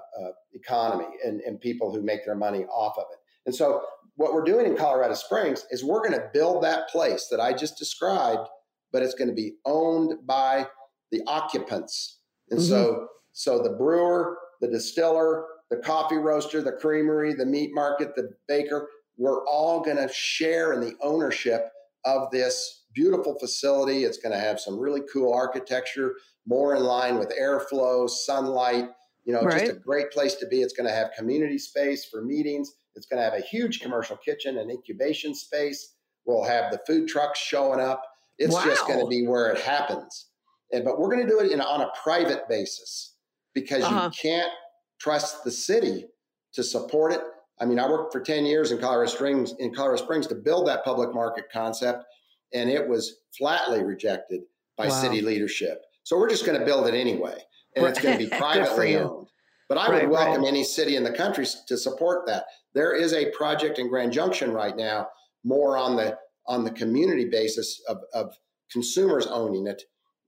economy 0.52 1.08
and, 1.24 1.40
and 1.40 1.60
people 1.60 1.92
who 1.92 2.02
make 2.02 2.24
their 2.24 2.34
money 2.34 2.64
off 2.64 2.96
of 2.98 3.04
it. 3.12 3.18
And 3.46 3.54
so 3.54 3.82
what 4.16 4.32
we're 4.32 4.44
doing 4.44 4.66
in 4.66 4.76
Colorado 4.76 5.14
Springs 5.14 5.66
is 5.70 5.84
we're 5.84 6.00
going 6.00 6.18
to 6.18 6.28
build 6.32 6.62
that 6.62 6.88
place 6.88 7.28
that 7.30 7.40
I 7.40 7.52
just 7.52 7.78
described, 7.78 8.48
but 8.92 9.02
it's 9.02 9.14
going 9.14 9.28
to 9.28 9.34
be 9.34 9.54
owned 9.64 10.26
by 10.26 10.66
the 11.12 11.22
occupants. 11.26 12.20
And 12.50 12.60
so 12.62 13.08
so 13.32 13.62
the 13.62 13.70
brewer, 13.70 14.38
the 14.62 14.68
distiller, 14.68 15.44
the 15.68 15.76
coffee 15.76 16.16
roaster, 16.16 16.62
the 16.62 16.72
creamery, 16.72 17.34
the 17.34 17.44
meat 17.44 17.70
market, 17.74 18.14
the 18.16 18.30
baker, 18.48 18.88
we're 19.18 19.46
all 19.46 19.82
going 19.82 19.98
to 19.98 20.08
share 20.12 20.72
in 20.72 20.80
the 20.80 20.94
ownership 21.02 21.68
of 22.06 22.30
this 22.30 22.84
beautiful 22.94 23.38
facility. 23.38 24.04
It's 24.04 24.16
going 24.18 24.32
to 24.32 24.38
have 24.38 24.58
some 24.58 24.78
really 24.78 25.02
cool 25.12 25.34
architecture, 25.34 26.14
more 26.46 26.74
in 26.74 26.82
line 26.82 27.18
with 27.18 27.32
airflow, 27.38 28.08
sunlight, 28.08 28.88
you 29.26 29.32
know, 29.34 29.42
just 29.42 29.72
a 29.72 29.74
great 29.74 30.10
place 30.10 30.36
to 30.36 30.46
be. 30.46 30.62
It's 30.62 30.72
going 30.72 30.88
to 30.88 30.94
have 30.94 31.10
community 31.18 31.58
space 31.58 32.06
for 32.10 32.22
meetings. 32.22 32.70
It's 32.94 33.06
going 33.06 33.18
to 33.18 33.24
have 33.28 33.34
a 33.34 33.44
huge 33.44 33.80
commercial 33.80 34.16
kitchen 34.16 34.56
and 34.58 34.70
incubation 34.70 35.34
space. 35.34 35.94
We'll 36.24 36.44
have 36.44 36.72
the 36.72 36.80
food 36.86 37.08
trucks 37.08 37.38
showing 37.38 37.80
up. 37.80 38.02
It's 38.38 38.54
just 38.64 38.86
going 38.86 39.00
to 39.00 39.06
be 39.06 39.26
where 39.26 39.50
it 39.50 39.60
happens. 39.60 40.28
And, 40.72 40.84
but 40.84 40.98
we're 40.98 41.08
going 41.14 41.26
to 41.26 41.28
do 41.28 41.40
it 41.40 41.50
in, 41.52 41.60
on 41.60 41.82
a 41.82 41.90
private 42.02 42.48
basis 42.48 43.16
because 43.54 43.82
Uh-huh. 43.84 44.10
you 44.12 44.30
can't 44.30 44.52
trust 45.00 45.44
the 45.44 45.50
city 45.50 46.06
to 46.54 46.62
support 46.62 47.12
it. 47.12 47.20
I 47.60 47.64
mean, 47.64 47.78
I 47.78 47.88
worked 47.88 48.12
for 48.12 48.20
10 48.20 48.44
years 48.46 48.70
in 48.72 48.78
Colorado 48.78 49.10
Springs 49.10 49.54
in 49.58 49.74
Colorado 49.74 50.02
Springs 50.02 50.26
to 50.28 50.34
build 50.34 50.66
that 50.68 50.84
public 50.84 51.14
market 51.14 51.46
concept, 51.52 52.04
and 52.52 52.68
it 52.70 52.86
was 52.88 53.16
flatly 53.36 53.82
rejected 53.82 54.42
by 54.76 54.88
Wow. 54.88 55.00
city 55.02 55.20
leadership. 55.22 55.82
So 56.04 56.18
we're 56.18 56.28
just 56.28 56.44
going 56.46 56.58
to 56.58 56.64
build 56.64 56.86
it 56.86 56.94
anyway, 56.94 57.38
and 57.76 57.86
it's 57.86 58.00
going 58.00 58.18
to 58.18 58.24
be 58.24 58.30
privately 58.38 58.96
owned. 58.96 59.28
But 59.68 59.78
I 59.78 59.90
Right, 59.90 60.02
would 60.02 60.10
welcome 60.10 60.42
right. 60.42 60.48
any 60.48 60.64
city 60.64 60.96
in 60.96 61.02
the 61.04 61.12
country 61.12 61.46
to 61.68 61.76
support 61.76 62.26
that. 62.26 62.44
There 62.74 62.94
is 62.94 63.12
a 63.12 63.30
project 63.30 63.78
in 63.78 63.88
Grand 63.88 64.12
Junction 64.12 64.52
right 64.52 64.76
now, 64.76 65.08
more 65.44 65.76
on 65.76 65.96
the 65.96 66.16
on 66.48 66.62
the 66.64 66.70
community 66.70 67.24
basis 67.24 67.80
of, 67.88 67.98
of 68.14 68.32
consumers 68.70 69.26
owning 69.26 69.66
it 69.66 69.82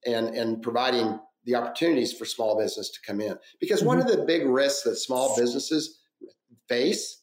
and 0.06 0.28
and 0.36 0.60
providing 0.62 1.20
the 1.44 1.54
opportunities 1.54 2.12
for 2.12 2.24
small 2.24 2.58
business 2.58 2.90
to 2.90 2.98
come 3.06 3.20
in. 3.20 3.36
Because 3.60 3.82
one 3.82 3.98
Mm-hmm. 4.00 4.08
of 4.10 4.16
the 4.18 4.24
big 4.24 4.44
risks 4.46 4.82
that 4.82 4.96
small 4.96 5.36
businesses 5.36 6.00
face 6.68 7.22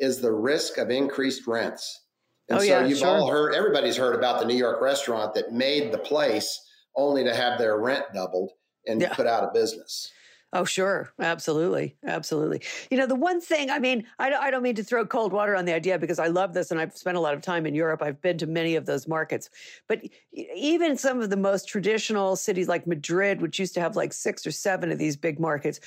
is 0.00 0.20
the 0.20 0.32
risk 0.32 0.78
of 0.78 0.90
increased 0.90 1.46
rents. 1.46 2.00
And 2.48 2.58
Oh, 2.58 2.60
so 2.62 2.66
yeah, 2.66 2.84
you've 2.86 2.98
sure. 2.98 3.08
all 3.08 3.30
heard, 3.30 3.54
everybody's 3.54 3.96
heard 3.96 4.14
about 4.16 4.40
the 4.40 4.46
New 4.46 4.56
York 4.56 4.80
restaurant 4.82 5.32
that 5.34 5.52
made 5.52 5.92
the 5.92 5.98
place 5.98 6.60
only 6.96 7.22
to 7.24 7.34
have 7.34 7.58
their 7.58 7.78
rent 7.78 8.04
doubled 8.12 8.50
and 8.86 9.00
Yeah. 9.00 9.14
put 9.14 9.26
out 9.26 9.44
of 9.44 9.52
business. 9.52 10.10
Oh, 10.54 10.64
sure. 10.66 11.10
Absolutely. 11.18 11.96
Absolutely. 12.06 12.60
You 12.90 12.98
know, 12.98 13.06
the 13.06 13.14
one 13.14 13.40
thing, 13.40 13.70
I 13.70 13.78
mean, 13.78 14.06
I, 14.18 14.28
don't- 14.28 14.42
I 14.42 14.50
don't 14.50 14.62
mean 14.62 14.74
to 14.74 14.84
throw 14.84 15.06
cold 15.06 15.32
water 15.32 15.56
on 15.56 15.64
the 15.64 15.72
idea 15.72 15.98
because 15.98 16.18
I 16.18 16.26
love 16.26 16.52
this 16.52 16.70
and 16.70 16.78
I've 16.78 16.94
spent 16.94 17.16
a 17.16 17.20
lot 17.20 17.32
of 17.32 17.40
time 17.40 17.64
in 17.64 17.74
Europe. 17.74 18.02
I've 18.02 18.20
been 18.20 18.36
to 18.36 18.46
many 18.46 18.76
of 18.76 18.84
those 18.84 19.08
markets. 19.08 19.48
But 19.88 20.02
even 20.32 20.98
some 20.98 21.22
of 21.22 21.30
the 21.30 21.38
most 21.38 21.68
traditional 21.68 22.36
cities 22.36 22.68
like 22.68 22.86
Madrid, 22.86 23.40
which 23.40 23.58
used 23.58 23.72
to 23.74 23.80
have 23.80 23.96
like 23.96 24.12
six 24.12 24.46
or 24.46 24.50
seven 24.50 24.92
of 24.92 24.98
these 24.98 25.16
big 25.16 25.40
markets, 25.40 25.80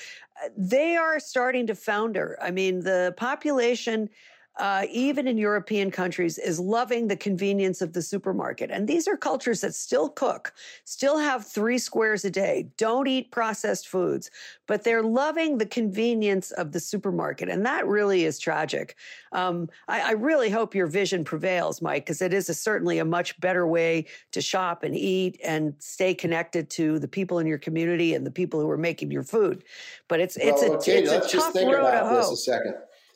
uh, 0.43 0.49
they 0.57 0.95
are 0.95 1.19
starting 1.19 1.67
to 1.67 1.75
founder. 1.75 2.35
I 2.41 2.49
mean, 2.49 2.79
the 2.79 3.13
population. 3.17 4.09
Uh, 4.57 4.85
even 4.89 5.27
in 5.27 5.37
European 5.37 5.91
countries, 5.91 6.37
is 6.37 6.59
loving 6.59 7.07
the 7.07 7.17
convenience 7.17 7.81
of 7.81 7.91
the 7.93 8.01
supermarket. 8.01 8.71
And 8.71 8.87
these 8.87 9.07
are 9.07 9.17
cultures 9.17 9.61
that 9.61 9.75
still 9.75 10.07
cook, 10.09 10.53
still 10.85 11.17
have 11.17 11.45
three 11.45 11.77
squares 11.77 12.23
a 12.23 12.31
day, 12.31 12.69
don't 12.77 13.07
eat 13.07 13.31
processed 13.31 13.87
foods, 13.87 14.31
but 14.65 14.83
they're 14.83 15.03
loving 15.03 15.57
the 15.57 15.65
convenience 15.65 16.51
of 16.51 16.71
the 16.71 16.79
supermarket. 16.79 17.49
And 17.49 17.65
that 17.65 17.85
really 17.85 18.23
is 18.23 18.39
tragic. 18.39 18.95
Um, 19.33 19.69
I, 19.87 20.01
I 20.01 20.11
really 20.11 20.49
hope 20.49 20.73
your 20.73 20.87
vision 20.87 21.23
prevails, 21.25 21.81
Mike, 21.81 22.05
because 22.05 22.21
it 22.21 22.33
is 22.33 22.49
a, 22.49 22.53
certainly 22.53 22.99
a 22.99 23.05
much 23.05 23.37
better 23.41 23.67
way 23.67 24.05
to 24.31 24.41
shop 24.41 24.83
and 24.83 24.95
eat 24.95 25.39
and 25.43 25.73
stay 25.79 26.13
connected 26.13 26.69
to 26.71 26.99
the 26.99 27.07
people 27.07 27.39
in 27.39 27.47
your 27.47 27.57
community 27.57 28.13
and 28.13 28.25
the 28.25 28.31
people 28.31 28.61
who 28.61 28.69
are 28.69 28.77
making 28.77 29.11
your 29.11 29.23
food. 29.23 29.63
But 30.07 30.19
it's 30.21 30.37
it's 30.37 30.61
Well, 30.61 30.73
a 30.73 30.77
okay, 30.77 30.99
it's 30.99 31.11
a 31.11 31.13
let's 31.15 31.31
just 31.31 31.45
tough 31.45 31.53
think 31.53 31.71
road 31.71 31.81
to 31.81 31.87
about 31.87 32.15
this 32.15 32.27
hoe. 32.27 32.33
a 32.33 32.37
second. 32.37 32.75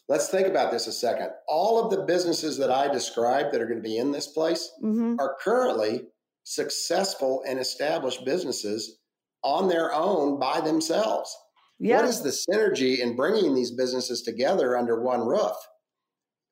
Let's 0.09 0.27
think 0.29 0.47
about 0.47 0.71
this 0.71 0.87
a 0.87 0.91
second. 0.91 1.29
All 1.47 1.83
of 1.83 1.91
the 1.91 2.03
businesses 2.03 2.57
that 2.57 2.71
I 2.71 2.91
described 2.91 3.53
that 3.53 3.61
are 3.61 3.67
going 3.67 3.81
to 3.81 3.87
be 3.87 3.97
in 3.97 4.11
this 4.11 4.27
place 4.27 4.69
hmm 4.81 5.15
are 5.19 5.37
currently 5.39 6.01
successful 6.43 7.43
and 7.47 7.59
established 7.59 8.25
businesses 8.25 8.97
on 9.43 9.67
their 9.69 9.93
own 9.93 10.39
by 10.39 10.59
themselves. 10.61 11.33
Yeah, 11.79 11.97
What 11.97 12.05
is 12.09 12.21
the 12.21 12.29
synergy 12.51 12.99
in 12.99 13.15
bringing 13.15 13.53
these 13.55 13.71
businesses 13.71 14.21
together 14.23 14.77
under 14.77 14.99
one 15.01 15.21
roof? 15.25 15.55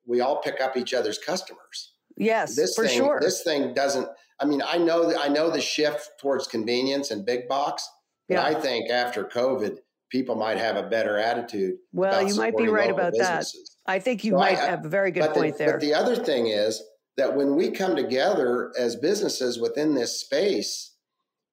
We 0.06 0.20
all 0.20 0.40
pick 0.40 0.60
up 0.60 0.76
each 0.76 0.94
other's 0.94 1.18
customers. 1.18 1.94
yes, 2.16 2.56
This 2.56 2.74
for 2.76 2.86
thing, 2.86 2.96
sure. 2.96 3.18
this 3.20 3.42
thing 3.42 3.74
doesn't. 3.74 4.08
I 4.40 4.44
mean, 4.46 4.62
I 4.64 4.78
know 4.78 5.06
that 5.10 5.20
I 5.20 5.28
know 5.28 5.50
the 5.50 5.60
shift 5.60 6.12
towards 6.20 6.46
convenience 6.46 7.10
and 7.10 7.26
big 7.26 7.48
box, 7.48 7.86
but 8.28 8.34
Yeah. 8.36 8.44
I 8.44 8.54
think 8.54 8.88
after 8.88 9.24
COVID, 9.24 9.78
people 10.10 10.34
might 10.36 10.58
have 10.58 10.76
a 10.76 10.82
better 10.88 11.18
attitude. 11.18 11.74
well, 11.92 12.26
you 12.26 12.34
might 12.34 12.56
be 12.56 12.68
right 12.68 12.90
about 12.90 13.12
that. 13.18 13.44
I 13.86 13.98
think 13.98 14.24
you 14.24 14.32
So 14.32 14.38
I- 14.38 14.50
might 14.52 14.58
have 14.58 14.84
a 14.84 14.88
very 14.88 15.10
good 15.10 15.30
point 15.32 15.56
the, 15.58 15.64
there. 15.64 15.72
But 15.74 15.80
the 15.80 15.94
other 15.94 16.16
thing 16.16 16.48
is 16.48 16.82
that 17.16 17.34
when 17.36 17.56
we 17.56 17.70
come 17.70 17.96
together 17.96 18.72
as 18.78 18.96
businesses 18.96 19.58
within 19.58 19.94
this 19.94 20.20
space, 20.20 20.94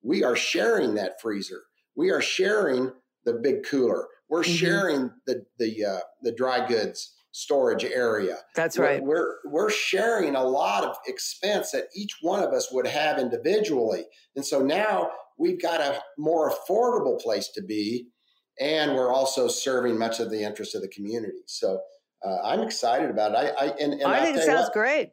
we 0.04 0.24
are 0.24 0.36
sharing 0.36 0.96
that 0.96 1.20
freezer. 1.22 1.64
We 1.96 2.12
are 2.12 2.22
sharing 2.22 2.92
the 3.26 3.34
big 3.34 3.64
cooler. 3.66 4.08
We're 4.30 4.44
Mhm. 4.44 4.58
sharing 4.60 5.12
the 5.26 5.46
the 5.58 5.86
uh, 5.86 6.00
the 6.22 6.32
dry 6.32 6.68
goods 6.68 7.14
storage 7.32 7.84
area. 7.84 8.38
That's 8.56 8.78
We're- 8.78 8.94
right. 8.96 9.04
We're 9.04 9.36
we're 9.46 9.70
sharing 9.70 10.36
a 10.36 10.44
lot 10.44 10.84
of 10.84 10.96
expense 11.08 11.72
that 11.72 11.88
each 11.96 12.18
one 12.22 12.44
of 12.44 12.54
us 12.54 12.72
would 12.72 12.88
have 12.88 13.18
individually, 13.18 14.06
and 14.36 14.46
so 14.46 14.62
now 14.62 15.10
we've 15.38 15.62
got 15.62 15.82
a 15.82 16.02
more 16.18 16.52
affordable 16.52 17.20
place 17.20 17.50
to 17.50 17.62
be, 17.62 18.08
and 18.60 18.96
we're 18.96 19.12
also 19.12 19.48
serving 19.48 19.98
much 19.98 20.20
of 20.20 20.30
the 20.30 20.42
interest 20.42 20.76
of 20.76 20.82
the 20.82 20.88
community. 20.88 21.40
So 21.46 21.80
uh, 22.26 22.38
I'm 22.44 22.62
excited 22.62 23.10
about 23.10 23.32
it. 23.32 23.36
I, 23.36 23.66
I 23.66 23.70
and, 23.80 23.94
and 23.94 24.04
I 24.04 24.22
think 24.22 24.38
it 24.38 24.44
sounds 24.44 24.66
what, 24.66 24.74
great. 24.74 25.12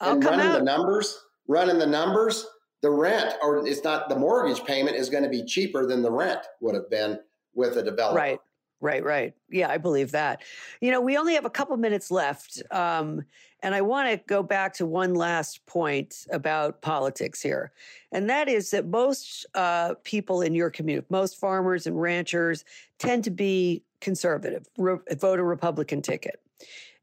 I'll 0.00 0.14
and 0.14 0.22
come 0.22 0.38
running 0.38 0.52
the 0.52 0.64
numbers, 0.64 1.18
running 1.48 1.78
the 1.78 1.86
numbers, 1.86 2.46
the 2.82 2.90
rent 2.90 3.34
or 3.42 3.66
it's 3.66 3.84
not 3.84 4.08
the 4.08 4.16
mortgage 4.16 4.64
payment 4.64 4.96
is 4.96 5.10
going 5.10 5.22
to 5.22 5.28
be 5.28 5.44
cheaper 5.44 5.86
than 5.86 6.02
the 6.02 6.10
rent 6.10 6.40
would 6.60 6.74
have 6.74 6.88
been 6.90 7.18
with 7.54 7.76
a 7.76 7.82
developer. 7.82 8.16
Right. 8.16 8.40
Right, 8.80 9.04
right. 9.04 9.34
Yeah, 9.50 9.68
I 9.68 9.76
believe 9.76 10.12
that. 10.12 10.42
You 10.80 10.90
know, 10.90 11.00
we 11.00 11.18
only 11.18 11.34
have 11.34 11.44
a 11.44 11.50
couple 11.50 11.76
minutes 11.76 12.10
left. 12.10 12.62
Um, 12.70 13.22
and 13.62 13.74
I 13.74 13.82
want 13.82 14.08
to 14.10 14.16
go 14.26 14.42
back 14.42 14.72
to 14.74 14.86
one 14.86 15.14
last 15.14 15.64
point 15.66 16.26
about 16.30 16.80
politics 16.80 17.42
here. 17.42 17.72
And 18.10 18.30
that 18.30 18.48
is 18.48 18.70
that 18.70 18.86
most 18.86 19.44
uh, 19.54 19.94
people 20.02 20.40
in 20.40 20.54
your 20.54 20.70
community, 20.70 21.06
most 21.10 21.38
farmers 21.38 21.86
and 21.86 22.00
ranchers, 22.00 22.64
tend 22.98 23.24
to 23.24 23.30
be 23.30 23.82
conservative, 24.00 24.66
re- 24.78 24.96
vote 25.18 25.38
a 25.38 25.44
Republican 25.44 26.00
ticket. 26.00 26.40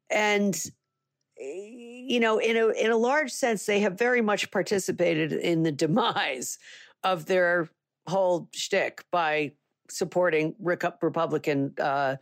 And 0.10 0.60
eh, 1.40 2.04
you 2.10 2.20
know, 2.20 2.40
in 2.40 2.56
a 2.58 2.70
in 2.70 2.90
a 2.90 2.98
large 2.98 3.32
sense, 3.32 3.66
they 3.66 3.82
have 3.82 3.98
very 4.00 4.22
much 4.22 4.50
participated 4.50 5.34
in 5.34 5.64
the 5.64 5.72
demise 5.72 6.58
of 7.04 7.26
their 7.26 7.70
whole 8.08 8.50
shtick 8.54 9.04
by 9.12 9.52
supporting 9.90 10.56
Republican 10.60 11.74
uh, 11.80 12.16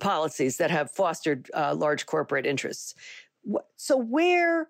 policies 0.00 0.56
that 0.58 0.70
have 0.70 0.90
fostered 0.90 1.50
uh, 1.54 1.74
large 1.74 2.06
corporate 2.06 2.46
interests. 2.46 2.94
So 3.76 3.96
where 3.96 4.68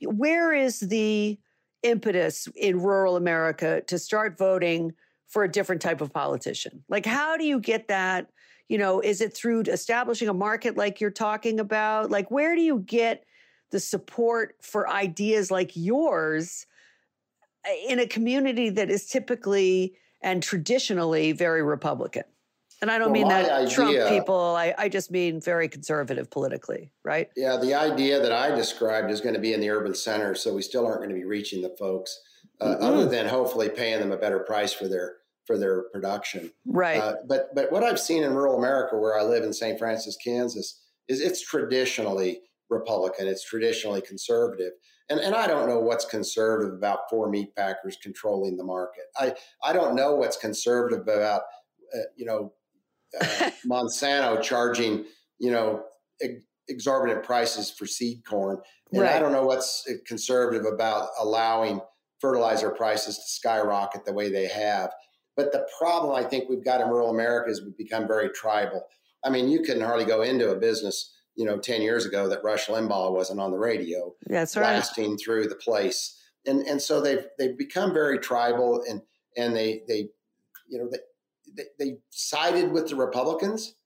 where 0.00 0.52
is 0.52 0.80
the 0.80 1.38
impetus 1.82 2.48
in 2.56 2.80
rural 2.80 3.16
America 3.16 3.82
to 3.86 3.98
start 3.98 4.38
voting 4.38 4.92
for 5.26 5.44
a 5.44 5.50
different 5.50 5.82
type 5.82 6.00
of 6.00 6.12
politician? 6.12 6.84
Like, 6.88 7.04
how 7.04 7.36
do 7.36 7.44
you 7.44 7.60
get 7.60 7.88
that? 7.88 8.30
You 8.68 8.78
know, 8.78 9.00
is 9.00 9.20
it 9.20 9.34
through 9.34 9.62
establishing 9.62 10.28
a 10.28 10.34
market 10.34 10.76
like 10.76 11.00
you're 11.00 11.10
talking 11.10 11.58
about? 11.60 12.10
Like, 12.10 12.30
where 12.30 12.54
do 12.54 12.62
you 12.62 12.80
get 12.80 13.24
the 13.70 13.80
support 13.80 14.56
for 14.62 14.88
ideas 14.88 15.50
like 15.50 15.72
yours 15.74 16.66
uh, 17.66 17.72
in 17.88 17.98
a 17.98 18.06
community 18.06 18.70
that 18.70 18.90
is 18.90 19.06
typically 19.06 19.94
and 20.22 20.42
traditionally 20.42 21.32
very 21.32 21.62
Republican? 21.62 22.24
And 22.80 22.90
I 22.90 22.98
don't 22.98 23.12
Well, 23.12 23.22
mean 23.22 23.28
that 23.28 23.70
Trump 23.70 23.96
people, 24.08 24.54
I, 24.56 24.72
I 24.78 24.88
just 24.88 25.10
mean 25.10 25.40
very 25.40 25.68
conservative 25.68 26.30
politically, 26.30 26.92
right? 27.04 27.28
Yeah, 27.36 27.56
the 27.56 27.74
idea 27.74 28.20
that 28.20 28.30
I 28.30 28.54
described 28.54 29.10
is 29.10 29.20
going 29.20 29.34
to 29.34 29.40
be 29.40 29.52
in 29.52 29.60
the 29.60 29.70
urban 29.70 29.94
center, 29.94 30.34
so 30.36 30.54
we 30.54 30.62
still 30.62 30.86
aren't 30.86 31.00
going 31.00 31.08
to 31.08 31.14
be 31.16 31.24
reaching 31.24 31.60
the 31.60 31.70
folks, 31.70 32.20
uh, 32.60 32.66
Mm-mm. 32.66 32.82
other 32.82 33.06
than 33.06 33.26
hopefully 33.26 33.68
paying 33.68 33.98
them 33.98 34.12
a 34.12 34.16
better 34.16 34.38
price 34.40 34.72
for 34.72 34.86
their 34.86 35.16
for 35.44 35.58
their 35.58 35.84
production. 35.94 36.52
Right. 36.66 37.00
Uh, 37.00 37.16
but 37.26 37.52
but 37.54 37.72
what 37.72 37.82
I've 37.82 37.98
seen 37.98 38.22
in 38.22 38.34
rural 38.34 38.56
America, 38.56 38.96
where 38.96 39.18
I 39.18 39.22
live 39.22 39.42
in 39.42 39.52
St. 39.52 39.78
Francis, 39.78 40.16
Kansas, 40.22 40.80
is 41.08 41.20
it's 41.20 41.40
traditionally 41.40 42.42
Republican. 42.70 43.26
It's 43.26 43.44
traditionally 43.44 44.00
conservative, 44.00 44.72
and 45.08 45.20
and 45.20 45.34
I 45.34 45.46
don't 45.46 45.68
know 45.68 45.80
what's 45.80 46.04
conservative 46.04 46.74
about 46.74 47.10
four 47.10 47.28
meat 47.28 47.54
packers 47.56 47.96
controlling 48.02 48.56
the 48.56 48.64
market. 48.64 49.04
I 49.16 49.34
I 49.62 49.72
don't 49.72 49.94
know 49.94 50.14
what's 50.14 50.36
conservative 50.36 51.06
about 51.08 51.42
uh, 51.94 52.08
you 52.16 52.26
know 52.26 52.52
uh, 53.20 53.50
Monsanto 53.66 54.42
charging 54.42 55.04
you 55.38 55.50
know 55.50 55.84
ex- 56.20 56.42
exorbitant 56.68 57.24
prices 57.24 57.70
for 57.70 57.86
seed 57.86 58.24
corn, 58.24 58.58
and 58.92 59.04
I 59.04 59.18
don't 59.18 59.32
know 59.32 59.44
what's 59.44 59.84
uh, 59.88 59.94
conservative 60.06 60.66
about 60.70 61.08
allowing 61.18 61.80
fertilizer 62.20 62.70
prices 62.70 63.16
to 63.16 63.24
skyrocket 63.24 64.04
the 64.04 64.12
way 64.12 64.30
they 64.30 64.48
have. 64.48 64.90
But 65.36 65.52
the 65.52 65.66
problem 65.78 66.16
I 66.16 66.28
think 66.28 66.48
we've 66.48 66.64
got 66.64 66.80
in 66.80 66.88
rural 66.88 67.10
America 67.10 67.50
is 67.50 67.62
we've 67.62 67.76
become 67.76 68.08
very 68.08 68.28
tribal. 68.30 68.82
I 69.24 69.30
mean, 69.30 69.48
you 69.48 69.62
couldn't 69.62 69.84
hardly 69.84 70.04
go 70.04 70.22
into 70.22 70.50
a 70.50 70.56
business, 70.56 71.14
you 71.38 71.44
know, 71.44 71.56
10 71.56 71.82
years 71.82 72.04
ago 72.04 72.28
that 72.28 72.42
Rush 72.42 72.66
Limbaugh 72.66 73.12
wasn't 73.12 73.38
on 73.38 73.52
the 73.52 73.58
radio 73.58 74.12
That's 74.26 74.56
right. 74.56 74.62
blasting 74.64 75.16
through 75.16 75.46
the 75.46 75.54
place. 75.54 76.20
And 76.46 76.62
and 76.66 76.82
so 76.82 77.00
they've 77.00 77.26
they've 77.38 77.56
become 77.56 77.94
very 77.94 78.18
tribal 78.18 78.82
and 78.88 79.02
and 79.36 79.54
they 79.54 79.82
they 79.86 80.08
you 80.68 80.78
know 80.78 80.90
they 80.90 80.98
they, 81.56 81.64
they 81.78 81.96
sided 82.10 82.72
with 82.72 82.88
the 82.88 82.96
Republicans. 82.96 83.76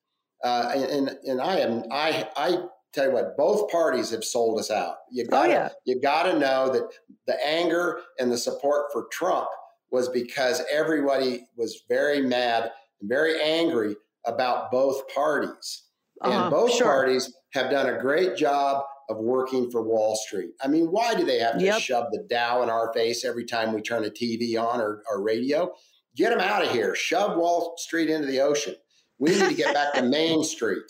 Uh, 0.43 0.73
and 0.75 1.11
and 1.25 1.41
I 1.43 1.59
am 1.59 1.85
I 1.91 2.27
I 2.37 2.65
tell 2.95 3.07
you 3.07 3.13
what, 3.13 3.37
both 3.37 3.71
parties 3.71 4.11
have 4.11 4.25
sold 4.25 4.59
us 4.59 4.71
out. 4.71 4.97
You 5.11 5.27
Oh, 5.31 5.45
yeah. 5.45 5.71
you 5.85 6.01
got 6.01 6.25
to 6.25 6.39
know 6.39 6.71
that 6.73 6.89
the 7.27 7.47
anger 7.47 8.01
and 8.19 8.31
the 8.33 8.39
support 8.39 8.87
for 8.93 9.09
Trump 9.11 9.49
was 9.91 10.09
because 10.09 10.63
everybody 10.73 11.47
was 11.57 11.83
very 11.89 12.23
mad 12.23 12.71
and 13.01 13.09
very 13.09 13.41
angry 13.43 13.95
about 14.27 14.71
both 14.71 15.03
parties. 15.15 15.83
Uh-huh, 16.23 16.43
and 16.43 16.51
both 16.51 16.73
sure. 16.75 16.87
parties 16.87 17.33
have 17.53 17.71
done 17.71 17.89
a 17.95 17.99
great 17.99 18.37
job 18.37 18.85
of 19.09 19.19
working 19.19 19.71
for 19.71 19.83
Wall 19.83 20.17
Street. 20.17 20.51
I 20.63 20.69
mean, 20.69 20.87
why 20.87 21.15
do 21.15 21.25
they 21.25 21.39
have 21.41 21.59
to 21.59 21.65
Yep. 21.65 21.81
shove 21.81 22.07
the 22.13 22.25
Dow 22.31 22.63
in 22.63 22.71
our 22.71 22.93
face 22.95 23.25
every 23.25 23.45
time 23.45 23.73
we 23.73 23.83
turn 23.83 24.05
a 24.05 24.11
TV 24.11 24.57
on 24.57 24.81
or, 24.81 25.03
or 25.11 25.21
radio? 25.23 25.73
Get 26.17 26.31
them 26.31 26.41
out 26.41 26.65
of 26.65 26.71
here. 26.71 26.95
Shove 26.95 27.37
Wall 27.37 27.75
Street 27.79 28.09
into 28.11 28.27
the 28.27 28.41
ocean. 28.41 28.75
We 29.19 29.31
need 29.31 29.49
to 29.49 29.55
get 29.55 29.75
back 29.75 29.95
to 29.95 30.03
Main 30.09 30.45
Street 30.45 30.85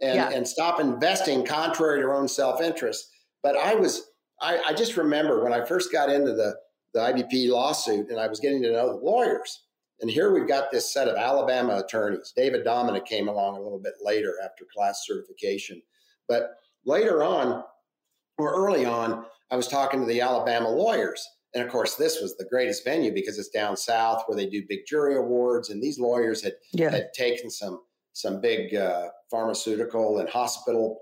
and, 0.00 0.14
Yeah. 0.16 0.30
and 0.30 0.46
stop 0.46 0.80
investing 0.80 1.44
contrary 1.44 2.00
to 2.00 2.06
our 2.06 2.14
own 2.14 2.28
self 2.28 2.60
interest. 2.62 3.08
But 3.42 3.56
I 3.56 3.74
was, 3.74 4.02
I, 4.40 4.58
I 4.68 4.72
just 4.72 4.96
remember 4.96 5.42
when 5.42 5.52
I 5.52 5.64
first 5.64 5.90
got 5.92 6.08
into 6.10 6.32
the, 6.34 6.56
the 6.94 7.00
IBP 7.00 7.48
lawsuit 7.50 8.08
and 8.10 8.18
I 8.20 8.26
was 8.28 8.40
getting 8.40 8.62
to 8.62 8.72
know 8.72 8.88
the 8.88 9.04
lawyers. 9.04 9.64
And 10.00 10.10
here 10.10 10.32
we've 10.32 10.48
got 10.48 10.70
this 10.70 10.92
set 10.92 11.08
of 11.08 11.16
Alabama 11.16 11.78
attorneys. 11.78 12.32
David 12.36 12.64
Domina 12.64 13.00
came 13.00 13.28
along 13.28 13.56
a 13.56 13.60
little 13.62 13.78
bit 13.78 13.94
later 14.02 14.34
after 14.44 14.66
class 14.74 15.04
certification. 15.06 15.80
But 16.28 16.56
later 16.84 17.22
on, 17.24 17.64
or 18.38 18.54
early 18.54 18.84
on, 18.84 19.24
I 19.50 19.56
was 19.56 19.68
talking 19.68 20.00
to 20.00 20.06
the 20.06 20.20
Alabama 20.20 20.68
lawyers. 20.68 21.26
And 21.54 21.64
of 21.64 21.70
course, 21.70 21.94
this 21.94 22.20
was 22.20 22.36
the 22.36 22.44
greatest 22.44 22.84
venue 22.84 23.14
because 23.14 23.38
it's 23.38 23.48
down 23.48 23.76
south 23.76 24.24
where 24.26 24.36
they 24.36 24.46
do 24.46 24.62
big 24.68 24.80
jury 24.86 25.16
awards. 25.16 25.70
And 25.70 25.82
these 25.82 25.98
lawyers 25.98 26.42
had, 26.42 26.54
Yeah. 26.72 26.90
had 26.90 27.12
taken 27.14 27.48
some, 27.50 27.80
some 28.12 28.40
big 28.42 28.74
uh, 28.74 29.08
pharmaceutical 29.30 30.18
and 30.18 30.28
hospital 30.28 31.00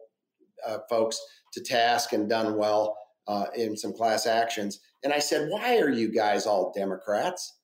uh, 0.65 0.79
folks 0.89 1.19
to 1.55 1.61
task 1.63 2.13
and 2.13 2.29
done 2.29 2.57
well 2.57 2.97
uh, 3.27 3.47
in 3.57 3.77
some 3.77 3.93
class 3.93 4.27
actions. 4.27 4.81
And 5.03 5.13
I 5.13 5.19
said, 5.19 5.49
Why 5.51 5.79
are 5.79 5.91
you 5.91 6.09
guys 6.15 6.47
all 6.47 6.73
Democrats? 6.77 7.55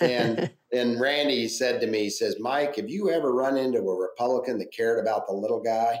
And 0.00 0.50
and 0.72 1.00
Randy 1.00 1.48
said 1.48 1.80
to 1.80 1.86
me, 1.86 2.04
he 2.04 2.10
says, 2.10 2.36
Mike, 2.38 2.76
have 2.76 2.88
you 2.88 3.10
ever 3.10 3.32
run 3.32 3.56
into 3.56 3.78
a 3.78 3.96
Republican 3.96 4.58
that 4.58 4.72
cared 4.72 4.98
about 4.98 5.26
the 5.26 5.34
little 5.34 5.62
guy? 5.62 5.98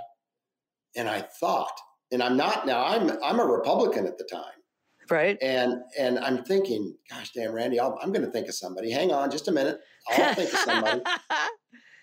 And 0.96 1.08
I 1.08 1.22
thought, 1.40 1.78
and 2.10 2.22
I'm 2.22 2.36
not 2.36 2.66
now, 2.66 2.84
I'm 2.84 3.10
I'm 3.22 3.40
a 3.40 3.44
Republican 3.44 4.06
at 4.06 4.18
the 4.18 4.24
time. 4.24 4.42
right. 5.10 5.38
And 5.42 5.82
and 5.98 6.18
I'm 6.18 6.44
thinking, 6.44 6.96
gosh 7.10 7.32
damn, 7.32 7.52
Randy, 7.52 7.78
I'll, 7.78 7.98
I'm 8.02 8.12
going 8.12 8.24
to 8.24 8.30
think 8.30 8.48
of 8.48 8.54
somebody. 8.54 8.90
Hang 8.90 9.12
on 9.12 9.30
just 9.30 9.48
a 9.48 9.52
minute. 9.52 9.78
I'll 10.10 10.34
think 10.34 10.52
of 10.52 10.58
somebody. 10.60 11.02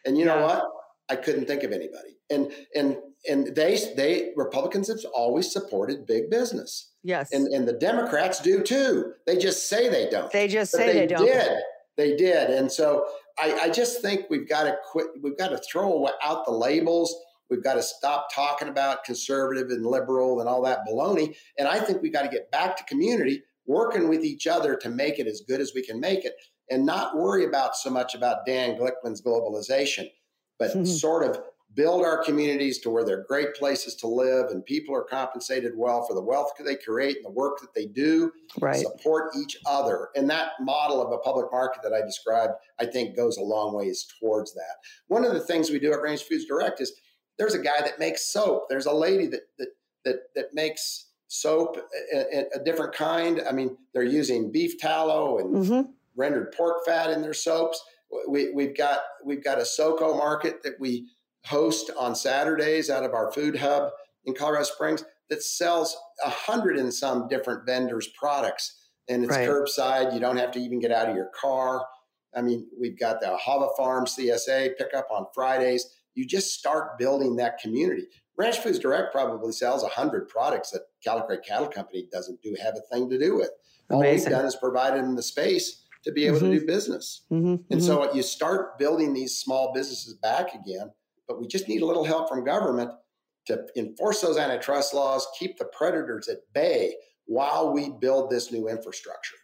And 0.05 0.19
you 0.19 0.25
know 0.25 0.39
what? 0.43 0.63
I 1.09 1.15
couldn't 1.15 1.45
think 1.45 1.63
of 1.63 1.71
anybody. 1.71 2.17
And 2.29 2.51
and 2.75 2.97
and 3.29 3.55
they 3.55 3.77
they 3.95 4.33
Republicans 4.35 4.87
have 4.87 4.99
always 5.13 5.51
supported 5.51 6.05
big 6.05 6.29
business. 6.29 6.91
yes. 7.03 7.31
And 7.31 7.47
and 7.47 7.67
the 7.67 7.73
Democrats 7.73 8.39
do 8.39 8.61
too. 8.63 9.13
They 9.25 9.37
just 9.37 9.69
say 9.69 9.89
they 9.89 10.09
don't. 10.09 10.31
they 10.31 10.47
just 10.47 10.71
But 10.71 10.79
say 10.79 10.93
they, 10.93 11.07
don't. 11.07 11.25
They 11.25 11.31
did. 11.33 11.57
They 11.97 12.15
did. 12.15 12.49
And 12.49 12.71
so 12.71 13.05
I, 13.39 13.53
I 13.63 13.69
just 13.69 14.01
think 14.01 14.25
we've 14.29 14.47
got 14.47 14.63
to 14.63 14.75
quit. 14.91 15.07
We've 15.21 15.37
got 15.37 15.49
to 15.49 15.57
throw 15.57 16.07
out 16.23 16.45
the 16.45 16.51
labels. 16.51 17.15
We've 17.49 17.63
got 17.63 17.75
to 17.75 17.83
stop 17.83 18.33
talking 18.33 18.69
about 18.69 19.03
conservative 19.03 19.69
and 19.69 19.85
liberal 19.85 20.39
and 20.39 20.49
all 20.49 20.63
that 20.63 20.79
baloney. 20.89 21.35
And 21.59 21.67
I 21.67 21.79
think 21.79 22.01
we've 22.01 22.11
got 22.13 22.23
to 22.23 22.29
get 22.29 22.49
back 22.49 22.75
to 22.77 22.83
community, 22.85 23.43
working 23.67 24.09
with 24.09 24.23
each 24.23 24.47
other 24.47 24.75
to 24.77 24.89
make 24.89 25.19
it 25.19 25.27
as 25.27 25.41
good 25.47 25.61
as 25.61 25.71
we 25.75 25.85
can 25.85 25.99
make 25.99 26.25
it 26.25 26.33
and 26.71 26.85
not 26.85 27.15
worry 27.15 27.45
about 27.45 27.75
so 27.75 27.91
much 27.91 28.15
about 28.15 28.45
Dan 28.47 28.77
Glickman's 28.77 29.21
globalization, 29.21 30.09
but 30.57 30.71
Mhm. 30.71 30.87
sort 30.99 31.23
of 31.23 31.43
build 31.73 32.05
our 32.05 32.23
communities 32.23 32.79
to 32.79 32.89
where 32.89 33.03
they're 33.03 33.25
great 33.27 33.53
places 33.55 33.95
to 33.95 34.07
live 34.07 34.49
and 34.49 34.65
people 34.65 34.95
are 34.95 35.03
compensated 35.03 35.73
well 35.75 36.03
for 36.07 36.13
the 36.13 36.21
wealth 36.21 36.51
that 36.57 36.63
they 36.63 36.77
create 36.77 37.17
and 37.17 37.25
the 37.25 37.29
work 37.29 37.59
that 37.59 37.73
they 37.75 37.85
do 37.85 38.31
Right. 38.61 38.77
support 38.77 39.35
each 39.35 39.57
other. 39.65 40.07
And 40.15 40.29
that 40.29 40.51
model 40.61 41.01
of 41.05 41.11
a 41.11 41.17
public 41.17 41.51
market 41.51 41.83
that 41.83 41.91
I 41.93 41.99
described, 42.01 42.53
I 42.79 42.85
think 42.85 43.17
goes 43.17 43.35
a 43.35 43.41
long 43.43 43.73
ways 43.73 44.07
towards 44.21 44.53
that. 44.53 44.77
One 45.07 45.25
of 45.25 45.33
the 45.33 45.41
things 45.41 45.69
we 45.69 45.79
do 45.79 45.91
at 45.91 46.01
Ranch 46.01 46.23
Foods 46.23 46.45
Direct 46.45 46.79
is 46.79 46.93
there's 47.37 47.55
a 47.55 47.59
guy 47.59 47.81
that 47.81 47.99
makes 47.99 48.25
soap. 48.31 48.67
There's 48.69 48.85
a 48.85 48.93
lady 48.93 49.27
that 49.27 49.41
that 49.59 49.69
that, 50.05 50.19
that 50.35 50.53
makes 50.53 51.07
soap 51.27 51.77
a, 52.13 52.45
a- 52.55 52.63
different 52.63 52.93
kind. 52.93 53.41
I 53.49 53.51
mean, 53.51 53.75
they're 53.93 54.03
using 54.03 54.49
beef 54.49 54.77
tallow 54.79 55.39
and 55.39 55.67
hmm 55.67 55.81
rendered 56.15 56.53
pork 56.53 56.85
fat 56.85 57.09
in 57.11 57.21
their 57.21 57.33
soaps. 57.33 57.83
We, 58.27 58.51
we've 58.53 58.75
got 58.77 58.99
we've 59.23 59.43
got 59.43 59.57
a 59.59 59.61
SoCo 59.61 60.17
market 60.17 60.63
that 60.63 60.79
we 60.79 61.07
host 61.45 61.91
on 61.97 62.15
Saturdays 62.15 62.89
out 62.89 63.03
of 63.03 63.13
our 63.13 63.31
food 63.31 63.55
hub 63.57 63.91
in 64.25 64.33
Colorado 64.33 64.63
Springs 64.63 65.03
that 65.29 65.43
sells 65.43 65.95
a 66.23 66.29
hundred 66.29 66.77
and 66.77 66.93
some 66.93 67.27
different 67.27 67.65
vendors' 67.65 68.09
products, 68.19 68.87
and 69.07 69.23
it's 69.23 69.35
Right. 69.35 69.47
curbside. 69.47 70.13
You 70.13 70.19
don't 70.19 70.37
have 70.37 70.51
to 70.51 70.59
even 70.59 70.79
get 70.79 70.91
out 70.91 71.09
of 71.09 71.15
your 71.15 71.29
car. 71.39 71.85
I 72.35 72.41
mean, 72.41 72.67
we've 72.79 72.99
got 72.99 73.21
the 73.21 73.35
Hava 73.37 73.69
Farm 73.77 74.05
CSA 74.05 74.75
pickup 74.77 75.07
on 75.09 75.25
Fridays. 75.33 75.85
You 76.15 76.25
just 76.25 76.53
start 76.53 76.97
building 76.97 77.35
that 77.37 77.59
community. 77.59 78.07
Ranch 78.37 78.59
Foods 78.59 78.79
Direct 78.79 79.13
probably 79.13 79.51
sells 79.53 79.83
a 79.83 79.87
hundred 79.87 80.27
products 80.27 80.71
that 80.71 80.81
Callicrate 81.03 81.43
Cattle 81.43 81.67
Company 81.67 82.07
doesn't 82.11 82.41
do 82.41 82.55
have 82.61 82.75
a 82.75 82.81
thing 82.93 83.09
to 83.09 83.17
do 83.17 83.35
with. 83.35 83.51
All 83.89 84.01
we've 84.01 84.31
done 84.31 84.45
is 84.45 84.55
provided 84.55 85.03
them 85.03 85.15
the 85.15 85.23
space 85.23 85.84
to 86.05 86.11
be 86.11 86.25
able 86.25 86.37
Mhm. 86.37 86.51
to 86.53 86.59
do 86.59 86.65
business. 86.65 87.25
hmm 87.29 87.55
And 87.69 87.83
so 87.83 88.13
you 88.13 88.23
start 88.23 88.77
building 88.77 89.13
these 89.13 89.37
small 89.37 89.73
businesses 89.73 90.13
back 90.15 90.53
again, 90.53 90.91
but 91.27 91.39
we 91.39 91.47
just 91.47 91.67
need 91.67 91.81
a 91.81 91.85
little 91.85 92.03
help 92.05 92.29
from 92.29 92.43
government 92.43 92.91
to 93.47 93.65
enforce 93.75 94.21
those 94.21 94.37
antitrust 94.37 94.93
laws, 94.93 95.27
keep 95.37 95.57
the 95.57 95.65
predators 95.65 96.27
at 96.27 96.39
bay 96.53 96.95
while 97.25 97.73
we 97.73 97.89
build 97.89 98.29
this 98.29 98.51
new 98.51 98.67
infrastructure. 98.67 99.35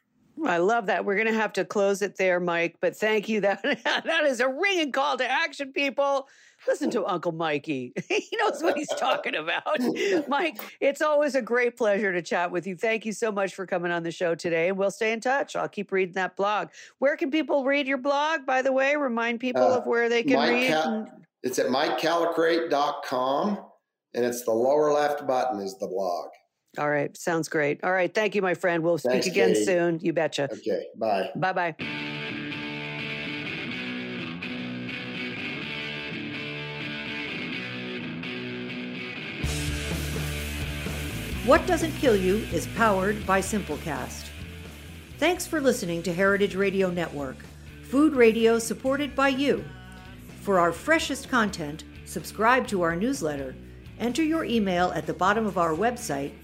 I 0.45 0.57
love 0.57 0.87
that. 0.87 1.05
We're 1.05 1.15
going 1.15 1.27
to 1.27 1.33
have 1.33 1.53
to 1.53 1.65
close 1.65 2.01
it 2.01 2.17
there, 2.17 2.39
Mike. 2.39 2.77
But 2.81 2.95
thank 2.95 3.27
you. 3.29 3.41
That 3.41 3.61
that 3.63 4.23
is 4.25 4.39
a 4.39 4.47
ringing 4.47 4.91
call 4.91 5.17
to 5.17 5.29
action, 5.29 5.71
people. 5.73 6.27
Listen 6.67 6.91
to 6.91 7.03
Uncle 7.07 7.31
Mikey. 7.31 7.91
he 8.07 8.37
knows 8.39 8.61
what 8.61 8.77
he's 8.77 8.87
talking 8.89 9.33
about. 9.35 9.79
Mike, 10.27 10.61
it's 10.79 11.01
always 11.01 11.33
a 11.33 11.41
great 11.41 11.75
pleasure 11.75 12.13
to 12.13 12.21
chat 12.21 12.51
with 12.51 12.67
you. 12.67 12.75
Thank 12.75 13.03
you 13.03 13.13
so 13.13 13.31
much 13.31 13.55
for 13.55 13.65
coming 13.65 13.91
on 13.91 14.03
the 14.03 14.11
show 14.11 14.35
today, 14.35 14.69
and 14.69 14.77
we'll 14.77 14.91
stay 14.91 15.11
in 15.11 15.21
touch. 15.21 15.55
I'll 15.55 15.67
keep 15.67 15.91
reading 15.91 16.13
that 16.15 16.35
blog. 16.35 16.67
Where 16.99 17.17
can 17.17 17.31
people 17.31 17.63
read 17.65 17.87
your 17.87 17.97
blog? 17.97 18.45
By 18.45 18.61
the 18.61 18.71
way, 18.71 18.95
remind 18.95 19.39
people 19.39 19.63
Uh, 19.63 19.77
of 19.79 19.87
where 19.87 20.07
they 20.07 20.21
can 20.21 20.33
Mike 20.35 20.49
read. 20.51 20.67
Cal- 20.67 20.93
and- 20.93 21.07
It's 21.41 21.57
at 21.57 21.65
mikecallicrate.com, 21.67 23.57
and 24.13 24.25
it's 24.25 24.43
the 24.43 24.51
lower 24.51 24.91
left 24.93 25.25
button 25.25 25.59
is 25.61 25.77
the 25.79 25.87
blog. 25.87 26.29
All 26.77 26.89
right, 26.89 27.15
sounds 27.17 27.49
great. 27.49 27.83
All 27.83 27.91
right, 27.91 28.13
thank 28.13 28.33
you, 28.33 28.41
my 28.41 28.53
friend. 28.53 28.81
We'll 28.83 28.97
speak 28.97 29.11
Thanks, 29.11 29.27
again 29.27 29.49
Katie. 29.53 29.65
soon. 29.65 29.99
You 29.99 30.13
betcha. 30.13 30.47
Okay, 30.51 30.85
bye. 30.95 31.29
Bye 31.35 31.53
bye. 31.53 31.75
What 41.45 41.65
Doesn't 41.65 41.91
Kill 41.93 42.15
You 42.15 42.37
is 42.53 42.67
powered 42.77 43.25
by 43.25 43.41
Simplecast. 43.41 44.29
Thanks 45.17 45.45
for 45.45 45.59
listening 45.59 46.03
to 46.03 46.13
Heritage 46.13 46.55
Radio 46.55 46.89
Network, 46.89 47.37
food 47.83 48.13
radio 48.13 48.59
supported 48.59 49.15
by 49.15 49.29
you. 49.29 49.65
For 50.41 50.59
our 50.59 50.71
freshest 50.71 51.29
content, 51.29 51.83
subscribe 52.05 52.67
to 52.67 52.83
our 52.83 52.95
newsletter. 52.95 53.55
Enter 53.99 54.23
your 54.23 54.45
email 54.45 54.91
at 54.91 55.05
the 55.05 55.13
bottom 55.13 55.45
of 55.45 55.57
our 55.57 55.73
website, 55.73 56.31